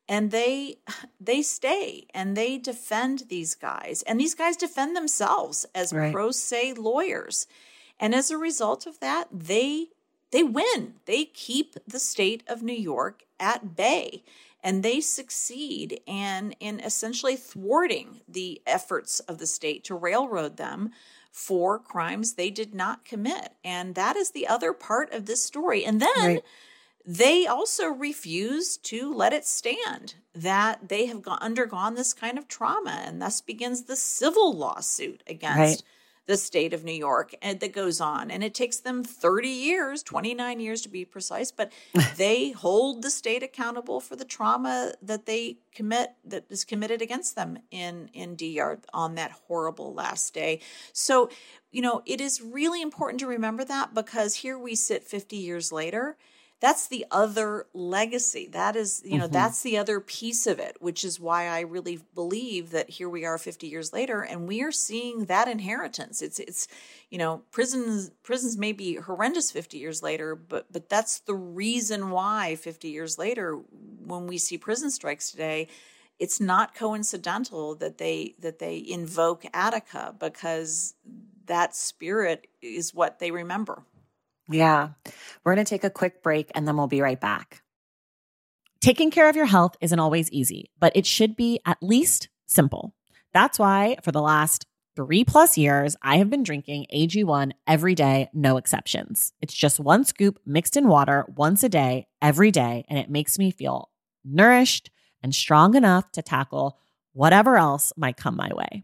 And 0.07 0.31
they 0.31 0.79
they 1.19 1.41
stay 1.43 2.07
and 2.13 2.35
they 2.35 2.57
defend 2.57 3.25
these 3.29 3.53
guys. 3.53 4.01
And 4.07 4.19
these 4.19 4.33
guys 4.33 4.57
defend 4.57 4.95
themselves 4.95 5.65
as 5.75 5.93
right. 5.93 6.11
pro 6.11 6.31
se 6.31 6.73
lawyers. 6.73 7.45
And 7.99 8.15
as 8.15 8.31
a 8.31 8.37
result 8.37 8.87
of 8.87 8.99
that, 9.01 9.27
they 9.31 9.89
they 10.31 10.43
win. 10.43 10.95
They 11.05 11.25
keep 11.25 11.75
the 11.87 11.99
state 11.99 12.43
of 12.47 12.61
New 12.61 12.73
York 12.73 13.23
at 13.39 13.75
bay 13.75 14.23
and 14.63 14.83
they 14.83 14.99
succeed 14.99 16.01
in, 16.05 16.53
in 16.59 16.79
essentially 16.79 17.35
thwarting 17.35 18.21
the 18.27 18.61
efforts 18.67 19.19
of 19.21 19.37
the 19.37 19.47
state 19.47 19.83
to 19.85 19.95
railroad 19.95 20.57
them 20.57 20.91
for 21.31 21.79
crimes 21.79 22.33
they 22.33 22.49
did 22.49 22.73
not 22.73 23.05
commit. 23.05 23.53
And 23.63 23.95
that 23.95 24.15
is 24.15 24.31
the 24.31 24.47
other 24.47 24.73
part 24.73 25.13
of 25.13 25.25
this 25.25 25.43
story. 25.43 25.85
And 25.85 26.01
then 26.01 26.09
right. 26.17 26.43
they 27.05 27.47
also 27.47 27.87
refuse 27.87 28.75
to 28.77 29.13
let 29.13 29.31
it 29.31 29.45
stand 29.45 30.15
that 30.35 30.89
they 30.89 31.05
have 31.05 31.25
undergone 31.27 31.95
this 31.95 32.13
kind 32.13 32.37
of 32.37 32.47
trauma, 32.47 33.01
and 33.05 33.21
thus 33.21 33.41
begins 33.41 33.83
the 33.83 33.95
civil 33.95 34.53
lawsuit 34.55 35.23
against. 35.27 35.57
Right 35.57 35.83
the 36.29 36.37
state 36.37 36.73
of 36.73 36.83
New 36.83 36.91
York 36.91 37.33
and 37.41 37.59
that 37.59 37.73
goes 37.73 37.99
on 37.99 38.29
and 38.29 38.43
it 38.43 38.53
takes 38.53 38.77
them 38.77 39.03
30 39.03 39.49
years 39.49 40.03
29 40.03 40.59
years 40.59 40.83
to 40.83 40.89
be 40.89 41.03
precise 41.03 41.51
but 41.51 41.71
they 42.17 42.51
hold 42.51 43.01
the 43.01 43.09
state 43.09 43.41
accountable 43.41 43.99
for 43.99 44.15
the 44.15 44.23
trauma 44.23 44.93
that 45.01 45.25
they 45.25 45.57
commit 45.73 46.11
that 46.23 46.45
is 46.51 46.63
committed 46.63 47.01
against 47.01 47.35
them 47.35 47.57
in 47.71 48.09
in 48.13 48.35
D 48.35 48.51
Yard 48.51 48.81
on 48.93 49.15
that 49.15 49.31
horrible 49.47 49.93
last 49.93 50.33
day. 50.33 50.59
So 50.93 51.29
you 51.71 51.81
know 51.81 52.03
it 52.05 52.21
is 52.21 52.41
really 52.41 52.81
important 52.81 53.19
to 53.21 53.27
remember 53.27 53.63
that 53.65 53.93
because 53.93 54.35
here 54.35 54.59
we 54.59 54.75
sit 54.75 55.03
50 55.03 55.35
years 55.35 55.71
later 55.71 56.15
that's 56.59 56.87
the 56.87 57.05
other 57.09 57.67
legacy. 57.73 58.49
That 58.51 58.75
is 58.75 59.01
you 59.05 59.17
know 59.17 59.25
mm-hmm. 59.25 59.33
that's 59.33 59.61
the 59.63 59.77
other 59.77 59.99
piece 59.99 60.47
of 60.47 60.59
it 60.59 60.77
which 60.79 61.03
is 61.03 61.19
why 61.19 61.47
i 61.47 61.61
really 61.61 61.99
believe 62.13 62.71
that 62.71 62.89
here 62.89 63.09
we 63.09 63.25
are 63.25 63.37
50 63.37 63.67
years 63.67 63.93
later 63.93 64.21
and 64.21 64.47
we 64.47 64.61
are 64.61 64.71
seeing 64.71 65.25
that 65.25 65.47
inheritance. 65.47 66.21
It's 66.21 66.39
it's 66.39 66.67
you 67.09 67.17
know 67.17 67.43
prisons 67.51 68.11
prisons 68.23 68.57
may 68.57 68.71
be 68.71 68.95
horrendous 68.95 69.51
50 69.51 69.77
years 69.77 70.03
later 70.03 70.35
but 70.35 70.71
but 70.71 70.89
that's 70.89 71.19
the 71.19 71.35
reason 71.35 72.11
why 72.11 72.55
50 72.55 72.89
years 72.89 73.17
later 73.17 73.59
when 74.05 74.27
we 74.27 74.37
see 74.37 74.57
prison 74.57 74.91
strikes 74.91 75.31
today 75.31 75.67
it's 76.19 76.39
not 76.39 76.75
coincidental 76.75 77.75
that 77.75 77.97
they 77.97 78.35
that 78.39 78.59
they 78.59 78.83
invoke 78.87 79.45
attica 79.53 80.13
because 80.19 80.95
that 81.45 81.75
spirit 81.75 82.47
is 82.61 82.93
what 82.93 83.19
they 83.19 83.31
remember 83.31 83.83
yeah. 84.49 84.89
We're 85.43 85.55
going 85.55 85.65
to 85.65 85.69
take 85.69 85.83
a 85.83 85.89
quick 85.89 86.21
break 86.23 86.51
and 86.55 86.67
then 86.67 86.77
we'll 86.77 86.87
be 86.87 87.01
right 87.01 87.19
back. 87.19 87.61
Taking 88.81 89.11
care 89.11 89.29
of 89.29 89.35
your 89.35 89.45
health 89.45 89.75
isn't 89.81 89.99
always 89.99 90.31
easy, 90.31 90.71
but 90.79 90.95
it 90.95 91.05
should 91.05 91.35
be 91.35 91.59
at 91.65 91.77
least 91.81 92.29
simple. 92.47 92.93
That's 93.33 93.59
why 93.59 93.97
for 94.03 94.11
the 94.11 94.21
last 94.21 94.65
three 94.95 95.23
plus 95.23 95.57
years, 95.57 95.95
I 96.01 96.17
have 96.17 96.29
been 96.29 96.43
drinking 96.43 96.87
AG1 96.93 97.51
every 97.67 97.93
day, 97.93 98.29
no 98.33 98.57
exceptions. 98.57 99.33
It's 99.41 99.53
just 99.53 99.79
one 99.79 100.03
scoop 100.05 100.39
mixed 100.45 100.77
in 100.77 100.87
water 100.87 101.25
once 101.35 101.63
a 101.63 101.69
day, 101.69 102.07
every 102.21 102.51
day, 102.51 102.85
and 102.89 102.97
it 102.97 103.09
makes 103.09 103.37
me 103.37 103.51
feel 103.51 103.89
nourished 104.23 104.89
and 105.21 105.35
strong 105.35 105.75
enough 105.75 106.11
to 106.13 106.21
tackle 106.21 106.77
whatever 107.13 107.57
else 107.57 107.91
might 107.97 108.17
come 108.17 108.35
my 108.35 108.49
way. 108.53 108.83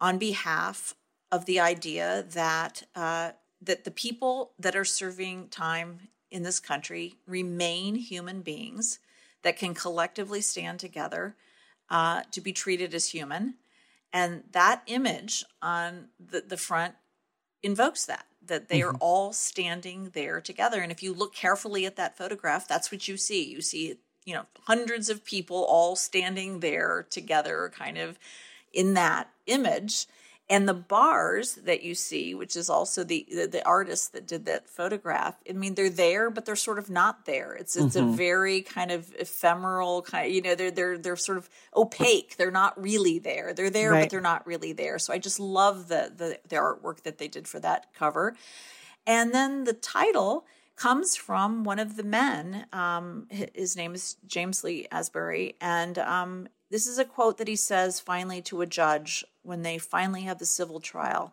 on 0.00 0.18
behalf 0.18 0.94
of 1.32 1.46
the 1.46 1.58
idea 1.58 2.24
that 2.32 2.84
uh, 2.94 3.32
that 3.60 3.84
the 3.84 3.90
people 3.90 4.52
that 4.58 4.76
are 4.76 4.84
serving 4.84 5.48
time 5.48 6.08
in 6.30 6.42
this 6.42 6.60
country 6.60 7.14
remain 7.26 7.96
human 7.96 8.42
beings 8.42 9.00
that 9.42 9.58
can 9.58 9.74
collectively 9.74 10.40
stand 10.40 10.78
together 10.78 11.34
uh, 11.90 12.22
to 12.30 12.40
be 12.40 12.52
treated 12.52 12.94
as 12.94 13.08
human, 13.10 13.54
and 14.12 14.44
that 14.52 14.82
image 14.86 15.44
on 15.60 16.08
the, 16.20 16.40
the 16.40 16.56
front 16.56 16.94
invokes 17.62 18.06
that 18.06 18.26
that 18.48 18.68
they 18.68 18.80
mm-hmm. 18.80 18.96
are 18.96 18.98
all 19.00 19.32
standing 19.32 20.10
there 20.12 20.40
together. 20.40 20.80
And 20.80 20.92
if 20.92 21.02
you 21.02 21.12
look 21.12 21.34
carefully 21.34 21.86
at 21.86 21.96
that 21.96 22.16
photograph, 22.16 22.68
that's 22.68 22.90
what 22.90 23.08
you 23.08 23.16
see. 23.16 23.44
You 23.44 23.60
see, 23.60 23.98
you 24.24 24.34
know, 24.34 24.46
hundreds 24.64 25.08
of 25.08 25.24
people 25.24 25.64
all 25.64 25.96
standing 25.96 26.60
there 26.60 27.06
together, 27.10 27.72
kind 27.74 27.98
of 27.98 28.18
in 28.72 28.94
that 28.94 29.30
image 29.46 30.06
and 30.48 30.68
the 30.68 30.74
bars 30.74 31.54
that 31.56 31.82
you 31.82 31.94
see 31.94 32.34
which 32.34 32.56
is 32.56 32.70
also 32.70 33.02
the, 33.02 33.26
the, 33.30 33.46
the 33.46 33.66
artist 33.66 34.12
that 34.12 34.26
did 34.26 34.46
that 34.46 34.68
photograph 34.68 35.36
i 35.48 35.52
mean 35.52 35.74
they're 35.74 35.90
there 35.90 36.30
but 36.30 36.44
they're 36.44 36.56
sort 36.56 36.78
of 36.78 36.90
not 36.90 37.24
there. 37.24 37.54
It's 37.54 37.76
it's 37.76 37.96
mm-hmm. 37.96 38.08
a 38.08 38.16
very 38.16 38.60
kind 38.62 38.90
of 38.90 39.12
ephemeral 39.18 40.02
kind 40.02 40.26
of, 40.26 40.32
you 40.32 40.42
know 40.42 40.54
they're 40.54 40.70
they're 40.70 40.98
they're 40.98 41.16
sort 41.16 41.38
of 41.38 41.48
opaque. 41.74 42.36
They're 42.36 42.50
not 42.50 42.80
really 42.80 43.18
there. 43.18 43.52
They're 43.52 43.70
there 43.70 43.92
right. 43.92 44.02
but 44.02 44.10
they're 44.10 44.20
not 44.20 44.46
really 44.46 44.72
there. 44.72 44.98
So 44.98 45.12
i 45.12 45.18
just 45.18 45.40
love 45.40 45.88
the, 45.88 46.12
the 46.16 46.38
the 46.48 46.56
artwork 46.56 47.02
that 47.02 47.18
they 47.18 47.28
did 47.28 47.48
for 47.48 47.60
that 47.60 47.92
cover. 47.94 48.34
And 49.06 49.32
then 49.32 49.64
the 49.64 49.72
title 49.72 50.46
comes 50.74 51.16
from 51.16 51.64
one 51.64 51.78
of 51.78 51.96
the 51.96 52.02
men 52.02 52.66
um, 52.72 53.26
his 53.30 53.76
name 53.76 53.94
is 53.94 54.16
james 54.26 54.64
lee 54.64 54.86
asbury. 54.90 55.56
And 55.60 55.98
um, 55.98 56.48
this 56.70 56.86
is 56.86 56.98
a 56.98 57.04
quote 57.04 57.38
that 57.38 57.48
he 57.48 57.56
says 57.56 58.00
finally 58.00 58.42
to 58.42 58.60
a 58.60 58.66
judge 58.66 59.24
when 59.46 59.62
they 59.62 59.78
finally 59.78 60.22
have 60.22 60.38
the 60.38 60.46
civil 60.46 60.80
trial. 60.80 61.32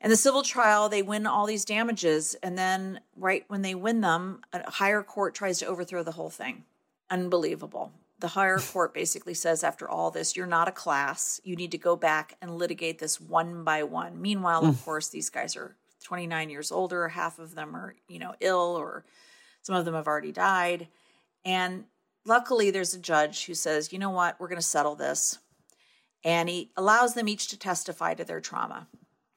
And 0.00 0.10
the 0.10 0.16
civil 0.16 0.42
trial, 0.42 0.88
they 0.88 1.02
win 1.02 1.26
all 1.26 1.46
these 1.46 1.64
damages. 1.64 2.34
And 2.42 2.58
then, 2.58 3.00
right 3.16 3.44
when 3.46 3.62
they 3.62 3.74
win 3.74 4.00
them, 4.00 4.40
a 4.52 4.68
higher 4.68 5.02
court 5.02 5.34
tries 5.34 5.58
to 5.60 5.66
overthrow 5.66 6.02
the 6.02 6.12
whole 6.12 6.30
thing. 6.30 6.64
Unbelievable. 7.08 7.92
The 8.18 8.28
higher 8.28 8.58
court 8.72 8.92
basically 8.92 9.34
says, 9.34 9.62
after 9.62 9.88
all 9.88 10.10
this, 10.10 10.34
you're 10.36 10.46
not 10.46 10.66
a 10.66 10.72
class. 10.72 11.40
You 11.44 11.54
need 11.54 11.70
to 11.70 11.78
go 11.78 11.94
back 11.94 12.36
and 12.42 12.58
litigate 12.58 12.98
this 12.98 13.20
one 13.20 13.62
by 13.62 13.84
one. 13.84 14.20
Meanwhile, 14.20 14.64
of 14.64 14.74
mm. 14.74 14.84
course, 14.84 15.08
these 15.08 15.30
guys 15.30 15.54
are 15.56 15.76
29 16.02 16.50
years 16.50 16.72
older. 16.72 17.08
Half 17.08 17.38
of 17.38 17.54
them 17.54 17.76
are, 17.76 17.94
you 18.08 18.18
know, 18.18 18.34
ill 18.40 18.74
or 18.76 19.04
some 19.62 19.76
of 19.76 19.84
them 19.84 19.94
have 19.94 20.08
already 20.08 20.32
died. 20.32 20.88
And 21.44 21.84
luckily, 22.24 22.72
there's 22.72 22.94
a 22.94 22.98
judge 22.98 23.46
who 23.46 23.54
says, 23.54 23.92
you 23.92 24.00
know 24.00 24.10
what, 24.10 24.38
we're 24.40 24.48
going 24.48 24.60
to 24.60 24.66
settle 24.66 24.96
this. 24.96 25.38
And 26.24 26.48
he 26.48 26.70
allows 26.76 27.14
them 27.14 27.28
each 27.28 27.48
to 27.48 27.58
testify 27.58 28.14
to 28.14 28.24
their 28.24 28.40
trauma 28.40 28.86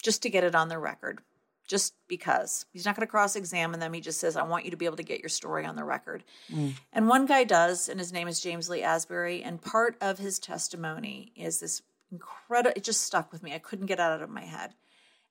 just 0.03 0.21
to 0.21 0.29
get 0.29 0.43
it 0.43 0.53
on 0.53 0.69
their 0.69 0.79
record, 0.79 1.19
just 1.67 1.95
because. 2.07 2.65
He's 2.71 2.85
not 2.85 2.95
going 2.95 3.07
to 3.07 3.11
cross 3.11 3.35
examine 3.35 3.79
them. 3.79 3.93
He 3.93 4.01
just 4.01 4.19
says, 4.19 4.37
I 4.37 4.43
want 4.43 4.65
you 4.65 4.71
to 4.71 4.77
be 4.77 4.85
able 4.85 4.97
to 4.97 5.03
get 5.03 5.19
your 5.19 5.29
story 5.29 5.65
on 5.65 5.75
the 5.75 5.83
record. 5.83 6.23
Mm. 6.53 6.73
And 6.93 7.07
one 7.07 7.25
guy 7.25 7.43
does, 7.43 7.89
and 7.89 7.99
his 7.99 8.13
name 8.13 8.27
is 8.27 8.39
James 8.39 8.69
Lee 8.69 8.83
Asbury. 8.83 9.41
And 9.41 9.61
part 9.61 9.97
of 9.99 10.19
his 10.19 10.37
testimony 10.37 11.31
is 11.35 11.59
this 11.59 11.81
incredible, 12.11 12.73
it 12.75 12.83
just 12.83 13.01
stuck 13.01 13.31
with 13.31 13.41
me. 13.41 13.53
I 13.53 13.59
couldn't 13.59 13.87
get 13.87 13.99
it 13.99 14.03
out 14.03 14.21
of 14.21 14.29
my 14.29 14.45
head. 14.45 14.75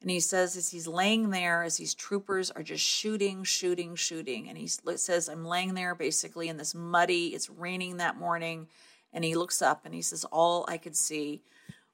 And 0.00 0.10
he 0.10 0.20
says, 0.20 0.56
as 0.56 0.68
he's 0.68 0.86
laying 0.86 1.30
there, 1.30 1.62
as 1.62 1.78
these 1.78 1.94
troopers 1.94 2.50
are 2.50 2.62
just 2.62 2.84
shooting, 2.84 3.42
shooting, 3.42 3.94
shooting, 3.94 4.50
and 4.50 4.58
he 4.58 4.66
says, 4.66 5.28
I'm 5.30 5.46
laying 5.46 5.72
there 5.72 5.94
basically 5.94 6.48
in 6.48 6.58
this 6.58 6.74
muddy, 6.74 7.28
it's 7.28 7.48
raining 7.48 7.96
that 7.98 8.18
morning. 8.18 8.66
And 9.14 9.24
he 9.24 9.34
looks 9.34 9.62
up 9.62 9.86
and 9.86 9.94
he 9.94 10.02
says, 10.02 10.24
All 10.26 10.66
I 10.68 10.76
could 10.76 10.96
see 10.96 11.42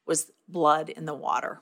was 0.06 0.32
blood 0.48 0.88
in 0.88 1.04
the 1.04 1.14
water. 1.14 1.60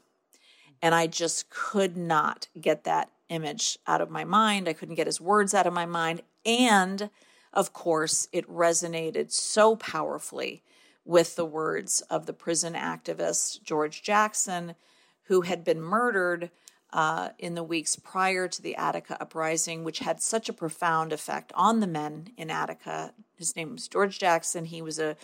And 0.80 0.94
I 0.94 1.06
just 1.06 1.50
could 1.50 1.96
not 1.96 2.48
get 2.58 2.84
that 2.84 3.10
image 3.28 3.78
out 3.86 4.00
of 4.00 4.10
my 4.10 4.24
mind. 4.24 4.68
I 4.68 4.72
couldn't 4.72 4.94
get 4.94 5.06
his 5.06 5.20
words 5.20 5.52
out 5.52 5.66
of 5.66 5.74
my 5.74 5.84
mind. 5.84 6.22
And 6.46 7.10
of 7.52 7.72
course, 7.72 8.28
it 8.32 8.48
resonated 8.48 9.32
so 9.32 9.76
powerfully 9.76 10.62
with 11.04 11.36
the 11.36 11.44
words 11.44 12.00
of 12.02 12.26
the 12.26 12.32
prison 12.32 12.74
activist 12.74 13.62
George 13.62 14.02
Jackson 14.02 14.74
who 15.24 15.42
had 15.42 15.62
been 15.62 15.80
murdered 15.80 16.50
uh, 16.90 17.28
in 17.38 17.54
the 17.54 17.62
weeks 17.62 17.96
prior 17.96 18.48
to 18.48 18.62
the 18.62 18.74
Attica 18.76 19.20
uprising, 19.20 19.84
which 19.84 19.98
had 19.98 20.22
such 20.22 20.48
a 20.48 20.54
profound 20.54 21.12
effect 21.12 21.52
on 21.54 21.80
the 21.80 21.86
men 21.86 22.28
in 22.38 22.50
Attica. 22.50 23.12
His 23.36 23.54
name 23.54 23.72
was 23.72 23.88
George 23.88 24.18
Jackson. 24.18 24.64
He 24.64 24.80
was 24.80 24.98
a 24.98 25.16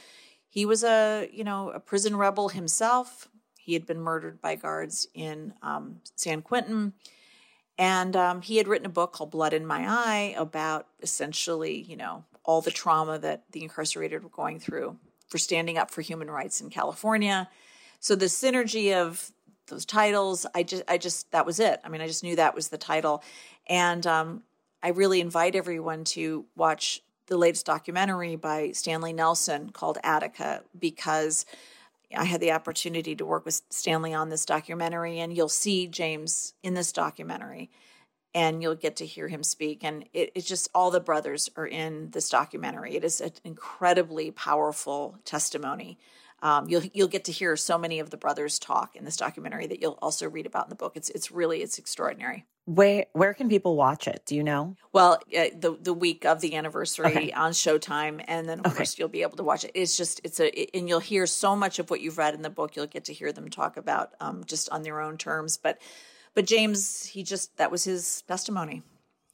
he 0.54 0.64
was 0.64 0.84
a 0.84 1.28
you 1.32 1.42
know 1.42 1.70
a 1.70 1.80
prison 1.80 2.16
rebel 2.16 2.48
himself. 2.48 3.28
He 3.58 3.72
had 3.72 3.86
been 3.86 4.00
murdered 4.00 4.40
by 4.40 4.54
guards 4.54 5.08
in 5.12 5.54
um, 5.62 6.00
San 6.14 6.42
Quentin, 6.42 6.92
and 7.76 8.14
um, 8.14 8.40
he 8.40 8.58
had 8.58 8.68
written 8.68 8.86
a 8.86 8.90
book 8.90 9.12
called 9.12 9.32
Blood 9.32 9.52
in 9.52 9.66
My 9.66 9.84
Eye 9.88 10.34
about 10.38 10.86
essentially 11.02 11.82
you 11.82 11.96
know 11.96 12.24
all 12.44 12.60
the 12.60 12.70
trauma 12.70 13.18
that 13.18 13.42
the 13.50 13.64
incarcerated 13.64 14.22
were 14.22 14.28
going 14.28 14.60
through 14.60 14.96
for 15.28 15.38
standing 15.38 15.76
up 15.76 15.90
for 15.90 16.02
human 16.02 16.30
rights 16.30 16.60
in 16.60 16.70
California. 16.70 17.48
So 17.98 18.14
the 18.14 18.26
synergy 18.26 18.94
of 18.94 19.32
those 19.66 19.86
titles. 19.86 20.46
I 20.54 20.62
just, 20.62 20.82
I 20.86 20.98
just, 20.98 21.30
that 21.32 21.46
was 21.46 21.58
it. 21.58 21.80
I 21.82 21.88
mean, 21.88 22.02
I 22.02 22.06
just 22.06 22.22
knew 22.22 22.36
that 22.36 22.54
was 22.54 22.68
the 22.68 22.76
title. 22.76 23.24
And 23.66 24.06
um, 24.06 24.42
I 24.82 24.88
really 24.88 25.22
invite 25.22 25.56
everyone 25.56 26.04
to 26.04 26.44
watch 26.54 27.02
the 27.26 27.36
latest 27.36 27.66
documentary 27.66 28.36
by 28.36 28.72
Stanley 28.72 29.12
Nelson 29.12 29.70
called 29.70 29.98
Attica 30.02 30.62
because 30.78 31.46
I 32.16 32.24
had 32.24 32.40
the 32.40 32.52
opportunity 32.52 33.16
to 33.16 33.24
work 33.24 33.44
with 33.44 33.62
Stanley 33.70 34.14
on 34.14 34.28
this 34.28 34.44
documentary, 34.44 35.18
and 35.18 35.36
you'll 35.36 35.48
see 35.48 35.86
James 35.86 36.54
in 36.62 36.74
this 36.74 36.92
documentary 36.92 37.70
and 38.36 38.60
you'll 38.60 38.74
get 38.74 38.96
to 38.96 39.06
hear 39.06 39.28
him 39.28 39.44
speak. 39.44 39.84
And 39.84 40.06
it, 40.12 40.32
it's 40.34 40.48
just 40.48 40.68
all 40.74 40.90
the 40.90 40.98
brothers 40.98 41.48
are 41.56 41.66
in 41.66 42.10
this 42.10 42.28
documentary. 42.28 42.96
It 42.96 43.04
is 43.04 43.20
an 43.20 43.30
incredibly 43.44 44.32
powerful 44.32 45.18
testimony 45.24 45.98
um, 46.44 46.68
you'll 46.68 46.82
you'll 46.92 47.08
get 47.08 47.24
to 47.24 47.32
hear 47.32 47.56
so 47.56 47.78
many 47.78 47.98
of 47.98 48.10
the 48.10 48.18
brothers 48.18 48.58
talk 48.58 48.94
in 48.94 49.04
this 49.06 49.16
documentary 49.16 49.66
that 49.66 49.80
you'll 49.80 49.98
also 50.02 50.28
read 50.28 50.44
about 50.44 50.66
in 50.66 50.68
the 50.68 50.76
book. 50.76 50.92
It's 50.94 51.08
it's 51.08 51.32
really 51.32 51.62
it's 51.62 51.78
extraordinary. 51.78 52.44
Where 52.66 53.04
where 53.12 53.34
can 53.34 53.50
people 53.50 53.76
watch 53.76 54.08
it? 54.08 54.22
Do 54.24 54.34
you 54.34 54.42
know? 54.42 54.76
Well, 54.92 55.18
uh, 55.36 55.44
the 55.58 55.76
the 55.80 55.92
week 55.92 56.24
of 56.24 56.40
the 56.40 56.56
anniversary 56.56 57.06
okay. 57.06 57.32
on 57.32 57.52
Showtime, 57.52 58.24
and 58.26 58.48
then 58.48 58.60
of 58.60 58.66
okay. 58.66 58.76
course 58.76 58.98
you'll 58.98 59.08
be 59.08 59.20
able 59.20 59.36
to 59.36 59.42
watch 59.42 59.64
it. 59.64 59.72
It's 59.74 59.96
just 59.96 60.22
it's 60.24 60.40
a 60.40 60.62
it, 60.62 60.70
and 60.72 60.88
you'll 60.88 61.00
hear 61.00 61.26
so 61.26 61.54
much 61.54 61.78
of 61.78 61.90
what 61.90 62.00
you've 62.00 62.16
read 62.16 62.32
in 62.32 62.40
the 62.40 62.48
book. 62.48 62.74
You'll 62.74 62.86
get 62.86 63.04
to 63.06 63.12
hear 63.12 63.32
them 63.32 63.50
talk 63.50 63.76
about 63.76 64.12
um, 64.18 64.44
just 64.46 64.70
on 64.70 64.82
their 64.82 65.00
own 65.00 65.18
terms. 65.18 65.58
But 65.58 65.78
but 66.32 66.46
James, 66.46 67.04
he 67.04 67.22
just 67.22 67.54
that 67.58 67.70
was 67.70 67.84
his 67.84 68.22
testimony. 68.22 68.82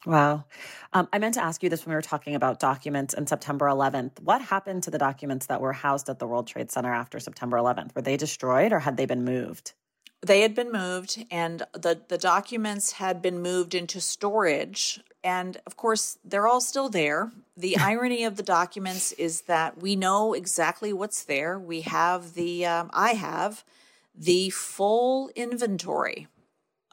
Wow. 0.06 0.44
Um, 0.92 1.08
I 1.12 1.18
meant 1.18 1.34
to 1.34 1.42
ask 1.42 1.62
you 1.62 1.68
this 1.68 1.84
when 1.84 1.90
we 1.90 1.96
were 1.96 2.02
talking 2.02 2.34
about 2.34 2.58
documents 2.58 3.14
on 3.14 3.26
September 3.26 3.66
11th. 3.66 4.18
What 4.20 4.40
happened 4.40 4.84
to 4.84 4.90
the 4.90 4.98
documents 4.98 5.46
that 5.46 5.60
were 5.60 5.74
housed 5.74 6.08
at 6.08 6.18
the 6.18 6.26
World 6.26 6.46
Trade 6.46 6.70
Center 6.70 6.92
after 6.92 7.20
September 7.20 7.58
11th? 7.58 7.94
Were 7.94 8.00
they 8.00 8.16
destroyed 8.16 8.72
or 8.72 8.78
had 8.78 8.96
they 8.96 9.04
been 9.04 9.24
moved? 9.24 9.74
They 10.22 10.42
had 10.42 10.54
been 10.54 10.70
moved, 10.70 11.24
and 11.30 11.62
the, 11.72 12.00
the 12.08 12.18
documents 12.18 12.92
had 12.92 13.22
been 13.22 13.40
moved 13.40 13.74
into 13.74 14.00
storage. 14.00 15.00
And 15.24 15.58
of 15.66 15.76
course, 15.76 16.18
they're 16.24 16.46
all 16.46 16.60
still 16.60 16.90
there. 16.90 17.32
The 17.56 17.76
irony 17.78 18.24
of 18.24 18.36
the 18.36 18.42
documents 18.42 19.12
is 19.12 19.42
that 19.42 19.80
we 19.80 19.96
know 19.96 20.34
exactly 20.34 20.92
what's 20.92 21.24
there. 21.24 21.58
We 21.58 21.82
have 21.82 22.34
the, 22.34 22.66
um, 22.66 22.90
I 22.92 23.14
have 23.14 23.64
the 24.14 24.50
full 24.50 25.30
inventory 25.34 26.28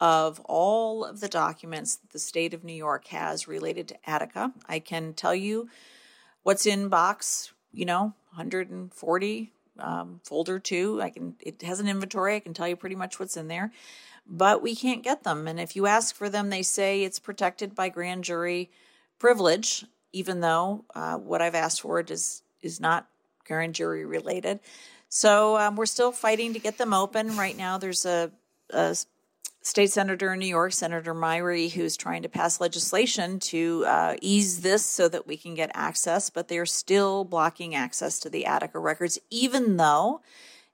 of 0.00 0.40
all 0.44 1.04
of 1.04 1.20
the 1.20 1.28
documents 1.28 1.96
that 1.96 2.10
the 2.10 2.18
state 2.18 2.54
of 2.54 2.64
New 2.64 2.72
York 2.72 3.08
has 3.08 3.48
related 3.48 3.88
to 3.88 4.10
Attica. 4.10 4.52
I 4.66 4.78
can 4.78 5.12
tell 5.12 5.34
you 5.34 5.68
what's 6.44 6.66
in 6.66 6.88
box, 6.88 7.52
you 7.72 7.84
know, 7.84 8.14
140 8.30 9.52
um, 9.78 10.20
folder 10.24 10.58
too. 10.58 11.00
I 11.02 11.10
can 11.10 11.34
it 11.40 11.62
has 11.62 11.80
an 11.80 11.88
inventory. 11.88 12.36
I 12.36 12.40
can 12.40 12.54
tell 12.54 12.68
you 12.68 12.76
pretty 12.76 12.96
much 12.96 13.18
what's 13.18 13.36
in 13.36 13.48
there, 13.48 13.72
but 14.26 14.62
we 14.62 14.74
can't 14.74 15.02
get 15.02 15.24
them. 15.24 15.48
And 15.48 15.58
if 15.58 15.76
you 15.76 15.86
ask 15.86 16.14
for 16.14 16.28
them, 16.28 16.50
they 16.50 16.62
say 16.62 17.02
it's 17.02 17.18
protected 17.18 17.74
by 17.74 17.88
grand 17.88 18.24
jury 18.24 18.70
privilege, 19.18 19.84
even 20.12 20.40
though 20.40 20.84
uh, 20.94 21.16
what 21.16 21.42
I've 21.42 21.54
asked 21.54 21.80
for 21.80 22.00
is 22.00 22.42
is 22.62 22.80
not 22.80 23.08
grand 23.46 23.74
jury 23.74 24.04
related. 24.04 24.60
So 25.08 25.56
um, 25.56 25.76
we're 25.76 25.86
still 25.86 26.12
fighting 26.12 26.52
to 26.52 26.58
get 26.58 26.78
them 26.78 26.92
open. 26.92 27.36
Right 27.36 27.56
now, 27.56 27.78
there's 27.78 28.04
a, 28.04 28.30
a 28.70 28.96
state 29.68 29.90
senator 29.92 30.32
in 30.32 30.38
New 30.38 30.46
York, 30.46 30.72
Senator 30.72 31.14
Myrie, 31.14 31.70
who's 31.70 31.96
trying 31.96 32.22
to 32.22 32.28
pass 32.28 32.60
legislation 32.60 33.38
to 33.40 33.84
uh, 33.86 34.16
ease 34.22 34.62
this 34.62 34.84
so 34.84 35.08
that 35.08 35.26
we 35.26 35.36
can 35.36 35.54
get 35.54 35.70
access, 35.74 36.30
but 36.30 36.48
they're 36.48 36.66
still 36.66 37.24
blocking 37.24 37.74
access 37.74 38.18
to 38.20 38.30
the 38.30 38.46
Attica 38.46 38.78
records, 38.78 39.18
even 39.30 39.76
though 39.76 40.22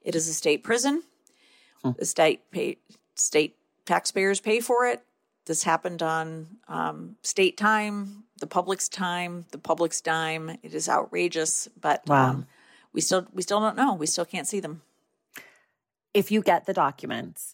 it 0.03 0.15
is 0.15 0.29
a 0.29 0.33
state 0.35 0.63
prison. 0.63 1.03
Hmm. 1.83 1.91
The 1.99 2.05
state 2.05 2.51
pay, 2.51 2.79
state 3.17 3.57
taxpayers 3.85 4.41
pay 4.41 4.61
for 4.61 4.87
it. 4.87 5.03
This 5.47 5.65
happened 5.65 6.03
on 6.03 6.47
um, 6.69 7.17
state 7.23 7.57
time, 7.57 8.25
the 8.39 8.47
public's 8.47 8.89
time, 8.89 9.45
the 9.51 9.59
public's 9.59 10.01
dime. 10.01 10.57
It 10.63 10.73
is 10.73 10.89
outrageous, 10.89 11.69
but 11.81 12.03
Wow. 12.07 12.31
um, 12.31 12.47
we 12.93 13.01
still 13.01 13.27
we 13.33 13.43
still 13.43 13.61
don't 13.61 13.77
know. 13.77 13.95
We 13.95 14.07
still 14.07 14.25
can't 14.25 14.47
see 14.47 14.61
them. 14.61 14.83
If 16.15 16.31
you 16.31 16.41
get 16.43 16.65
the 16.67 16.73
documents, 16.73 17.54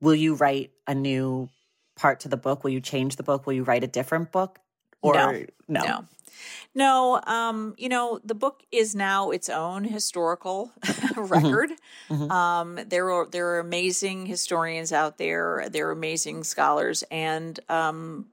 will 0.00 0.14
you 0.14 0.34
write 0.34 0.72
a 0.86 0.94
new 0.94 1.48
part 1.96 2.20
to 2.20 2.28
the 2.28 2.36
book? 2.36 2.64
Will 2.64 2.70
you 2.70 2.80
change 2.80 3.16
the 3.16 3.22
book? 3.22 3.46
Will 3.46 3.54
you 3.54 3.64
write 3.64 3.84
a 3.84 3.88
different 3.88 4.32
book? 4.32 4.58
Or 5.02 5.14
No. 5.68 5.82
No. 5.82 6.04
No, 6.74 7.20
um, 7.26 7.74
you 7.78 7.88
know, 7.88 8.20
the 8.22 8.34
book 8.34 8.62
is 8.70 8.94
now 8.94 9.30
its 9.30 9.48
own 9.48 9.84
historical 9.84 10.72
record. 11.16 11.70
Mhm. 12.10 12.30
Um, 12.30 12.78
there 12.86 13.10
are 13.10 13.26
there 13.26 13.48
are 13.48 13.58
amazing 13.58 14.26
historians 14.26 14.92
out 14.92 15.16
there. 15.16 15.68
There 15.70 15.88
are 15.88 15.92
amazing 15.92 16.44
scholars 16.44 17.02
and 17.10 17.58
um, 17.70 18.26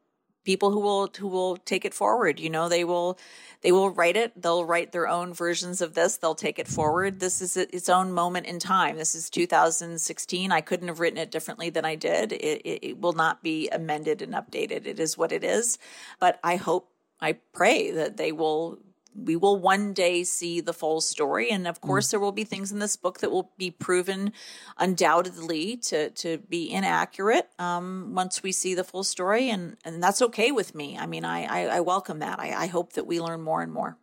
people 0.44 0.72
who 0.72 0.80
will 0.80 1.10
who 1.18 1.28
will 1.28 1.58
take 1.58 1.86
it 1.86 1.94
forward. 1.94 2.40
You 2.40 2.50
know, 2.50 2.70
they 2.70 2.84
will 2.84 3.18
they 3.62 3.72
will 3.72 3.90
write 3.90 4.18
it. 4.18 4.40
They'll 4.40 4.66
write 4.66 4.92
their 4.92 5.08
own 5.08 5.34
versions 5.34 5.82
of 5.82 5.94
this. 5.94 6.18
They'll 6.18 6.36
take 6.36 6.60
it 6.60 6.68
forward. 6.68 7.20
This 7.20 7.42
is 7.42 7.56
its 7.56 7.88
own 7.88 8.12
moment 8.12 8.46
in 8.46 8.60
time. 8.60 8.98
This 8.98 9.16
is 9.16 9.30
2016. 9.30 10.52
I 10.52 10.62
couldn't 10.62 10.90
have 10.90 11.00
written 11.00 11.18
it 11.18 11.32
differently 11.32 11.70
than 11.70 11.86
I 11.86 11.96
did. 11.96 12.34
It, 12.34 12.62
it, 12.66 12.80
it 12.90 13.02
will 13.02 13.14
not 13.14 13.42
be 13.42 13.70
amended 13.70 14.22
and 14.22 14.34
updated. 14.34 14.86
It 14.86 15.00
is 15.00 15.18
what 15.18 15.32
it 15.32 15.46
is. 15.46 15.78
But 16.20 16.40
I 16.44 16.58
hope, 16.58 16.90
I 17.22 17.34
pray 17.54 17.92
that 17.92 18.18
they 18.18 18.32
will. 18.32 18.80
We 19.16 19.36
will 19.36 19.58
one 19.58 19.94
day 19.94 20.24
see 20.24 20.62
the 20.62 20.74
full 20.74 21.02
story, 21.02 21.50
and 21.52 21.68
of 21.68 21.82
course, 21.82 22.12
there 22.12 22.20
will 22.20 22.32
be 22.32 22.44
things 22.44 22.72
in 22.72 22.80
this 22.80 22.96
book 22.96 23.20
that 23.20 23.32
will 23.32 23.52
be 23.58 23.72
proven 23.72 24.34
undoubtedly 24.78 25.78
to 25.78 26.10
to 26.12 26.38
be 26.38 26.72
inaccurate 26.72 27.50
um, 27.60 28.12
once 28.14 28.44
we 28.44 28.52
see 28.52 28.76
the 28.76 28.84
full 28.84 29.04
story, 29.04 29.50
and 29.50 29.78
and 29.86 30.02
that's 30.02 30.22
okay 30.22 30.52
with 30.52 30.76
me. 30.76 30.98
I 30.98 31.06
mean, 31.06 31.26
I 31.26 31.44
I, 31.44 31.78
I 31.78 31.80
welcome 31.82 32.20
that. 32.20 32.40
I, 32.40 32.64
I 32.64 32.68
hope 32.68 32.94
that 32.94 33.08
we 33.08 33.20
learn 33.20 33.42
more 33.42 33.62
and 33.62 33.72
more. 33.72 33.98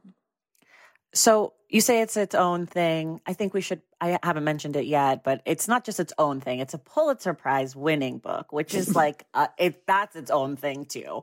So 1.12 1.54
you 1.68 1.80
say 1.80 2.02
it's 2.02 2.16
its 2.16 2.34
own 2.34 2.66
thing. 2.66 3.20
I 3.26 3.32
think 3.32 3.54
we 3.54 3.60
should. 3.60 3.82
I 4.00 4.18
haven't 4.22 4.44
mentioned 4.44 4.76
it 4.76 4.86
yet, 4.86 5.24
but 5.24 5.42
it's 5.44 5.68
not 5.68 5.84
just 5.84 6.00
its 6.00 6.12
own 6.18 6.40
thing. 6.40 6.60
It's 6.60 6.74
a 6.74 6.78
Pulitzer 6.78 7.34
Prize 7.34 7.76
winning 7.76 8.18
book, 8.18 8.52
which 8.52 8.74
is 8.74 8.94
like 9.02 9.24
uh, 9.34 9.48
it. 9.58 9.86
That's 9.86 10.16
its 10.16 10.30
own 10.30 10.56
thing 10.56 10.86
too. 10.86 11.22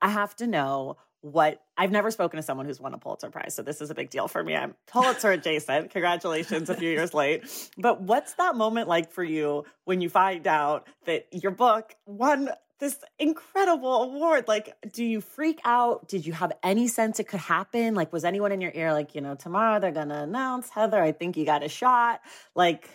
I 0.00 0.08
have 0.08 0.34
to 0.36 0.46
know 0.46 0.96
what 1.22 1.62
I've 1.78 1.92
never 1.92 2.10
spoken 2.10 2.36
to 2.36 2.42
someone 2.42 2.66
who's 2.66 2.80
won 2.80 2.94
a 2.94 2.98
Pulitzer 2.98 3.30
Prize, 3.30 3.54
so 3.54 3.62
this 3.62 3.80
is 3.80 3.90
a 3.90 3.94
big 3.94 4.10
deal 4.10 4.28
for 4.28 4.42
me. 4.42 4.54
I'm 4.54 4.74
Pulitzer 4.86 5.30
adjacent. 5.30 5.90
Congratulations, 5.90 6.68
a 6.68 6.74
few 6.74 6.90
years 6.96 7.14
late. 7.14 7.44
But 7.78 8.02
what's 8.02 8.34
that 8.34 8.56
moment 8.56 8.88
like 8.88 9.12
for 9.12 9.24
you 9.24 9.64
when 9.84 10.00
you 10.00 10.08
find 10.10 10.46
out 10.46 10.86
that 11.06 11.26
your 11.30 11.52
book 11.52 11.94
won 12.06 12.50
this 12.80 12.98
incredible 13.20 14.02
award? 14.02 14.48
Like, 14.48 14.74
do 14.92 15.04
you 15.04 15.20
freak 15.20 15.60
out? 15.64 16.08
Did 16.08 16.26
you 16.26 16.32
have 16.32 16.52
any 16.62 16.88
sense 16.88 17.20
it 17.20 17.28
could 17.28 17.40
happen? 17.40 17.94
Like, 17.94 18.12
was 18.12 18.24
anyone 18.24 18.50
in 18.50 18.60
your 18.60 18.72
ear 18.74 18.92
like, 18.92 19.14
you 19.14 19.20
know, 19.20 19.36
tomorrow 19.36 19.78
they're 19.78 19.92
gonna 19.92 20.24
announce 20.24 20.68
Heather? 20.68 21.00
I 21.00 21.12
think 21.12 21.36
you 21.36 21.46
got 21.46 21.62
a 21.62 21.68
shot. 21.68 22.20
Like, 22.56 22.88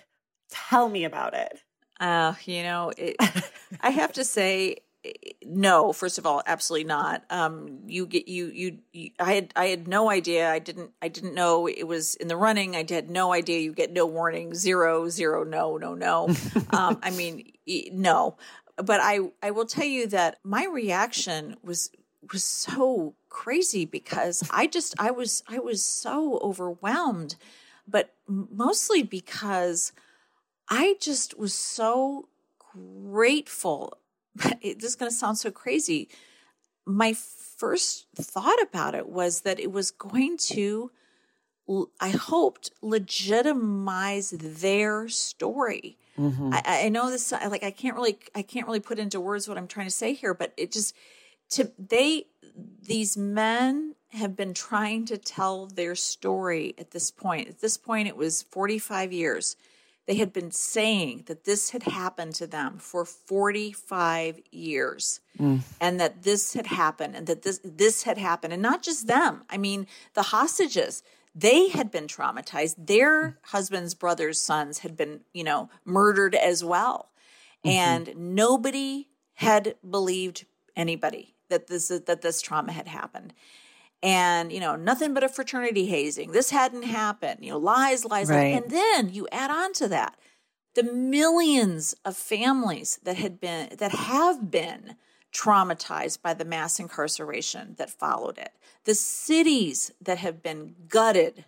tell 0.51 0.89
me 0.89 1.05
about 1.05 1.33
it. 1.33 1.61
Uh, 1.99 2.33
you 2.45 2.63
know, 2.63 2.91
it, 2.97 3.15
I 3.81 3.89
have 3.89 4.13
to 4.13 4.25
say, 4.25 4.77
no. 5.45 5.93
First 5.93 6.17
of 6.17 6.25
all, 6.25 6.41
absolutely 6.45 6.85
not. 6.85 7.23
Um, 7.29 7.79
you 7.87 8.05
get 8.05 8.27
you, 8.27 8.47
you 8.47 8.79
you. 8.91 9.11
I 9.19 9.33
had 9.33 9.53
I 9.55 9.67
had 9.67 9.87
no 9.87 10.09
idea. 10.09 10.49
I 10.49 10.59
didn't 10.59 10.91
I 11.01 11.07
didn't 11.07 11.33
know 11.33 11.67
it 11.67 11.87
was 11.87 12.15
in 12.15 12.27
the 12.27 12.37
running. 12.37 12.75
I 12.75 12.85
had 12.87 13.09
no 13.09 13.33
idea. 13.33 13.59
You 13.59 13.73
get 13.73 13.91
no 13.91 14.05
warning. 14.05 14.53
Zero 14.53 15.09
zero. 15.09 15.43
No 15.43 15.77
no 15.77 15.93
no. 15.93 16.29
um, 16.71 16.99
I 17.01 17.11
mean, 17.11 17.51
no. 17.91 18.37
But 18.77 18.99
I 19.01 19.19
I 19.41 19.51
will 19.51 19.65
tell 19.65 19.85
you 19.85 20.07
that 20.07 20.39
my 20.43 20.65
reaction 20.65 21.57
was 21.63 21.91
was 22.31 22.43
so 22.43 23.15
crazy 23.29 23.85
because 23.85 24.43
I 24.51 24.67
just 24.67 24.95
I 24.99 25.11
was 25.11 25.43
I 25.47 25.59
was 25.59 25.83
so 25.83 26.39
overwhelmed, 26.39 27.35
but 27.87 28.13
mostly 28.27 29.03
because. 29.03 29.91
I 30.69 30.97
just 30.99 31.39
was 31.39 31.53
so 31.53 32.27
grateful. 32.73 33.97
It, 34.61 34.79
this 34.79 34.91
is 34.91 34.95
going 34.95 35.11
to 35.11 35.15
sound 35.15 35.37
so 35.37 35.51
crazy. 35.51 36.09
My 36.85 37.13
first 37.13 38.07
thought 38.15 38.61
about 38.61 38.95
it 38.95 39.07
was 39.07 39.41
that 39.41 39.59
it 39.59 39.71
was 39.71 39.91
going 39.91 40.37
to, 40.37 40.91
I 41.99 42.09
hoped, 42.09 42.71
legitimize 42.81 44.31
their 44.31 45.07
story. 45.07 45.97
Mm-hmm. 46.17 46.53
I, 46.53 46.85
I 46.85 46.89
know 46.89 47.09
this, 47.09 47.31
like, 47.31 47.63
I 47.63 47.71
can't 47.71 47.95
really, 47.95 48.17
I 48.35 48.41
can't 48.41 48.67
really 48.67 48.79
put 48.79 48.99
into 48.99 49.19
words 49.19 49.47
what 49.47 49.57
I'm 49.57 49.67
trying 49.67 49.87
to 49.87 49.91
say 49.91 50.13
here, 50.13 50.33
but 50.33 50.53
it 50.57 50.71
just, 50.71 50.95
to, 51.51 51.71
they, 51.77 52.25
these 52.81 53.17
men 53.17 53.95
have 54.09 54.35
been 54.35 54.53
trying 54.53 55.05
to 55.05 55.17
tell 55.17 55.67
their 55.67 55.95
story 55.95 56.73
at 56.77 56.91
this 56.91 57.11
point. 57.11 57.49
At 57.49 57.59
this 57.59 57.77
point, 57.77 58.07
it 58.07 58.15
was 58.15 58.43
45 58.43 59.11
years 59.11 59.55
they 60.07 60.15
had 60.15 60.33
been 60.33 60.51
saying 60.51 61.23
that 61.27 61.43
this 61.43 61.71
had 61.71 61.83
happened 61.83 62.33
to 62.35 62.47
them 62.47 62.77
for 62.79 63.05
45 63.05 64.39
years 64.51 65.19
mm. 65.37 65.61
and 65.79 65.99
that 65.99 66.23
this 66.23 66.53
had 66.53 66.67
happened 66.67 67.15
and 67.15 67.27
that 67.27 67.43
this 67.43 67.59
this 67.63 68.03
had 68.03 68.17
happened. 68.17 68.53
And 68.53 68.61
not 68.61 68.81
just 68.81 69.07
them 69.07 69.43
i 69.49 69.57
mean 69.57 69.87
the 70.13 70.23
hostages 70.23 71.03
they 71.37 71.69
had 71.69 71.91
been 71.91 72.07
traumatized. 72.07 72.87
Their 72.87 73.21
mm. 73.21 73.35
husbands 73.43 73.93
brothers 73.93 74.41
sons 74.41 74.79
had 74.79 74.97
been 74.97 75.21
you 75.33 75.43
know 75.43 75.69
murdered 75.85 76.33
as 76.33 76.63
well. 76.63 77.09
Mm-hmm. 77.63 77.69
And 77.69 78.35
nobody 78.35 79.09
had 79.35 79.75
believed 79.87 80.45
anybody 80.75 81.35
that 81.49 81.67
this 81.67 81.89
that 81.89 82.21
this 82.21 82.41
trauma 82.41 82.71
had 82.71 82.87
happened 82.87 83.33
and 84.03 84.51
you 84.51 84.59
know 84.59 84.75
nothing 84.75 85.13
but 85.13 85.23
a 85.23 85.29
fraternity 85.29 85.87
hazing. 85.87 86.31
This 86.31 86.51
hadn't 86.51 86.83
mm. 86.83 86.87
happened. 86.87 87.39
You 87.41 87.51
know 87.51 87.57
lies 87.57 88.05
lies, 88.05 88.29
Right. 88.29 88.53
lies. 88.53 88.63
and 88.63 88.71
then 88.71 89.13
you 89.13 89.27
add 89.31 89.51
on 89.51 89.73
to 89.73 89.87
that 89.89 90.17
the 90.77 90.83
millions 90.83 91.95
of 92.05 92.15
families 92.15 92.99
that 93.01 93.17
had 93.17 93.39
been 93.39 93.75
that 93.77 93.91
have 93.91 94.51
been 94.51 94.95
traumatized 95.33 96.21
by 96.21 96.33
the 96.33 96.45
mass 96.45 96.79
incarceration 96.79 97.75
that 97.79 97.89
followed 97.89 98.37
it. 98.37 98.51
The 98.85 98.93
cities 98.93 99.91
that 99.99 100.19
have 100.19 100.43
been 100.43 100.75
gutted 100.87 101.45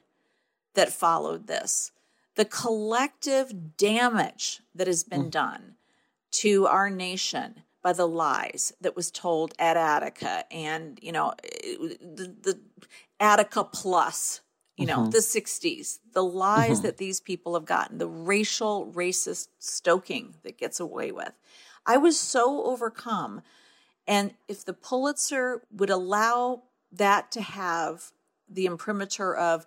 that 0.74 0.91
followed 0.91 1.45
this. 1.45 1.91
The 2.36 2.45
collective 2.45 3.78
damage 3.78 4.62
that 4.74 4.88
has 4.88 5.04
been 5.04 5.26
mm. 5.26 5.32
done 5.32 5.76
to 6.32 6.66
our 6.66 6.89
nation 6.89 7.64
by 7.82 7.94
the 7.94 8.08
lies 8.08 8.74
that 8.82 8.96
was 8.96 9.12
told 9.12 9.54
at 9.58 9.78
Attica 9.78 10.46
and 10.52 11.00
you 11.02 11.12
know 11.12 11.34
the, 11.42 12.36
the 12.42 12.60
Attica 13.20 13.64
plus 13.64 14.42
you 14.78 14.86
know 14.86 15.00
mm-hmm. 15.00 15.10
the 15.12 15.20
60s 15.20 16.00
the 16.14 16.24
lies 16.24 16.78
mm-hmm. 16.78 16.82
that 16.84 16.98
these 16.98 17.20
people 17.20 17.54
have 17.54 17.66
gotten 17.66 17.98
the 17.98 18.08
racial 18.08 18.92
racist 18.94 19.48
stoking 19.60 20.36
that 20.44 20.58
gets 20.58 20.80
away 20.80 21.12
with. 21.12 21.34
I 21.86 21.98
was 21.98 22.20
so 22.20 22.64
overcome. 22.66 23.42
And 24.08 24.34
if 24.48 24.66
the 24.66 24.74
pulitzer 24.74 25.62
would 25.72 25.90
allow 25.90 26.64
that 26.92 27.32
to 27.32 27.42
have 27.42 28.12
the 28.50 28.66
imprimatur 28.66 29.36
of 29.36 29.66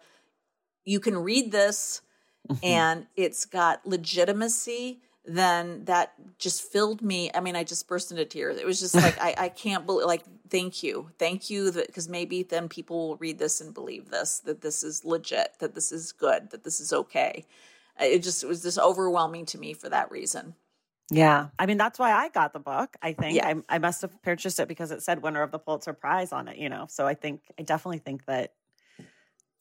you 0.84 0.98
can 0.98 1.16
read 1.18 1.52
this 1.52 2.02
mm-hmm. 2.48 2.64
and 2.64 3.06
it's 3.16 3.44
got 3.44 3.86
legitimacy 3.86 5.00
then 5.24 5.84
that 5.84 6.14
just 6.38 6.62
filled 6.62 7.02
me 7.02 7.30
i 7.34 7.40
mean 7.40 7.54
i 7.56 7.64
just 7.64 7.86
burst 7.88 8.10
into 8.10 8.24
tears 8.24 8.58
it 8.58 8.66
was 8.66 8.80
just 8.80 8.94
like 8.94 9.20
i, 9.20 9.34
I 9.38 9.48
can't 9.48 9.86
believe 9.86 10.06
like 10.06 10.24
thank 10.48 10.82
you 10.82 11.10
thank 11.18 11.50
you 11.50 11.70
because 11.72 12.08
maybe 12.08 12.42
then 12.42 12.68
people 12.68 13.08
will 13.08 13.16
read 13.16 13.38
this 13.38 13.60
and 13.60 13.72
believe 13.74 14.10
this 14.10 14.40
that 14.40 14.60
this 14.62 14.82
is 14.82 15.04
legit 15.04 15.54
that 15.60 15.74
this 15.74 15.92
is 15.92 16.12
good 16.12 16.50
that 16.50 16.64
this 16.64 16.80
is 16.80 16.92
okay 16.92 17.44
it 18.00 18.22
just 18.22 18.42
it 18.42 18.48
was 18.48 18.62
just 18.62 18.78
overwhelming 18.78 19.46
to 19.46 19.58
me 19.58 19.74
for 19.74 19.88
that 19.88 20.10
reason 20.10 20.54
Yeah. 21.10 21.48
I 21.58 21.66
mean, 21.66 21.76
that's 21.78 21.98
why 21.98 22.12
I 22.12 22.28
got 22.30 22.52
the 22.52 22.58
book. 22.60 22.96
I 23.02 23.12
think 23.12 23.36
Yeah. 23.36 23.48
I, 23.68 23.76
I 23.76 23.78
must 23.78 24.02
have 24.02 24.20
purchased 24.22 24.58
it 24.60 24.68
because 24.68 24.90
it 24.90 25.02
said 25.02 25.22
winner 25.22 25.42
of 25.42 25.50
the 25.50 25.58
Pulitzer 25.58 25.92
Prize 25.92 26.32
on 26.32 26.48
it, 26.48 26.56
you 26.56 26.68
know? 26.68 26.86
So 26.88 27.06
I 27.06 27.14
think, 27.14 27.42
I 27.58 27.62
definitely 27.62 27.98
think 27.98 28.24
that 28.26 28.52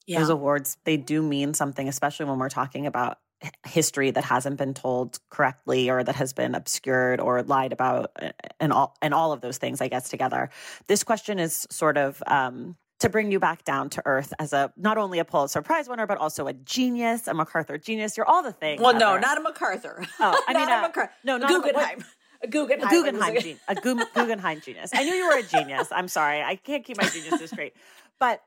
those 0.07 0.29
awards, 0.29 0.77
they 0.85 0.97
do 0.97 1.21
mean 1.21 1.53
something, 1.53 1.87
especially 1.87 2.25
when 2.27 2.39
we're 2.39 2.49
talking 2.49 2.87
about 2.87 3.13
h- 3.13 3.17
history 3.65 4.11
that 4.11 4.23
hasn't 4.23 4.57
been 4.57 4.73
told 4.73 5.19
correctly 5.29 5.89
or 5.89 6.03
that 6.03 6.15
has 6.15 6.33
been 6.33 6.53
obscured 6.55 7.19
or 7.19 7.41
lied 7.43 7.73
about 7.73 8.11
uh, 8.21 8.29
and 8.59 8.71
all, 8.71 8.95
and 9.01 9.13
all 9.13 9.31
of 9.31 9.41
those 9.41 9.57
things, 9.57 9.81
I 9.81 9.87
guess, 9.87 10.09
together. 10.09 10.49
This 10.87 11.03
question 11.03 11.39
is 11.39 11.65
sort 11.69 11.97
of, 11.97 12.21
um, 12.27 12.75
to 12.99 13.09
bring 13.09 13.31
you 13.31 13.39
back 13.39 13.63
down 13.63 13.89
to 13.89 14.01
earth 14.05 14.31
as 14.37 14.53
a 14.53 14.71
not 14.77 14.99
only 14.99 15.17
a 15.17 15.25
Pulitzer 15.25 15.63
Prize 15.63 15.89
winner 15.89 16.05
but 16.05 16.19
also 16.19 16.45
a 16.45 16.53
genius, 16.53 17.27
a 17.27 17.33
MacArthur 17.33 17.79
genius. 17.79 18.15
You're 18.15 18.27
all 18.27 18.43
the 18.43 18.51
things. 18.51 18.79
well 18.79 18.93
no 18.93 19.17
not 19.17 19.39
a 19.39 19.41
macarthur 19.41 20.05
Oh, 20.19 20.39
I 20.47 20.53
mean, 20.53 20.67
not 20.67 20.71
uh, 20.71 20.85
a 20.85 20.87
MacArthur. 20.87 21.11
no, 21.23 21.37
not 21.37 21.49
a- 21.49 21.53
guggenheim 21.53 22.03
a 22.43 22.47
guggenheim, 22.47 22.87
a 22.87 22.91
Guggenheim, 22.91 23.41
gen- 23.41 23.59
a 23.67 23.75
Guggenheim 24.15 24.61
genius. 24.61 24.91
I 24.93 25.03
knew 25.03 25.13
you 25.13 25.27
were 25.27 25.37
a 25.39 25.43
genius. 25.43 25.87
I'm 25.91 26.07
sorry, 26.07 26.41
I 26.43 26.55
can't 26.55 26.83
keep 26.83 26.97
my 26.97 27.07
geniuses 27.07 27.49
straight. 27.51 27.73
But 28.19 28.41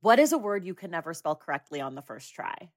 what 0.00 0.18
is 0.18 0.32
a 0.32 0.38
word 0.38 0.64
you 0.64 0.74
can 0.74 0.90
never 0.90 1.14
spell 1.14 1.34
correctly 1.36 1.80
on 1.80 1.94
the 1.94 2.02
first 2.02 2.32
try? 2.34 2.70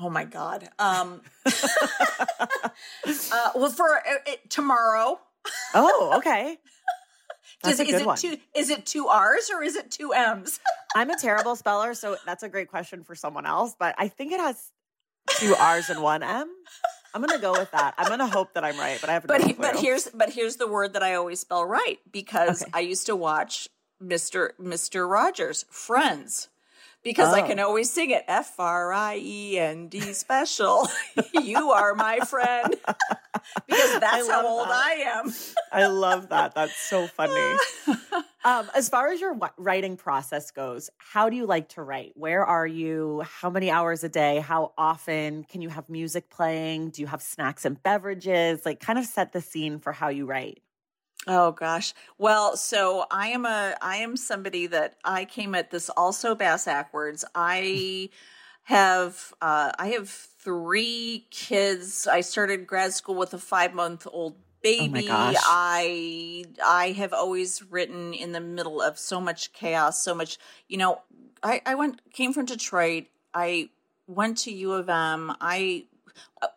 Oh 0.00 0.10
my 0.10 0.24
God. 0.24 0.68
Um, 0.78 1.20
uh, 1.46 3.50
well, 3.54 3.70
for 3.70 3.96
uh, 3.98 4.02
it, 4.26 4.50
tomorrow, 4.50 5.20
Oh, 5.74 6.14
okay. 6.18 6.58
That's 7.62 7.78
Does, 7.78 7.80
a 7.80 7.84
good 7.84 7.94
is 7.94 8.00
it 8.00 8.06
one. 8.06 8.16
two 8.18 8.36
is 8.54 8.70
it 8.70 8.86
two 8.86 9.08
R's 9.08 9.50
or 9.50 9.62
is 9.62 9.76
it 9.76 9.90
two 9.90 10.12
M's? 10.12 10.60
I'm 10.96 11.10
a 11.10 11.18
terrible 11.18 11.56
speller, 11.56 11.94
so 11.94 12.16
that's 12.26 12.42
a 12.42 12.48
great 12.48 12.68
question 12.68 13.04
for 13.04 13.14
someone 13.14 13.46
else. 13.46 13.74
But 13.78 13.94
I 13.98 14.08
think 14.08 14.32
it 14.32 14.40
has 14.40 14.70
two 15.38 15.54
R's 15.54 15.88
and 15.90 16.02
one 16.02 16.22
M. 16.22 16.50
I'm 17.14 17.20
gonna 17.22 17.38
go 17.40 17.52
with 17.52 17.70
that. 17.72 17.94
I'm 17.96 18.08
gonna 18.08 18.26
hope 18.26 18.54
that 18.54 18.64
I'm 18.64 18.78
right, 18.78 18.98
but 19.00 19.08
I 19.10 19.14
have 19.14 19.24
no 19.26 19.34
but 19.38 19.42
clue. 19.42 19.54
but 19.58 19.76
here's 19.76 20.08
but 20.08 20.30
here's 20.30 20.56
the 20.56 20.66
word 20.66 20.92
that 20.94 21.02
I 21.02 21.14
always 21.14 21.40
spell 21.40 21.64
right 21.64 21.98
because 22.10 22.62
Okay. 22.62 22.70
I 22.74 22.80
used 22.80 23.06
to 23.06 23.16
watch 23.16 23.68
Mr. 24.02 24.50
Mr. 24.60 25.08
Rogers 25.10 25.64
Friends 25.70 26.48
because 27.04 27.32
I 27.32 27.42
Oh. 27.42 27.46
can 27.46 27.60
always 27.60 27.90
sing 27.92 28.10
it 28.10 28.24
F 28.26 28.54
R 28.58 28.92
I 28.92 29.20
E 29.22 29.58
N 29.58 29.88
D 29.88 30.00
special. 30.14 30.88
you 31.34 31.70
are 31.70 31.94
my 31.94 32.18
friend 32.20 32.74
because 33.68 34.00
that's 34.00 34.28
how 34.28 34.46
old 34.46 34.66
that. 34.68 34.72
I 34.86 34.92
am. 35.20 35.32
I 35.70 35.86
love 35.86 36.30
that. 36.30 36.54
That's 36.54 36.76
so 36.76 37.06
funny. 37.06 37.56
Um, 38.46 38.70
as 38.74 38.90
far 38.90 39.08
as 39.08 39.22
your 39.22 39.34
writing 39.56 39.96
process 39.96 40.50
goes, 40.50 40.90
how 40.98 41.30
do 41.30 41.36
you 41.36 41.46
like 41.46 41.70
to 41.70 41.82
write? 41.82 42.12
Where 42.14 42.44
are 42.44 42.66
you? 42.66 43.22
How 43.24 43.48
many 43.48 43.70
hours 43.70 44.04
a 44.04 44.10
day? 44.10 44.38
How 44.40 44.74
often? 44.76 45.44
Can 45.44 45.62
you 45.62 45.70
have 45.70 45.88
music 45.88 46.28
playing? 46.28 46.90
Do 46.90 47.00
you 47.00 47.06
have 47.06 47.22
snacks 47.22 47.64
and 47.64 47.82
beverages? 47.82 48.66
Like, 48.66 48.80
kind 48.80 48.98
of 48.98 49.06
set 49.06 49.32
the 49.32 49.40
scene 49.40 49.78
for 49.78 49.92
how 49.92 50.08
you 50.10 50.26
write. 50.26 50.60
Oh 51.26 51.52
gosh. 51.52 51.94
Well, 52.18 52.56
so 52.56 53.06
I 53.10 53.28
am 53.28 53.46
a 53.46 53.76
I 53.80 53.96
am 53.96 54.16
somebody 54.16 54.66
that 54.68 54.96
I 55.04 55.24
came 55.24 55.54
at 55.54 55.70
this 55.70 55.88
also 55.90 56.34
bass 56.34 56.66
backwards. 56.66 57.24
I 57.34 58.10
have 58.64 59.32
uh 59.40 59.72
I 59.78 59.88
have 59.88 60.08
three 60.08 61.26
kids. 61.30 62.06
I 62.06 62.20
started 62.20 62.66
grad 62.66 62.92
school 62.92 63.14
with 63.14 63.32
a 63.34 63.38
5-month-old 63.38 64.36
baby. 64.62 65.06
gosh. 65.06 65.36
I 65.38 66.44
I 66.64 66.92
have 66.92 67.12
always 67.12 67.62
written 67.70 68.12
in 68.12 68.32
the 68.32 68.40
middle 68.40 68.82
of 68.82 68.98
so 68.98 69.20
much 69.20 69.52
chaos, 69.52 70.02
so 70.02 70.14
much, 70.14 70.38
you 70.68 70.76
know, 70.76 71.02
I 71.42 71.62
I 71.64 71.74
went 71.74 72.00
came 72.12 72.32
from 72.32 72.46
Detroit. 72.46 73.04
I 73.32 73.70
went 74.06 74.38
to 74.38 74.52
U 74.52 74.72
of 74.72 74.88
M. 74.88 75.34
I 75.40 75.84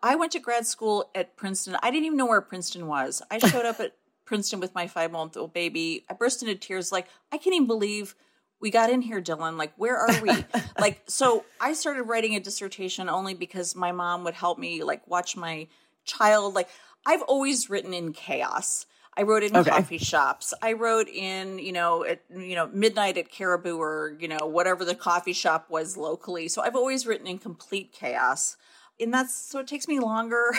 I 0.03 0.16
went 0.16 0.32
to 0.34 0.39
grad 0.39 0.66
school 0.66 1.10
at 1.16 1.36
Princeton. 1.36 1.78
I 1.82 1.91
didn't 1.91 2.05
even 2.05 2.18
know 2.18 2.26
where 2.26 2.41
Princeton 2.41 2.88
was. 2.88 3.22
I 3.32 3.38
showed 3.38 3.66
up 3.66 3.80
at 3.80 3.93
Princeton 4.28 4.59
with 4.59 4.75
my 4.75 4.88
five 4.88 5.11
month 5.11 5.36
old 5.38 5.53
baby. 5.53 6.05
I 6.09 6.13
burst 6.13 6.43
into 6.43 6.55
tears, 6.55 6.91
like, 6.91 7.07
I 7.32 7.38
can't 7.38 7.55
even 7.55 7.67
believe 7.67 8.15
we 8.59 8.69
got 8.69 8.91
in 8.91 9.01
here, 9.01 9.21
Dylan. 9.21 9.57
Like, 9.57 9.73
where 9.78 9.97
are 9.97 10.21
we? 10.21 10.45
like, 10.80 11.01
so 11.07 11.45
I 11.59 11.73
started 11.73 12.03
writing 12.03 12.36
a 12.36 12.39
dissertation 12.39 13.09
only 13.09 13.34
because 13.34 13.75
my 13.75 13.91
mom 13.91 14.23
would 14.25 14.36
help 14.36 14.59
me, 14.59 14.84
like, 14.84 15.07
watch 15.07 15.36
my 15.36 15.67
child. 16.05 16.53
Like, 16.53 16.69
I've 17.05 17.23
always 17.23 17.69
written 17.69 17.93
in 17.93 18.13
chaos. 18.13 18.86
I 19.17 19.23
wrote 19.23 19.41
in 19.43 19.55
Okay. 19.55 19.71
coffee 19.71 19.97
shops. 19.97 20.53
I 20.61 20.73
wrote 20.73 21.07
in, 21.07 21.57
you 21.57 21.71
know, 21.71 22.05
at 22.05 22.21
you 22.30 22.53
know 22.53 22.67
midnight 22.71 23.17
at 23.17 23.32
Caribou 23.32 23.78
or 23.78 24.15
you 24.19 24.28
know 24.28 24.45
whatever 24.45 24.86
the 24.86 24.93
coffee 24.93 25.34
shop 25.34 25.71
was 25.71 25.97
locally. 25.97 26.47
So 26.47 26.61
I've 26.61 26.75
always 26.75 27.07
written 27.07 27.25
in 27.25 27.39
complete 27.39 27.91
chaos, 27.91 28.57
and 29.00 29.14
that's 29.14 29.34
so 29.34 29.60
it 29.60 29.68
takes 29.68 29.88
me 29.88 30.00
longer. 30.00 30.54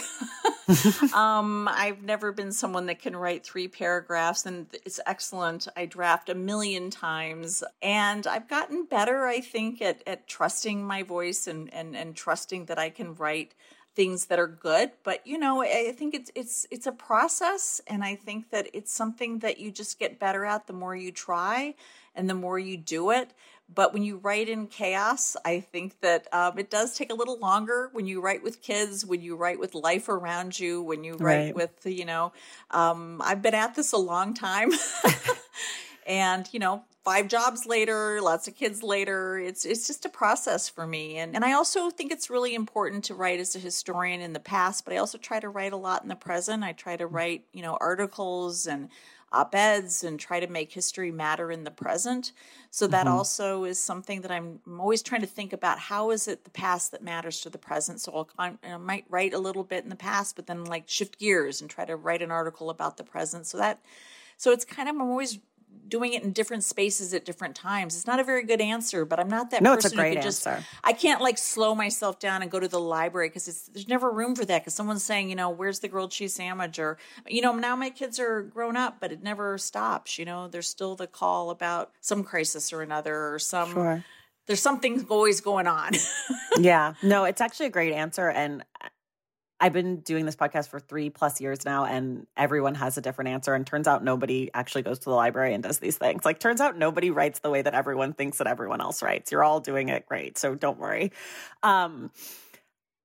um, 1.14 1.68
I've 1.68 2.02
never 2.02 2.32
been 2.32 2.52
someone 2.52 2.86
that 2.86 3.00
can 3.00 3.16
write 3.16 3.44
three 3.44 3.68
paragraphs, 3.68 4.46
and 4.46 4.66
it's 4.84 5.00
excellent. 5.06 5.68
I 5.76 5.86
draft 5.86 6.28
a 6.28 6.34
million 6.34 6.90
times, 6.90 7.64
and 7.82 8.26
I've 8.26 8.48
gotten 8.48 8.84
better. 8.84 9.26
I 9.26 9.40
think 9.40 9.82
at 9.82 10.02
at 10.06 10.26
trusting 10.26 10.84
my 10.84 11.02
voice 11.02 11.46
and 11.46 11.72
and 11.72 11.96
and 11.96 12.14
trusting 12.14 12.66
that 12.66 12.78
I 12.78 12.90
can 12.90 13.14
write 13.14 13.54
things 13.94 14.26
that 14.26 14.38
are 14.38 14.46
good 14.46 14.92
but 15.02 15.26
you 15.26 15.36
know 15.36 15.60
i 15.60 15.90
think 15.90 16.14
it's 16.14 16.30
it's 16.36 16.68
it's 16.70 16.86
a 16.86 16.92
process 16.92 17.80
and 17.88 18.04
i 18.04 18.14
think 18.14 18.48
that 18.50 18.68
it's 18.72 18.92
something 18.92 19.40
that 19.40 19.58
you 19.58 19.72
just 19.72 19.98
get 19.98 20.20
better 20.20 20.44
at 20.44 20.68
the 20.68 20.72
more 20.72 20.94
you 20.94 21.10
try 21.10 21.74
and 22.14 22.30
the 22.30 22.34
more 22.34 22.60
you 22.60 22.76
do 22.76 23.10
it 23.10 23.32
but 23.72 23.92
when 23.92 24.02
you 24.02 24.16
write 24.18 24.48
in 24.48 24.66
chaos 24.66 25.36
i 25.44 25.60
think 25.60 26.00
that 26.00 26.26
um, 26.32 26.58
it 26.58 26.70
does 26.70 26.94
take 26.96 27.10
a 27.10 27.14
little 27.14 27.38
longer 27.38 27.90
when 27.92 28.06
you 28.06 28.20
write 28.20 28.42
with 28.42 28.62
kids 28.62 29.04
when 29.04 29.20
you 29.20 29.36
write 29.36 29.58
with 29.58 29.74
life 29.74 30.08
around 30.08 30.58
you 30.58 30.82
when 30.82 31.04
you 31.04 31.14
write 31.14 31.46
Right. 31.46 31.54
with 31.54 31.84
you 31.86 32.04
know 32.04 32.32
um, 32.70 33.20
i've 33.24 33.42
been 33.42 33.54
at 33.54 33.74
this 33.74 33.92
a 33.92 33.98
long 33.98 34.34
time. 34.34 34.70
And 36.06 36.48
you 36.52 36.58
know 36.58 36.84
five 37.04 37.28
jobs 37.28 37.66
later 37.66 38.20
lots 38.22 38.48
of 38.48 38.56
kids 38.56 38.82
later 38.82 39.38
it's 39.38 39.64
it's 39.66 39.86
just 39.86 40.06
a 40.06 40.08
process 40.08 40.66
for 40.68 40.86
me. 40.86 41.18
And 41.18 41.34
and 41.34 41.44
I 41.44 41.52
also 41.52 41.90
think 41.90 42.10
it's 42.12 42.30
really 42.30 42.54
important 42.54 43.04
to 43.04 43.14
write 43.14 43.40
as 43.40 43.54
a 43.54 43.58
historian 43.58 44.22
in 44.22 44.32
the 44.32 44.40
past 44.40 44.86
but 44.86 44.94
I 44.94 44.96
also 44.96 45.18
try 45.18 45.38
to 45.38 45.50
write 45.50 45.74
a 45.74 45.76
lot 45.76 46.02
in 46.02 46.08
the 46.08 46.16
present. 46.16 46.64
I 46.64 46.72
try 46.72 46.96
to 46.96 47.06
write 47.06 47.44
you 47.52 47.60
know 47.60 47.76
articles 47.78 48.66
and 48.66 48.88
op-eds 49.32 50.04
and 50.04 50.18
try 50.18 50.40
to 50.40 50.46
make 50.46 50.72
history 50.72 51.10
matter 51.10 51.52
in 51.52 51.64
the 51.64 51.70
present. 51.70 52.32
So 52.70 52.86
that 52.86 53.06
mm-hmm. 53.06 53.14
also 53.14 53.64
is 53.64 53.80
something 53.80 54.22
that 54.22 54.30
I'm, 54.30 54.60
I'm 54.66 54.80
always 54.80 55.02
trying 55.02 55.20
to 55.20 55.26
think 55.26 55.52
about 55.52 55.78
how 55.78 56.10
is 56.10 56.28
it 56.28 56.44
the 56.44 56.50
past 56.50 56.92
that 56.92 57.02
matters 57.02 57.40
to 57.42 57.50
the 57.50 57.58
present? 57.58 58.00
So 58.00 58.28
I'll 58.38 58.56
I 58.62 58.76
might 58.76 59.04
write 59.08 59.34
a 59.34 59.38
little 59.38 59.64
bit 59.64 59.84
in 59.84 59.90
the 59.90 59.96
past 59.96 60.36
but 60.36 60.46
then 60.46 60.64
like 60.64 60.88
shift 60.88 61.18
gears 61.18 61.60
and 61.60 61.70
try 61.70 61.84
to 61.84 61.96
write 61.96 62.22
an 62.22 62.30
article 62.30 62.70
about 62.70 62.96
the 62.96 63.04
present. 63.04 63.46
So 63.46 63.58
that 63.58 63.80
so 64.36 64.52
it's 64.52 64.64
kind 64.64 64.88
of 64.88 64.94
I'm 64.94 65.02
always 65.02 65.38
doing 65.86 66.14
it 66.14 66.22
in 66.22 66.32
different 66.32 66.64
spaces 66.64 67.14
at 67.14 67.24
different 67.24 67.54
times. 67.54 67.96
It's 67.96 68.06
not 68.06 68.18
a 68.18 68.24
very 68.24 68.42
good 68.44 68.60
answer, 68.60 69.04
but 69.04 69.20
I'm 69.20 69.28
not 69.28 69.50
that 69.50 69.62
No, 69.62 69.74
it's 69.74 69.84
a 69.84 69.90
person 69.90 69.98
who 69.98 70.04
great 70.14 70.22
just 70.22 70.46
answer. 70.46 70.64
I 70.82 70.92
can't 70.92 71.20
like 71.20 71.38
slow 71.38 71.74
myself 71.74 72.18
down 72.18 72.42
and 72.42 72.50
go 72.50 72.58
to 72.58 72.68
the 72.68 72.80
library 72.80 73.28
because 73.28 73.48
it's 73.48 73.68
there's 73.68 73.88
never 73.88 74.10
room 74.10 74.34
for 74.34 74.44
that 74.44 74.62
because 74.62 74.74
someone's 74.74 75.04
saying, 75.04 75.30
you 75.30 75.36
know, 75.36 75.50
where's 75.50 75.80
the 75.80 75.88
grilled 75.88 76.10
cheese 76.10 76.34
sandwich 76.34 76.78
or 76.78 76.98
you 77.26 77.42
know, 77.42 77.52
now 77.54 77.76
my 77.76 77.90
kids 77.90 78.18
are 78.18 78.42
grown 78.42 78.76
up, 78.76 78.98
but 79.00 79.12
it 79.12 79.22
never 79.22 79.58
stops, 79.58 80.18
you 80.18 80.24
know. 80.24 80.48
There's 80.48 80.68
still 80.68 80.96
the 80.96 81.06
call 81.06 81.50
about 81.50 81.92
some 82.00 82.24
crisis 82.24 82.72
or 82.72 82.82
another 82.82 83.32
or 83.34 83.38
some 83.38 83.72
Sure. 83.72 84.04
there's 84.46 84.62
something 84.62 85.06
always 85.08 85.40
going 85.40 85.66
on. 85.66 85.92
yeah. 86.58 86.94
No, 87.02 87.24
it's 87.24 87.40
actually 87.40 87.66
a 87.66 87.70
great 87.70 87.92
answer. 87.92 88.28
And 88.30 88.64
I've 89.60 89.72
been 89.72 90.00
doing 90.00 90.24
this 90.24 90.36
podcast 90.36 90.68
for 90.68 90.78
three 90.78 91.10
plus 91.10 91.40
years 91.40 91.64
now, 91.64 91.84
and 91.84 92.26
everyone 92.36 92.76
has 92.76 92.96
a 92.96 93.00
different 93.00 93.30
answer. 93.30 93.54
And 93.54 93.66
turns 93.66 93.88
out 93.88 94.04
nobody 94.04 94.50
actually 94.54 94.82
goes 94.82 95.00
to 95.00 95.06
the 95.06 95.16
library 95.16 95.52
and 95.52 95.62
does 95.62 95.78
these 95.80 95.96
things. 95.96 96.24
Like, 96.24 96.38
turns 96.38 96.60
out 96.60 96.78
nobody 96.78 97.10
writes 97.10 97.40
the 97.40 97.50
way 97.50 97.62
that 97.62 97.74
everyone 97.74 98.12
thinks 98.12 98.38
that 98.38 98.46
everyone 98.46 98.80
else 98.80 99.02
writes. 99.02 99.32
You're 99.32 99.42
all 99.42 99.60
doing 99.60 99.88
it 99.88 100.06
great. 100.06 100.38
So 100.38 100.54
don't 100.54 100.78
worry. 100.78 101.10
Um, 101.62 102.12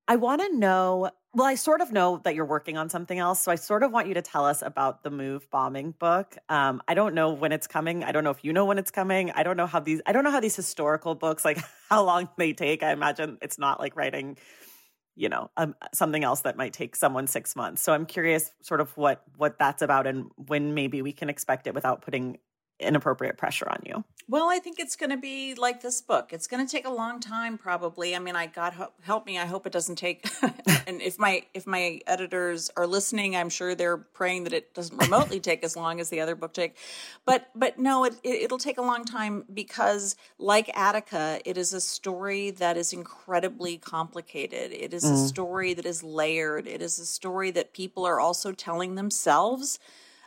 I 0.08 0.18
want 0.18 0.42
to 0.42 0.56
know. 0.56 1.10
Well, 1.34 1.48
I 1.48 1.56
sort 1.56 1.82
of 1.82 1.92
know 1.92 2.22
that 2.26 2.36
you're 2.36 2.46
working 2.46 2.78
on 2.78 2.90
something 2.90 3.18
else. 3.18 3.42
So 3.42 3.52
I 3.52 3.56
sort 3.56 3.82
of 3.82 3.92
want 3.92 4.08
you 4.08 4.14
to 4.14 4.22
tell 4.22 4.46
us 4.46 4.62
about 4.62 5.02
the 5.02 5.10
Move 5.10 5.50
bombing 5.50 5.96
book. 5.98 6.38
Um, 6.50 6.84
I 6.88 6.94
don't 6.94 7.16
know 7.16 7.32
when 7.32 7.52
it's 7.52 7.66
coming. 7.66 8.04
I 8.04 8.12
don't 8.12 8.24
know 8.24 8.30
if 8.30 8.44
you 8.44 8.54
know 8.54 8.66
when 8.66 8.78
it's 8.78 8.92
coming. 8.92 9.32
I 9.32 9.42
don't 9.42 9.58
know 9.58 9.66
how 9.66 9.80
these, 9.80 10.02
I 10.06 10.12
don't 10.12 10.24
know 10.24 10.30
how 10.30 10.42
these 10.42 10.56
historical 10.56 11.16
books, 11.16 11.44
like 11.44 11.58
how 11.90 12.04
long 12.04 12.30
they 12.38 12.54
take. 12.54 12.84
I 12.84 12.92
imagine 12.92 13.40
it's 13.42 13.58
not 13.58 13.80
like 13.80 13.96
writing, 13.96 14.38
you 15.16 15.30
know, 15.30 15.50
um, 15.58 15.76
something 15.94 16.24
else 16.24 16.42
that 16.42 16.58
might 16.58 16.74
take 16.74 16.96
someone 16.96 17.28
six 17.28 17.56
months. 17.56 17.82
So 17.82 17.94
I'm 17.94 18.06
curious 18.06 18.52
sort 18.62 18.82
of 18.82 18.96
what, 18.98 19.24
what 19.38 19.60
that's 19.60 19.82
about 19.82 20.08
and 20.08 20.32
when 20.48 20.74
maybe 20.74 21.02
we 21.02 21.14
can 21.14 21.30
expect 21.30 21.68
it 21.68 21.74
without 21.74 22.02
putting 22.02 22.40
inappropriate 22.84 23.38
pressure 23.38 23.68
on 23.70 23.80
you. 23.86 24.04
Well, 24.30 24.50
I 24.50 24.60
think 24.60 24.80
it's 24.80 24.96
going 24.96 25.10
to 25.10 25.18
be 25.18 25.54
like 25.56 25.82
this 25.82 26.02
book. 26.02 26.32
It's 26.32 26.48
going 26.48 26.66
to 26.66 26.72
take 26.72 26.86
a 26.86 26.90
long 26.90 27.20
time, 27.20 27.58
probably. 27.58 28.16
I 28.16 28.20
mean, 28.20 28.36
I 28.36 28.48
God 28.48 28.74
help, 29.02 29.26
me. 29.26 29.38
I 29.38 29.46
hope 29.46 29.66
it 29.68 29.74
doesn't 29.74 29.96
take. 29.96 30.26
and 30.88 31.02
if 31.02 31.20
my 31.20 31.44
if 31.54 31.68
my 31.68 32.00
editors 32.08 32.72
are 32.78 32.88
listening, 32.88 33.36
I'm 33.36 33.50
sure 33.50 33.76
they're 33.76 33.98
praying 33.98 34.46
that 34.46 34.54
it 34.54 34.74
doesn't 34.74 34.98
remotely 34.98 35.40
take 35.40 35.64
as 35.64 35.76
long 35.76 36.00
as 36.00 36.10
the 36.10 36.22
other 36.22 36.36
book 36.36 36.54
take. 36.54 36.78
But 37.26 37.50
but 37.54 37.80
no, 37.80 38.06
it, 38.06 38.16
it 38.24 38.44
it'll 38.44 38.58
take 38.58 38.78
a 38.78 38.82
long 38.82 39.04
time 39.04 39.44
because, 39.54 40.16
like 40.38 40.70
Attica, 40.76 41.40
it 41.46 41.58
is 41.58 41.74
a 41.74 41.82
story 41.82 42.52
that 42.52 42.78
is 42.78 42.94
incredibly 42.94 43.78
complicated. 43.78 44.72
It 44.72 44.94
is 44.94 45.04
a 45.04 45.14
mm. 45.14 45.28
story 45.28 45.74
that 45.74 45.86
is 45.86 46.02
layered. 46.02 46.68
It 46.68 46.82
is 46.82 46.98
a 46.98 47.06
story 47.06 47.52
that 47.52 47.74
people 47.74 48.06
are 48.06 48.20
also 48.20 48.52
telling 48.52 48.96
themselves 48.96 49.80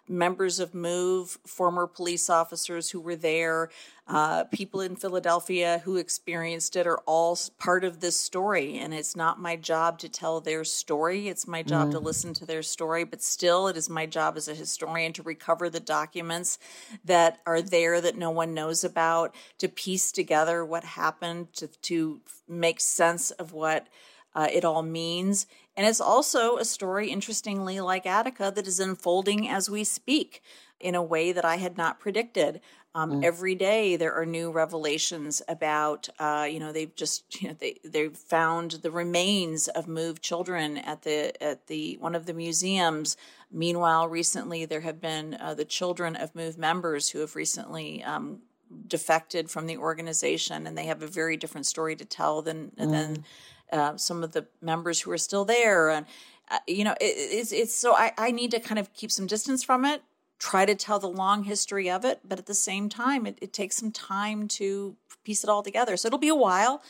members 0.09 0.61
of 0.61 0.75
MOVE, 0.75 1.39
former 1.47 1.87
police 1.87 2.31
officers 2.31 2.91
who 2.91 3.01
were 3.01 3.17
there, 3.17 3.71
uh, 4.09 4.45
people 4.45 4.81
in 4.81 4.95
Philadelphia 4.95 5.81
who 5.85 5.97
experienced 5.97 6.77
it 6.77 6.87
are 6.87 6.99
all 7.07 7.37
part 7.59 7.83
of 7.83 8.01
this 8.01 8.19
story. 8.19 8.79
And 8.79 8.95
it's 8.95 9.17
not 9.17 9.41
my 9.41 9.57
job 9.57 9.99
to 9.99 10.09
tell 10.09 10.41
their 10.41 10.63
story. 10.63 11.29
It's 11.29 11.49
my 11.49 11.65
job 11.65 11.91
to 11.91 11.99
listen 11.99 12.33
to 12.35 12.47
their 12.47 12.63
story. 12.63 13.03
But 13.03 13.21
still, 13.21 13.67
it 13.67 13.77
is 13.77 13.91
my 13.91 14.07
job 14.07 14.37
as 14.37 14.47
a 14.47 14.55
historian 14.55 15.13
to 15.15 15.23
recover 15.23 15.69
the 15.69 15.81
documents 15.81 16.59
that 17.05 17.41
are 17.47 17.61
there 17.61 18.01
that 18.01 18.17
no 18.17 18.31
one 18.31 18.55
knows 18.55 18.85
about, 18.85 19.35
to 19.59 19.69
piece 19.69 20.13
together 20.13 20.65
what 20.65 20.85
happened, 20.85 21.53
to, 21.55 21.67
to 21.67 22.21
make 22.49 22.81
sense 22.81 23.33
of 23.33 23.53
what 23.53 23.89
uh, 24.37 24.47
it 24.53 24.65
all 24.65 24.85
means. 24.85 25.49
And 25.77 25.87
it's 25.87 26.01
also 26.01 26.59
a 26.59 26.65
story, 26.65 27.11
interestingly, 27.11 27.81
like 27.81 28.07
Attica, 28.07 28.53
that 28.55 28.69
is 28.69 28.79
unfolding 28.79 29.49
as 29.49 29.69
we 29.69 29.83
speak 29.83 30.43
in 30.79 30.95
a 30.95 31.03
way 31.03 31.33
that 31.33 31.45
I 31.45 31.57
had 31.57 31.77
not 31.77 31.99
predicted. 31.99 32.61
Um, 32.95 33.23
Every 33.23 33.55
day 33.55 33.97
there 33.97 34.15
are 34.15 34.25
new 34.25 34.51
revelations 34.51 35.43
about, 35.49 36.09
uh, 36.19 36.47
you 36.51 36.61
know, 36.61 36.73
they've 36.73 36.95
just, 36.95 37.25
you 37.43 37.49
know, 37.49 37.57
they 37.59 37.81
they've 37.85 38.17
found 38.17 38.71
the 38.83 38.91
remains 38.93 39.67
of 39.69 39.89
moved 39.89 40.23
children 40.23 40.79
at 40.79 41.03
the 41.03 41.43
at 41.43 41.67
the 41.67 41.97
one 41.99 42.15
of 42.15 42.27
the 42.27 42.35
museums 42.35 43.17
Meanwhile, 43.51 44.09
recently 44.09 44.65
there 44.65 44.81
have 44.81 45.01
been 45.01 45.37
uh, 45.41 45.55
the 45.55 45.65
children 45.65 46.17
of 46.17 46.35
MOVE 46.35 46.59
members 46.59 47.11
who 47.11 47.21
have 47.21 47.37
recently 47.37 48.03
um, 48.03 48.41
defected 48.89 49.51
from 49.51 49.67
the 49.67 49.77
organization, 49.77 50.67
and 50.67 50.77
they 50.77 50.87
have 50.87 51.03
a 51.03 51.07
very 51.07 51.37
different 51.37 51.67
story 51.67 51.95
to 51.97 52.05
tell 52.05 52.43
than 52.43 52.73
mm. 52.79 52.91
than 52.91 53.25
uh, 53.73 53.97
some 53.97 54.23
of 54.23 54.33
the 54.33 54.47
members 54.61 55.01
who 55.01 55.11
are 55.11 55.19
still 55.19 55.45
there. 55.45 55.91
And 55.91 56.07
uh, 56.51 56.59
you 56.67 56.85
know, 56.85 56.95
it, 57.01 57.15
it's 57.17 57.53
it's 57.53 57.75
so 57.75 57.95
I, 57.95 58.13
I 58.19 58.31
need 58.31 58.51
to 58.53 58.61
kind 58.61 58.79
of 58.79 58.93
keep 58.95 59.11
some 59.11 59.27
distance 59.27 59.63
from 59.63 59.85
it 59.85 60.03
try 60.39 60.67
to 60.67 60.75
tell 60.75 60.99
the 60.99 61.09
long 61.09 61.45
history 61.45 61.91
of 61.91 62.05
it, 62.05 62.21
but 62.25 62.39
at 62.39 62.47
the 62.47 62.55
same 62.55 62.89
time, 62.89 63.27
it, 63.27 63.39
it, 63.41 63.53
takes 63.53 63.77
some 63.77 63.91
time 63.91 64.49
to 64.49 64.97
piece 65.25 65.43
it 65.43 65.51
all 65.51 65.63
together. 65.63 65.97
So 65.97 66.07
it'll 66.07 66.19
be 66.19 66.29
a 66.29 66.35
while. 66.35 66.83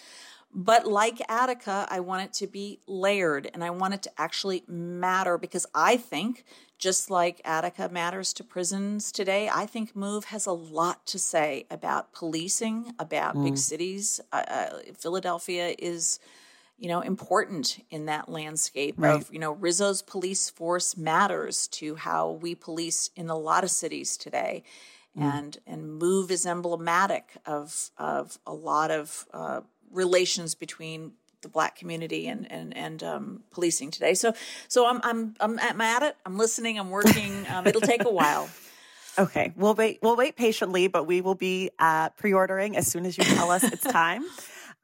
But 0.52 0.86
like 0.86 1.20
Attica, 1.28 1.86
I 1.90 2.00
want 2.00 2.24
it 2.24 2.32
to 2.34 2.46
be 2.46 2.80
layered 2.86 3.50
and 3.52 3.62
I 3.62 3.70
want 3.70 3.94
it 3.94 4.02
to 4.02 4.10
actually 4.16 4.64
matter 4.66 5.38
because 5.38 5.66
I 5.74 5.96
think, 5.96 6.44
just 6.78 7.10
like 7.10 7.40
Attica 7.44 7.88
matters 7.90 8.32
to 8.34 8.44
prisons 8.44 9.12
today, 9.12 9.50
I 9.52 9.66
think 9.66 9.94
Move 9.94 10.26
has 10.26 10.46
a 10.46 10.52
lot 10.52 11.06
to 11.06 11.18
say 11.18 11.66
about 11.70 12.12
policing, 12.12 12.94
about 12.98 13.34
mm. 13.34 13.44
big 13.44 13.58
cities. 13.58 14.20
Uh, 14.32 14.44
uh, 14.48 14.78
Philadelphia 14.94 15.74
is 15.78 16.20
you 16.78 16.88
know 16.88 17.00
important 17.00 17.84
in 17.90 18.06
that 18.06 18.28
landscape 18.28 18.94
right. 18.98 19.14
of 19.14 19.32
you 19.32 19.38
know 19.38 19.52
Rizzo's 19.52 20.02
police 20.02 20.50
force 20.50 20.96
matters 20.96 21.68
to 21.68 21.94
how 21.96 22.32
we 22.32 22.54
police 22.54 23.10
in 23.16 23.30
a 23.30 23.36
lot 23.36 23.64
of 23.64 23.70
cities 23.70 24.16
today 24.16 24.62
mm. 25.18 25.22
and 25.22 25.58
and 25.66 25.98
move 25.98 26.30
is 26.30 26.46
emblematic 26.46 27.36
of 27.46 27.90
of 27.98 28.38
a 28.46 28.52
lot 28.52 28.90
of 28.90 29.26
uh, 29.32 29.60
relations 29.90 30.54
between 30.54 31.12
the 31.42 31.48
black 31.48 31.76
community 31.76 32.26
and 32.26 32.50
and 32.50 32.76
and 32.76 33.02
um, 33.02 33.42
policing 33.50 33.90
today. 33.90 34.14
So 34.14 34.34
so 34.68 34.86
I'm 34.86 35.00
I'm 35.40 35.58
I'm 35.60 35.80
at 35.80 36.02
it. 36.02 36.16
I'm 36.26 36.36
listening. 36.36 36.78
I'm 36.78 36.90
working. 36.90 37.46
Um, 37.56 37.66
it'll 37.66 37.80
take 37.80 38.04
a 38.04 38.10
while. 38.10 38.50
Okay, 39.18 39.52
we'll 39.56 39.74
wait. 39.74 40.00
We'll 40.02 40.16
wait 40.16 40.36
patiently, 40.36 40.88
but 40.88 41.04
we 41.04 41.20
will 41.20 41.36
be 41.36 41.70
uh, 41.78 42.10
pre-ordering 42.10 42.76
as 42.76 42.86
soon 42.86 43.06
as 43.06 43.16
you 43.16 43.24
tell 43.24 43.50
us 43.50 43.62
it's 43.62 43.84
time. 43.92 44.24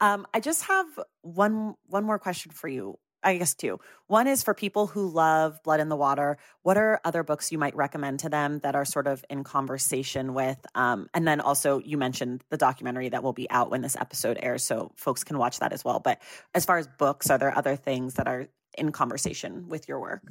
Um, 0.03 0.27
I 0.35 0.41
just 0.41 0.65
have 0.65 0.87
one 1.23 1.77
one 1.87 2.05
more 2.05 2.19
question 2.19 2.51
for 2.53 2.69
you. 2.69 2.99
I 3.23 3.37
guess 3.37 3.55
two. 3.55 3.79
One 4.09 4.27
is 4.27 4.43
for 4.43 4.53
people 4.53 4.89
who 4.89 5.09
love 5.09 5.63
Blood 5.63 5.79
in 5.79 5.89
the 5.89 5.97
Water. 5.97 6.39
What 6.63 6.77
are 6.77 7.01
other 7.05 7.23
books 7.23 7.53
you 7.53 7.59
might 7.59 7.77
recommend 7.77 8.19
to 8.21 8.29
them 8.29 8.59
that 8.65 8.75
are 8.75 8.85
sort 8.85 9.07
of 9.07 9.25
in 9.31 9.45
conversation 9.45 10.35
with? 10.35 10.59
Um, 10.75 11.07
and 11.15 11.25
then 11.25 11.41
also, 11.41 11.79
you 11.79 11.97
mentioned 11.97 12.43
the 12.51 12.57
documentary 12.57 13.11
that 13.11 13.23
will 13.23 13.33
be 13.33 13.49
out 13.49 13.71
when 13.71 13.81
this 13.81 13.95
episode 13.95 14.41
airs, 14.43 14.65
so 14.65 14.91
folks 14.97 15.23
can 15.23 15.39
watch 15.39 15.61
that 15.61 15.73
as 15.73 15.85
well. 15.85 16.01
But 16.01 16.21
as 16.53 16.65
far 16.65 16.79
as 16.79 16.89
books, 16.99 17.31
are 17.31 17.39
there 17.39 17.57
other 17.57 17.77
things 17.77 18.15
that 18.15 18.27
are 18.27 18.49
in 18.77 18.91
conversation 18.91 19.69
with 19.69 19.87
your 19.87 20.01
work? 20.01 20.23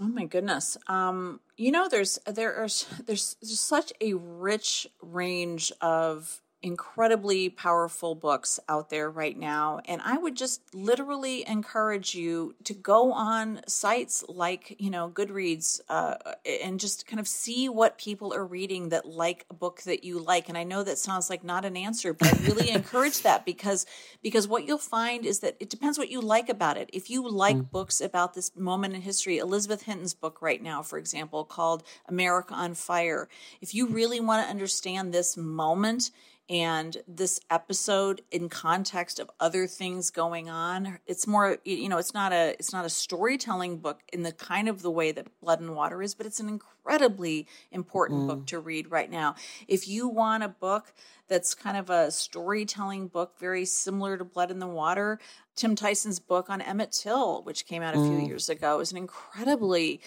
Oh 0.00 0.08
my 0.08 0.24
goodness. 0.24 0.78
Um, 0.86 1.40
you 1.58 1.70
know, 1.70 1.86
there's 1.90 2.18
there 2.26 2.54
are 2.54 2.68
there's, 3.06 3.36
there's 3.42 3.60
such 3.60 3.92
a 4.00 4.14
rich 4.14 4.86
range 5.02 5.70
of 5.82 6.40
incredibly 6.62 7.48
powerful 7.48 8.14
books 8.14 8.58
out 8.68 8.90
there 8.90 9.10
right 9.10 9.38
now. 9.38 9.80
And 9.84 10.00
I 10.02 10.16
would 10.16 10.36
just 10.36 10.74
literally 10.74 11.46
encourage 11.46 12.14
you 12.14 12.54
to 12.64 12.74
go 12.74 13.12
on 13.12 13.60
sites 13.68 14.24
like, 14.28 14.74
you 14.78 14.90
know, 14.90 15.08
Goodreads 15.08 15.80
uh, 15.88 16.16
and 16.62 16.80
just 16.80 17.06
kind 17.06 17.20
of 17.20 17.28
see 17.28 17.68
what 17.68 17.98
people 17.98 18.32
are 18.34 18.44
reading 18.44 18.88
that 18.88 19.06
like 19.06 19.44
a 19.50 19.54
book 19.54 19.82
that 19.82 20.02
you 20.02 20.18
like. 20.18 20.48
And 20.48 20.56
I 20.56 20.64
know 20.64 20.82
that 20.82 20.98
sounds 20.98 21.30
like 21.30 21.44
not 21.44 21.64
an 21.64 21.76
answer, 21.76 22.12
but 22.12 22.34
I 22.34 22.46
really 22.46 22.70
encourage 22.70 23.22
that 23.22 23.44
because 23.44 23.86
because 24.22 24.48
what 24.48 24.66
you'll 24.66 24.78
find 24.78 25.26
is 25.26 25.40
that 25.40 25.56
it 25.60 25.70
depends 25.70 25.98
what 25.98 26.10
you 26.10 26.20
like 26.20 26.48
about 26.48 26.76
it. 26.76 26.90
If 26.92 27.10
you 27.10 27.28
like 27.28 27.56
mm. 27.56 27.70
books 27.70 28.00
about 28.00 28.34
this 28.34 28.56
moment 28.56 28.94
in 28.94 29.02
history, 29.02 29.38
Elizabeth 29.38 29.82
Hinton's 29.82 30.14
book 30.14 30.40
right 30.40 30.62
now, 30.62 30.82
for 30.82 30.98
example, 30.98 31.44
called 31.44 31.84
America 32.08 32.54
on 32.54 32.74
Fire, 32.74 33.28
if 33.60 33.74
you 33.74 33.86
really 33.86 34.20
want 34.20 34.44
to 34.44 34.50
understand 34.50 35.12
this 35.12 35.36
moment, 35.36 36.10
and 36.48 36.98
this 37.08 37.40
episode 37.50 38.22
in 38.30 38.48
context 38.48 39.18
of 39.18 39.28
other 39.40 39.66
things 39.66 40.10
going 40.10 40.48
on 40.48 40.98
it's 41.06 41.26
more 41.26 41.58
you 41.64 41.88
know 41.88 41.98
it's 41.98 42.14
not 42.14 42.32
a 42.32 42.54
it's 42.58 42.72
not 42.72 42.84
a 42.84 42.90
storytelling 42.90 43.78
book 43.78 44.00
in 44.12 44.22
the 44.22 44.30
kind 44.32 44.68
of 44.68 44.82
the 44.82 44.90
way 44.90 45.10
that 45.10 45.26
blood 45.40 45.60
and 45.60 45.74
water 45.74 46.02
is 46.02 46.14
but 46.14 46.24
it's 46.24 46.38
an 46.38 46.48
incredibly 46.48 47.46
important 47.72 48.20
mm. 48.20 48.26
book 48.28 48.46
to 48.46 48.60
read 48.60 48.90
right 48.90 49.10
now 49.10 49.34
if 49.66 49.88
you 49.88 50.06
want 50.06 50.44
a 50.44 50.48
book 50.48 50.92
that's 51.28 51.54
kind 51.54 51.76
of 51.76 51.90
a 51.90 52.10
storytelling 52.12 53.08
book 53.08 53.36
very 53.40 53.64
similar 53.64 54.16
to 54.16 54.24
blood 54.24 54.50
in 54.50 54.60
the 54.60 54.66
water 54.68 55.18
tim 55.56 55.74
tyson's 55.74 56.20
book 56.20 56.48
on 56.48 56.60
emmett 56.60 56.92
till 56.92 57.42
which 57.42 57.66
came 57.66 57.82
out 57.82 57.94
a 57.94 57.98
few 57.98 58.18
mm. 58.18 58.26
years 58.28 58.48
ago 58.48 58.78
is 58.78 58.92
an 58.92 58.98
incredibly 58.98 60.00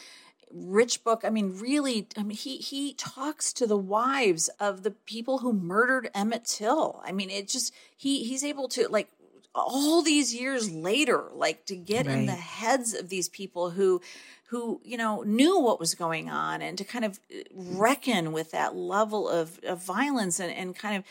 rich 0.52 1.04
book. 1.04 1.22
I 1.24 1.30
mean, 1.30 1.58
really, 1.60 2.08
I 2.18 2.24
mean, 2.24 2.38
he 2.38 2.58
he 2.58 2.94
talks 2.94 3.54
to 3.54 3.68
the 3.68 3.78
wives 3.78 4.50
of 4.60 4.84
the 4.84 4.92
people 4.92 5.40
who 5.40 5.54
murdered 5.54 6.10
Emmett 6.14 6.46
Till. 6.46 7.02
I 7.06 7.12
mean, 7.12 7.30
it 7.30 7.48
just 7.48 7.74
he 7.96 8.24
he's 8.24 8.44
able 8.44 8.68
to 8.70 8.88
like 8.88 9.10
all 9.56 10.02
these 10.02 10.34
years 10.34 10.72
later, 10.72 11.30
like 11.34 11.66
to 11.66 11.76
get 11.76 12.08
right. 12.08 12.18
in 12.18 12.26
the 12.26 12.34
heads 12.34 12.94
of 12.94 13.10
these 13.10 13.30
people 13.30 13.72
who 13.72 14.02
who 14.50 14.82
you 14.84 14.98
know 14.98 15.22
knew 15.22 15.60
what 15.60 15.80
was 15.80 15.96
going 15.96 16.30
on 16.30 16.62
and 16.62 16.78
to 16.78 16.84
kind 16.84 17.06
of 17.06 17.20
uh, 17.34 17.44
reckon 17.54 18.32
with 18.32 18.52
that 18.52 18.76
level 18.76 19.30
of, 19.30 19.60
of 19.64 19.84
violence 19.84 20.40
and, 20.40 20.52
and 20.52 20.76
kind 20.76 20.96
of 20.96 21.04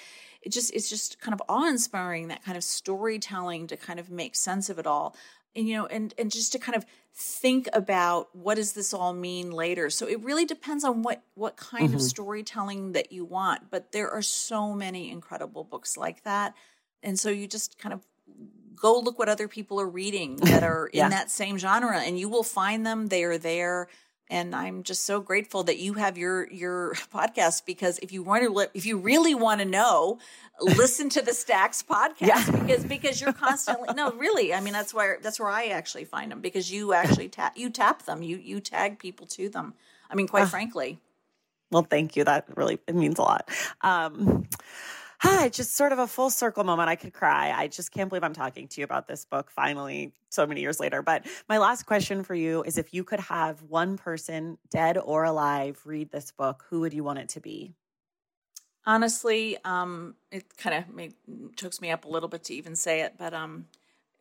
it 0.42 0.50
just 0.50 0.74
it's 0.74 0.88
just 0.88 1.20
kind 1.20 1.34
of 1.34 1.42
awe-inspiring 1.48 2.28
that 2.28 2.44
kind 2.44 2.56
of 2.56 2.64
storytelling 2.64 3.66
to 3.66 3.76
kind 3.76 4.00
of 4.00 4.10
make 4.10 4.34
sense 4.34 4.68
of 4.68 4.78
it 4.78 4.86
all 4.86 5.14
and 5.54 5.68
you 5.68 5.76
know 5.76 5.86
and 5.86 6.14
and 6.18 6.30
just 6.30 6.52
to 6.52 6.58
kind 6.58 6.76
of 6.76 6.84
think 7.14 7.68
about 7.72 8.28
what 8.34 8.54
does 8.54 8.72
this 8.74 8.94
all 8.94 9.12
mean 9.12 9.50
later 9.50 9.90
so 9.90 10.06
it 10.06 10.20
really 10.22 10.44
depends 10.44 10.84
on 10.84 11.02
what 11.02 11.22
what 11.34 11.56
kind 11.56 11.88
mm-hmm. 11.88 11.96
of 11.96 12.02
storytelling 12.02 12.92
that 12.92 13.12
you 13.12 13.24
want 13.24 13.70
but 13.70 13.92
there 13.92 14.10
are 14.10 14.22
so 14.22 14.72
many 14.72 15.10
incredible 15.10 15.64
books 15.64 15.96
like 15.96 16.22
that 16.24 16.54
and 17.02 17.18
so 17.18 17.28
you 17.28 17.46
just 17.46 17.78
kind 17.78 17.92
of 17.92 18.06
go 18.76 19.00
look 19.00 19.18
what 19.18 19.28
other 19.28 19.48
people 19.48 19.80
are 19.80 19.88
reading 19.88 20.36
that 20.36 20.62
are 20.62 20.88
yeah. 20.92 21.04
in 21.04 21.10
that 21.10 21.30
same 21.30 21.58
genre 21.58 21.98
and 21.98 22.18
you 22.18 22.28
will 22.28 22.44
find 22.44 22.86
them 22.86 23.08
they 23.08 23.24
are 23.24 23.38
there 23.38 23.88
and 24.30 24.54
I'm 24.54 24.82
just 24.82 25.04
so 25.04 25.20
grateful 25.20 25.64
that 25.64 25.78
you 25.78 25.94
have 25.94 26.18
your 26.18 26.50
your 26.50 26.94
podcast 27.14 27.64
because 27.66 27.98
if 27.98 28.12
you 28.12 28.22
want 28.22 28.44
to 28.44 28.68
if 28.74 28.86
you 28.86 28.98
really 28.98 29.34
want 29.34 29.60
to 29.60 29.66
know 29.66 30.18
listen 30.60 31.08
to 31.10 31.22
the 31.22 31.34
Stacks 31.34 31.82
podcast 31.88 32.16
yeah. 32.20 32.50
because 32.50 32.84
because 32.84 33.20
you're 33.20 33.32
constantly 33.32 33.88
no 33.94 34.12
really 34.12 34.52
I 34.54 34.60
mean 34.60 34.72
that's 34.72 34.92
where 34.92 35.18
that's 35.22 35.40
where 35.40 35.50
I 35.50 35.68
actually 35.68 36.04
find 36.04 36.30
them 36.30 36.40
because 36.40 36.70
you 36.70 36.92
actually 36.92 37.28
tap 37.28 37.56
you 37.56 37.70
tap 37.70 38.04
them 38.04 38.22
you 38.22 38.36
you 38.36 38.60
tag 38.60 38.98
people 38.98 39.26
to 39.28 39.48
them. 39.48 39.74
I 40.10 40.14
mean 40.14 40.28
quite 40.28 40.44
uh, 40.44 40.46
frankly. 40.46 40.98
Well 41.70 41.86
thank 41.88 42.16
you. 42.16 42.24
That 42.24 42.46
really 42.56 42.78
it 42.86 42.94
means 42.94 43.18
a 43.18 43.22
lot. 43.22 43.48
Um 43.82 44.46
hi, 45.18 45.48
just 45.48 45.76
sort 45.76 45.92
of 45.92 45.98
a 45.98 46.06
full 46.06 46.30
circle 46.30 46.64
moment. 46.64 46.88
I 46.88 46.96
could 46.96 47.12
cry. 47.12 47.52
I 47.54 47.68
just 47.68 47.90
can't 47.90 48.08
believe 48.08 48.22
I'm 48.22 48.34
talking 48.34 48.68
to 48.68 48.80
you 48.80 48.84
about 48.84 49.08
this 49.08 49.24
book 49.24 49.50
finally 49.50 50.12
so 50.30 50.46
many 50.46 50.60
years 50.60 50.78
later. 50.80 51.02
But 51.02 51.26
my 51.48 51.58
last 51.58 51.84
question 51.84 52.22
for 52.22 52.34
you 52.34 52.62
is 52.62 52.78
if 52.78 52.94
you 52.94 53.04
could 53.04 53.20
have 53.20 53.62
one 53.62 53.96
person, 53.96 54.58
dead 54.70 54.96
or 54.96 55.24
alive, 55.24 55.80
read 55.84 56.10
this 56.10 56.30
book, 56.30 56.64
who 56.70 56.80
would 56.80 56.94
you 56.94 57.02
want 57.02 57.18
it 57.18 57.28
to 57.30 57.40
be? 57.40 57.74
Honestly, 58.86 59.58
um, 59.64 60.14
it 60.30 60.56
kind 60.56 60.84
of 60.84 61.12
chokes 61.56 61.80
me 61.80 61.90
up 61.90 62.04
a 62.04 62.08
little 62.08 62.28
bit 62.28 62.44
to 62.44 62.54
even 62.54 62.74
say 62.74 63.02
it, 63.02 63.14
but 63.18 63.34
um, 63.34 63.66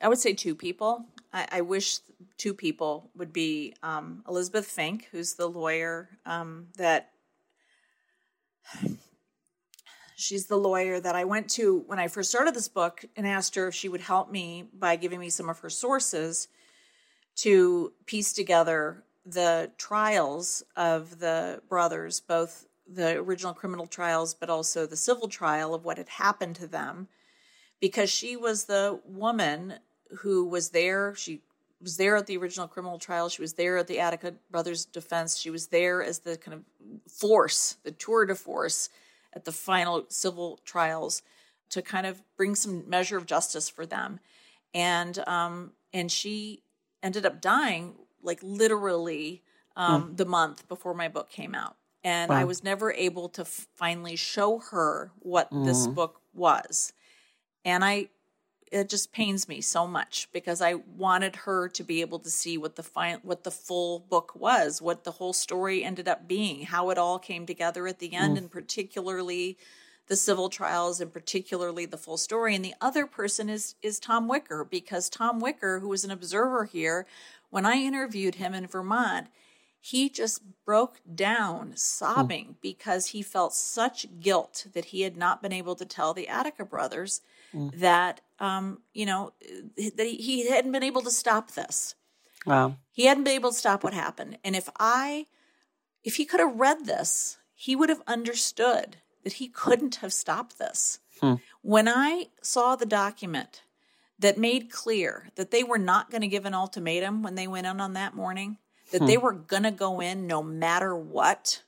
I 0.02 0.10
would 0.10 0.18
say 0.18 0.34
two 0.34 0.56
people. 0.56 1.06
I, 1.32 1.48
I 1.52 1.62
wish 1.62 2.00
two 2.38 2.54
people 2.54 3.10
would 3.16 3.32
be 3.32 3.76
um, 3.84 4.24
Elizabeth 4.28 4.66
Fink, 4.66 5.08
who's 5.12 5.36
the 5.36 5.48
lawyer 5.48 6.10
um, 6.26 6.68
that 6.78 7.12
She's 10.20 10.48
the 10.48 10.58
lawyer 10.58 11.00
that 11.00 11.16
I 11.16 11.26
went 11.26 11.48
to 11.52 11.84
when 11.86 12.00
I 12.00 12.08
first 12.08 12.32
started 12.32 12.56
this 12.56 12.68
book 12.68 13.06
and 13.16 13.28
asked 13.28 13.54
her 13.54 13.68
if 13.68 13.76
she 13.76 13.88
would 13.88 14.02
help 14.02 14.32
me 14.32 14.68
by 14.74 14.96
giving 14.96 15.20
me 15.20 15.30
some 15.30 15.48
of 15.48 15.60
her 15.60 15.70
sources 15.70 16.48
to 17.36 17.94
piece 18.08 18.34
together 18.34 19.04
the 19.28 19.70
trials 19.78 20.64
of 20.76 21.20
the 21.20 21.62
brothers, 21.70 22.20
both 22.20 22.66
the 22.92 23.18
original 23.18 23.54
criminal 23.54 23.86
trials, 23.86 24.34
but 24.34 24.50
also 24.50 24.88
the 24.88 24.96
civil 24.96 25.28
trial 25.28 25.76
of 25.76 25.86
what 25.86 26.00
had 26.00 26.10
happened 26.10 26.56
to 26.56 26.66
them, 26.66 27.08
because 27.80 28.10
she 28.10 28.36
was 28.36 28.64
the 28.64 29.00
woman 29.06 29.76
who 30.22 30.46
was 30.46 30.72
there. 30.72 31.14
She 31.14 31.44
was 31.80 31.98
there 31.98 32.18
at 32.18 32.26
the 32.26 32.38
original 32.38 32.68
criminal 32.68 32.98
trial. 32.98 33.30
She 33.30 33.44
was 33.44 33.54
there 33.54 33.78
at 33.78 33.86
the 33.86 34.00
Attica 34.00 34.34
brothers' 34.50 34.86
defense. 34.86 35.38
She 35.38 35.52
was 35.52 35.68
there 35.68 36.02
as 36.02 36.20
the 36.20 36.38
kind 36.38 36.56
of 36.56 37.12
force, 37.12 37.78
the 37.84 37.92
tour 37.92 38.26
de 38.26 38.34
force 38.34 38.90
at 39.38 39.46
the 39.46 39.52
final 39.52 40.04
civil 40.10 40.60
trials 40.66 41.22
to 41.70 41.82
kind 41.84 42.08
of 42.08 42.24
bring 42.36 42.56
some 42.56 42.90
measure 42.90 43.18
of 43.18 43.28
justice 43.28 43.70
for 43.70 43.86
them. 43.86 44.20
And 44.74 45.20
um, 45.28 45.74
and 45.94 46.12
she 46.12 46.64
ended 47.04 47.26
up 47.26 47.40
dying 47.40 47.94
like 48.24 48.40
literally 48.42 49.44
um, 49.76 50.10
mm. 50.10 50.18
the 50.18 50.26
month 50.26 50.68
before 50.68 50.96
my 50.96 51.08
book 51.08 51.30
came 51.30 51.54
out. 51.54 51.78
And 52.04 52.30
wow. 52.30 52.38
I 52.38 52.44
was 52.46 52.64
never 52.64 52.92
able 52.92 53.30
to 53.30 53.46
finally 53.46 54.16
show 54.16 54.60
her 54.72 55.12
what 55.20 55.52
mm. 55.52 55.66
this 55.66 55.86
book 55.86 56.20
was. 56.34 56.94
And 57.64 57.86
I 57.86 58.10
it 58.72 58.90
just 58.90 59.12
pains 59.12 59.48
me 59.48 59.62
so 59.62 59.88
much 59.88 60.28
because 60.32 60.62
I 60.62 60.76
wanted 60.76 61.36
her 61.38 61.70
to 61.70 61.84
be 61.84 62.02
able 62.02 62.20
to 62.20 62.30
see 62.30 62.58
what 62.58 62.76
the 62.76 62.84
fi- 62.84 63.20
what 63.24 63.44
the 63.44 63.52
full 63.52 64.00
book 64.00 64.34
was, 64.36 64.82
what 64.82 65.04
the 65.04 65.12
whole 65.12 65.34
story 65.34 65.84
ended 65.84 66.08
up 66.08 66.28
being, 66.28 66.64
how 66.64 66.90
it 66.90 66.98
all 66.98 67.20
came 67.20 67.46
together 67.46 67.88
at 67.88 68.00
the 68.00 68.14
end, 68.14 68.36
mm. 68.36 68.40
and 68.40 68.52
particularly 68.52 69.58
the 70.08 70.16
civil 70.16 70.50
trials 70.50 71.02
and 71.02 71.12
particularly 71.12 71.86
the 71.86 71.98
full 71.98 72.18
story. 72.18 72.56
And 72.56 72.64
the 72.64 72.76
other 72.82 73.06
person 73.06 73.50
is 73.50 73.76
is 73.82 74.00
Tom 74.00 74.28
Wicker 74.28 74.64
because 74.64 75.10
Tom 75.10 75.40
Wicker, 75.40 75.80
who 75.80 75.90
was 75.90 76.04
an 76.04 76.12
observer 76.12 76.66
here, 76.66 77.06
when 77.50 77.66
I 77.66 77.76
interviewed 77.76 78.36
him 78.36 78.54
in 78.54 78.68
Vermont, 78.68 79.28
he 79.80 80.10
just 80.10 80.42
broke 80.66 81.00
down 81.14 81.74
sobbing 81.76 82.46
mm. 82.46 82.56
because 82.62 83.08
he 83.08 83.22
felt 83.22 83.54
such 83.54 84.08
guilt 84.20 84.68
that 84.74 84.86
he 84.86 85.02
had 85.02 85.16
not 85.16 85.42
been 85.42 85.54
able 85.54 85.76
to 85.76 85.86
tell 85.86 86.14
the 86.14 86.28
Attica 86.28 86.66
brothers 86.66 87.22
mm. 87.54 87.72
that 87.80 88.22
um, 88.40 88.82
you 88.94 89.06
know 89.06 89.34
that 89.78 90.06
he, 90.06 90.16
he 90.16 90.50
hadn't 90.50 90.72
been 90.72 90.84
able 90.84 91.02
to 91.02 91.12
stop 91.12 91.52
this. 91.52 91.96
Wow. 92.46 92.78
He 92.92 93.06
hadn't 93.06 93.26
been 93.26 93.34
able 93.34 93.52
to 93.52 93.58
stop 93.58 93.84
what 93.84 93.94
happened. 93.94 94.38
And 94.44 94.56
if 94.56 94.70
I 94.80 95.26
if 96.04 96.16
he 96.16 96.26
could 96.26 96.40
have 96.40 96.60
read 96.60 96.86
this, 96.86 97.38
he 97.54 97.76
would 97.76 97.90
have 97.90 98.02
understood 98.08 98.98
that 99.24 99.34
he 99.34 99.48
couldn't 99.50 99.96
have 99.96 100.14
stopped 100.14 100.58
this. 100.58 101.00
Hmm. 101.20 101.36
When 101.62 101.88
I 101.88 102.28
saw 102.42 102.76
the 102.76 102.86
document 102.86 103.64
that 104.20 104.38
made 104.38 104.72
clear 104.72 105.30
that 105.36 105.52
they 105.52 105.64
were 105.64 105.78
not 105.78 106.10
going 106.10 106.22
to 106.22 106.28
give 106.28 106.46
an 106.46 106.54
ultimatum 106.54 107.24
when 107.24 107.36
they 107.36 107.48
went 107.48 107.68
in 107.68 107.82
on 107.82 107.94
that 107.94 108.16
morning, 108.16 108.58
that 108.92 109.00
hmm. 109.00 109.08
they 109.08 109.18
were 109.18 109.34
going 109.34 109.64
to 109.64 109.72
go 109.72 110.00
in 110.00 110.28
no 110.28 110.42
matter 110.42 110.96
what. 110.96 111.64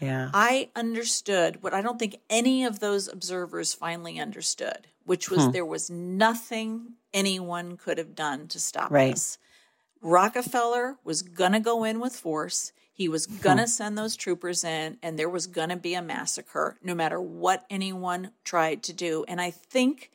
Yeah. 0.00 0.30
I 0.32 0.70
understood 0.74 1.62
what 1.62 1.74
I 1.74 1.82
don't 1.82 1.98
think 1.98 2.16
any 2.28 2.64
of 2.64 2.80
those 2.80 3.06
observers 3.06 3.74
finally 3.74 4.18
understood, 4.18 4.88
which 5.04 5.30
was 5.30 5.46
hmm. 5.46 5.50
there 5.52 5.66
was 5.66 5.90
nothing 5.90 6.94
anyone 7.12 7.76
could 7.76 7.98
have 7.98 8.14
done 8.14 8.48
to 8.48 8.60
stop 8.60 8.90
right. 8.90 9.12
this. 9.12 9.38
Rockefeller 10.02 10.96
was 11.04 11.22
going 11.22 11.52
to 11.52 11.60
go 11.60 11.84
in 11.84 12.00
with 12.00 12.16
force. 12.16 12.72
He 12.92 13.08
was 13.08 13.26
going 13.26 13.58
to 13.58 13.64
hmm. 13.64 13.68
send 13.68 13.98
those 13.98 14.16
troopers 14.16 14.64
in, 14.64 14.98
and 15.02 15.18
there 15.18 15.28
was 15.28 15.46
going 15.46 15.68
to 15.68 15.76
be 15.76 15.94
a 15.94 16.02
massacre 16.02 16.78
no 16.82 16.94
matter 16.94 17.20
what 17.20 17.66
anyone 17.68 18.30
tried 18.44 18.82
to 18.84 18.92
do. 18.92 19.24
And 19.28 19.40
I 19.40 19.50
think 19.50 20.10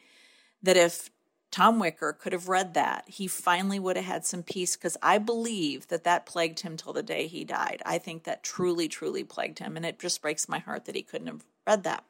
that 0.63 0.77
if 0.77 1.11
Tom 1.55 1.79
Wicker 1.79 2.11
could 2.11 2.33
have 2.33 2.49
read 2.49 2.73
that, 2.73 3.05
he 3.07 3.27
finally 3.27 3.79
would 3.79 3.95
have 3.95 4.03
had 4.03 4.25
some 4.25 4.43
peace 4.43 4.75
because 4.75 4.97
I 5.01 5.17
believe 5.19 5.87
that 5.87 6.03
that 6.03 6.25
plagued 6.25 6.59
him 6.59 6.75
till 6.75 6.91
the 6.91 7.01
day 7.01 7.27
he 7.27 7.45
died. 7.45 7.81
I 7.85 7.97
think 7.97 8.25
that 8.25 8.43
truly, 8.43 8.89
truly 8.89 9.23
plagued 9.23 9.59
him. 9.59 9.77
And 9.77 9.85
it 9.85 9.97
just 9.97 10.21
breaks 10.21 10.49
my 10.49 10.59
heart 10.59 10.83
that 10.83 10.97
he 10.97 11.01
couldn't 11.01 11.27
have 11.27 11.45
read 11.65 11.83
that. 11.83 12.03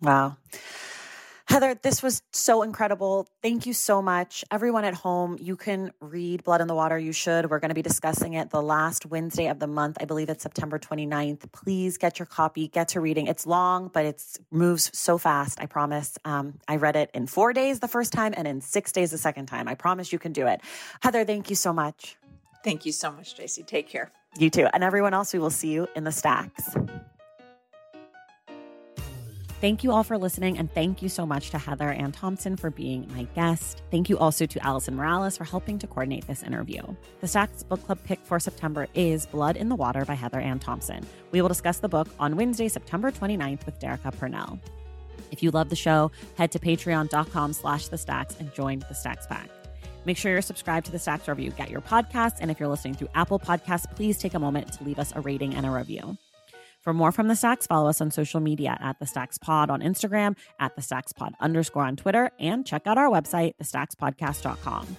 Wow. 0.00 0.38
Heather, 1.48 1.78
this 1.80 2.02
was 2.02 2.22
so 2.32 2.62
incredible. 2.62 3.28
Thank 3.40 3.66
you 3.66 3.72
so 3.72 4.02
much. 4.02 4.44
Everyone 4.50 4.84
at 4.84 4.94
home, 4.94 5.38
you 5.40 5.56
can 5.56 5.92
read 6.00 6.42
Blood 6.42 6.60
in 6.60 6.66
the 6.66 6.74
Water. 6.74 6.98
You 6.98 7.12
should. 7.12 7.48
We're 7.48 7.60
going 7.60 7.68
to 7.68 7.74
be 7.74 7.82
discussing 7.82 8.34
it 8.34 8.50
the 8.50 8.60
last 8.60 9.06
Wednesday 9.06 9.46
of 9.46 9.60
the 9.60 9.68
month. 9.68 9.96
I 10.00 10.06
believe 10.06 10.28
it's 10.28 10.42
September 10.42 10.76
29th. 10.76 11.52
Please 11.52 11.98
get 11.98 12.18
your 12.18 12.26
copy, 12.26 12.66
get 12.66 12.88
to 12.88 13.00
reading. 13.00 13.28
It's 13.28 13.46
long, 13.46 13.88
but 13.94 14.04
it 14.04 14.22
moves 14.50 14.90
so 14.92 15.18
fast. 15.18 15.60
I 15.60 15.66
promise. 15.66 16.18
Um, 16.24 16.58
I 16.66 16.76
read 16.76 16.96
it 16.96 17.10
in 17.14 17.28
four 17.28 17.52
days 17.52 17.78
the 17.78 17.88
first 17.88 18.12
time 18.12 18.34
and 18.36 18.48
in 18.48 18.60
six 18.60 18.90
days 18.90 19.12
the 19.12 19.18
second 19.18 19.46
time. 19.46 19.68
I 19.68 19.76
promise 19.76 20.12
you 20.12 20.18
can 20.18 20.32
do 20.32 20.48
it. 20.48 20.60
Heather, 21.00 21.24
thank 21.24 21.48
you 21.48 21.56
so 21.56 21.72
much. 21.72 22.16
Thank 22.64 22.84
you 22.84 22.90
so 22.90 23.12
much, 23.12 23.36
Traci. 23.36 23.64
Take 23.64 23.88
care. 23.88 24.10
You 24.36 24.50
too. 24.50 24.66
And 24.74 24.82
everyone 24.82 25.14
else, 25.14 25.32
we 25.32 25.38
will 25.38 25.50
see 25.50 25.70
you 25.70 25.86
in 25.94 26.02
the 26.02 26.12
stacks. 26.12 26.74
Thank 29.58 29.82
you 29.82 29.90
all 29.90 30.04
for 30.04 30.18
listening, 30.18 30.58
and 30.58 30.70
thank 30.70 31.00
you 31.00 31.08
so 31.08 31.24
much 31.24 31.48
to 31.50 31.58
Heather 31.58 31.90
Ann 31.90 32.12
Thompson 32.12 32.56
for 32.56 32.68
being 32.68 33.10
my 33.14 33.22
guest. 33.34 33.82
Thank 33.90 34.10
you 34.10 34.18
also 34.18 34.44
to 34.44 34.62
Allison 34.64 34.94
Morales 34.94 35.38
for 35.38 35.44
helping 35.44 35.78
to 35.78 35.86
coordinate 35.86 36.26
this 36.26 36.42
interview. 36.42 36.82
The 37.22 37.26
Stacks 37.26 37.62
Book 37.62 37.82
Club 37.86 37.98
pick 38.04 38.20
for 38.22 38.38
September 38.38 38.86
is 38.94 39.24
Blood 39.24 39.56
in 39.56 39.70
the 39.70 39.74
Water 39.74 40.04
by 40.04 40.12
Heather 40.12 40.40
Ann 40.40 40.58
Thompson. 40.58 41.06
We 41.30 41.40
will 41.40 41.48
discuss 41.48 41.78
the 41.78 41.88
book 41.88 42.06
on 42.20 42.36
Wednesday, 42.36 42.68
September 42.68 43.10
29th 43.10 43.64
with 43.64 43.80
Derecka 43.80 44.16
Purnell. 44.18 44.60
If 45.30 45.42
you 45.42 45.50
love 45.50 45.70
the 45.70 45.76
show, 45.76 46.10
head 46.36 46.52
to 46.52 46.58
patreon.com 46.58 47.54
slash 47.54 47.88
the 47.88 47.98
stacks 47.98 48.36
and 48.38 48.52
join 48.52 48.80
the 48.80 48.94
Stacks 48.94 49.26
Pack. 49.26 49.48
Make 50.04 50.18
sure 50.18 50.32
you're 50.32 50.42
subscribed 50.42 50.84
to 50.86 50.92
the 50.92 50.98
Stacks 50.98 51.26
Review. 51.26 51.50
Get 51.52 51.70
your 51.70 51.80
podcasts. 51.80 52.36
And 52.40 52.50
if 52.50 52.60
you're 52.60 52.68
listening 52.68 52.94
through 52.94 53.08
Apple 53.14 53.40
Podcasts, 53.40 53.92
please 53.96 54.18
take 54.18 54.34
a 54.34 54.38
moment 54.38 54.72
to 54.74 54.84
leave 54.84 54.98
us 54.98 55.12
a 55.16 55.20
rating 55.22 55.54
and 55.54 55.64
a 55.64 55.70
review. 55.70 56.16
For 56.86 56.94
more 56.94 57.10
from 57.10 57.26
the 57.26 57.34
Stacks, 57.34 57.66
follow 57.66 57.88
us 57.88 58.00
on 58.00 58.12
social 58.12 58.38
media 58.38 58.78
at 58.80 59.00
the 59.00 59.06
Stacks 59.06 59.38
Pod 59.38 59.70
on 59.70 59.80
Instagram, 59.80 60.36
at 60.60 60.76
the 60.76 60.82
Stacks 60.82 61.12
Pod 61.12 61.34
underscore 61.40 61.82
on 61.82 61.96
Twitter, 61.96 62.30
and 62.38 62.64
check 62.64 62.86
out 62.86 62.96
our 62.96 63.10
website, 63.10 63.54
thestackspodcast.com. 63.60 64.96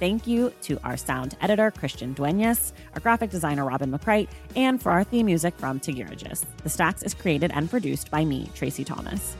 Thank 0.00 0.26
you 0.26 0.52
to 0.62 0.80
our 0.82 0.96
sound 0.96 1.36
editor, 1.40 1.70
Christian 1.70 2.12
Duenas, 2.12 2.72
our 2.94 3.00
graphic 3.00 3.30
designer, 3.30 3.64
Robin 3.64 3.88
McCrite, 3.88 4.26
and 4.56 4.82
for 4.82 4.90
our 4.90 5.04
theme 5.04 5.26
music 5.26 5.56
from 5.56 5.78
Tagirijus. 5.78 6.44
The 6.64 6.70
Stacks 6.70 7.04
is 7.04 7.14
created 7.14 7.52
and 7.54 7.70
produced 7.70 8.10
by 8.10 8.24
me, 8.24 8.50
Traci 8.56 8.84
Thomas. 8.84 9.36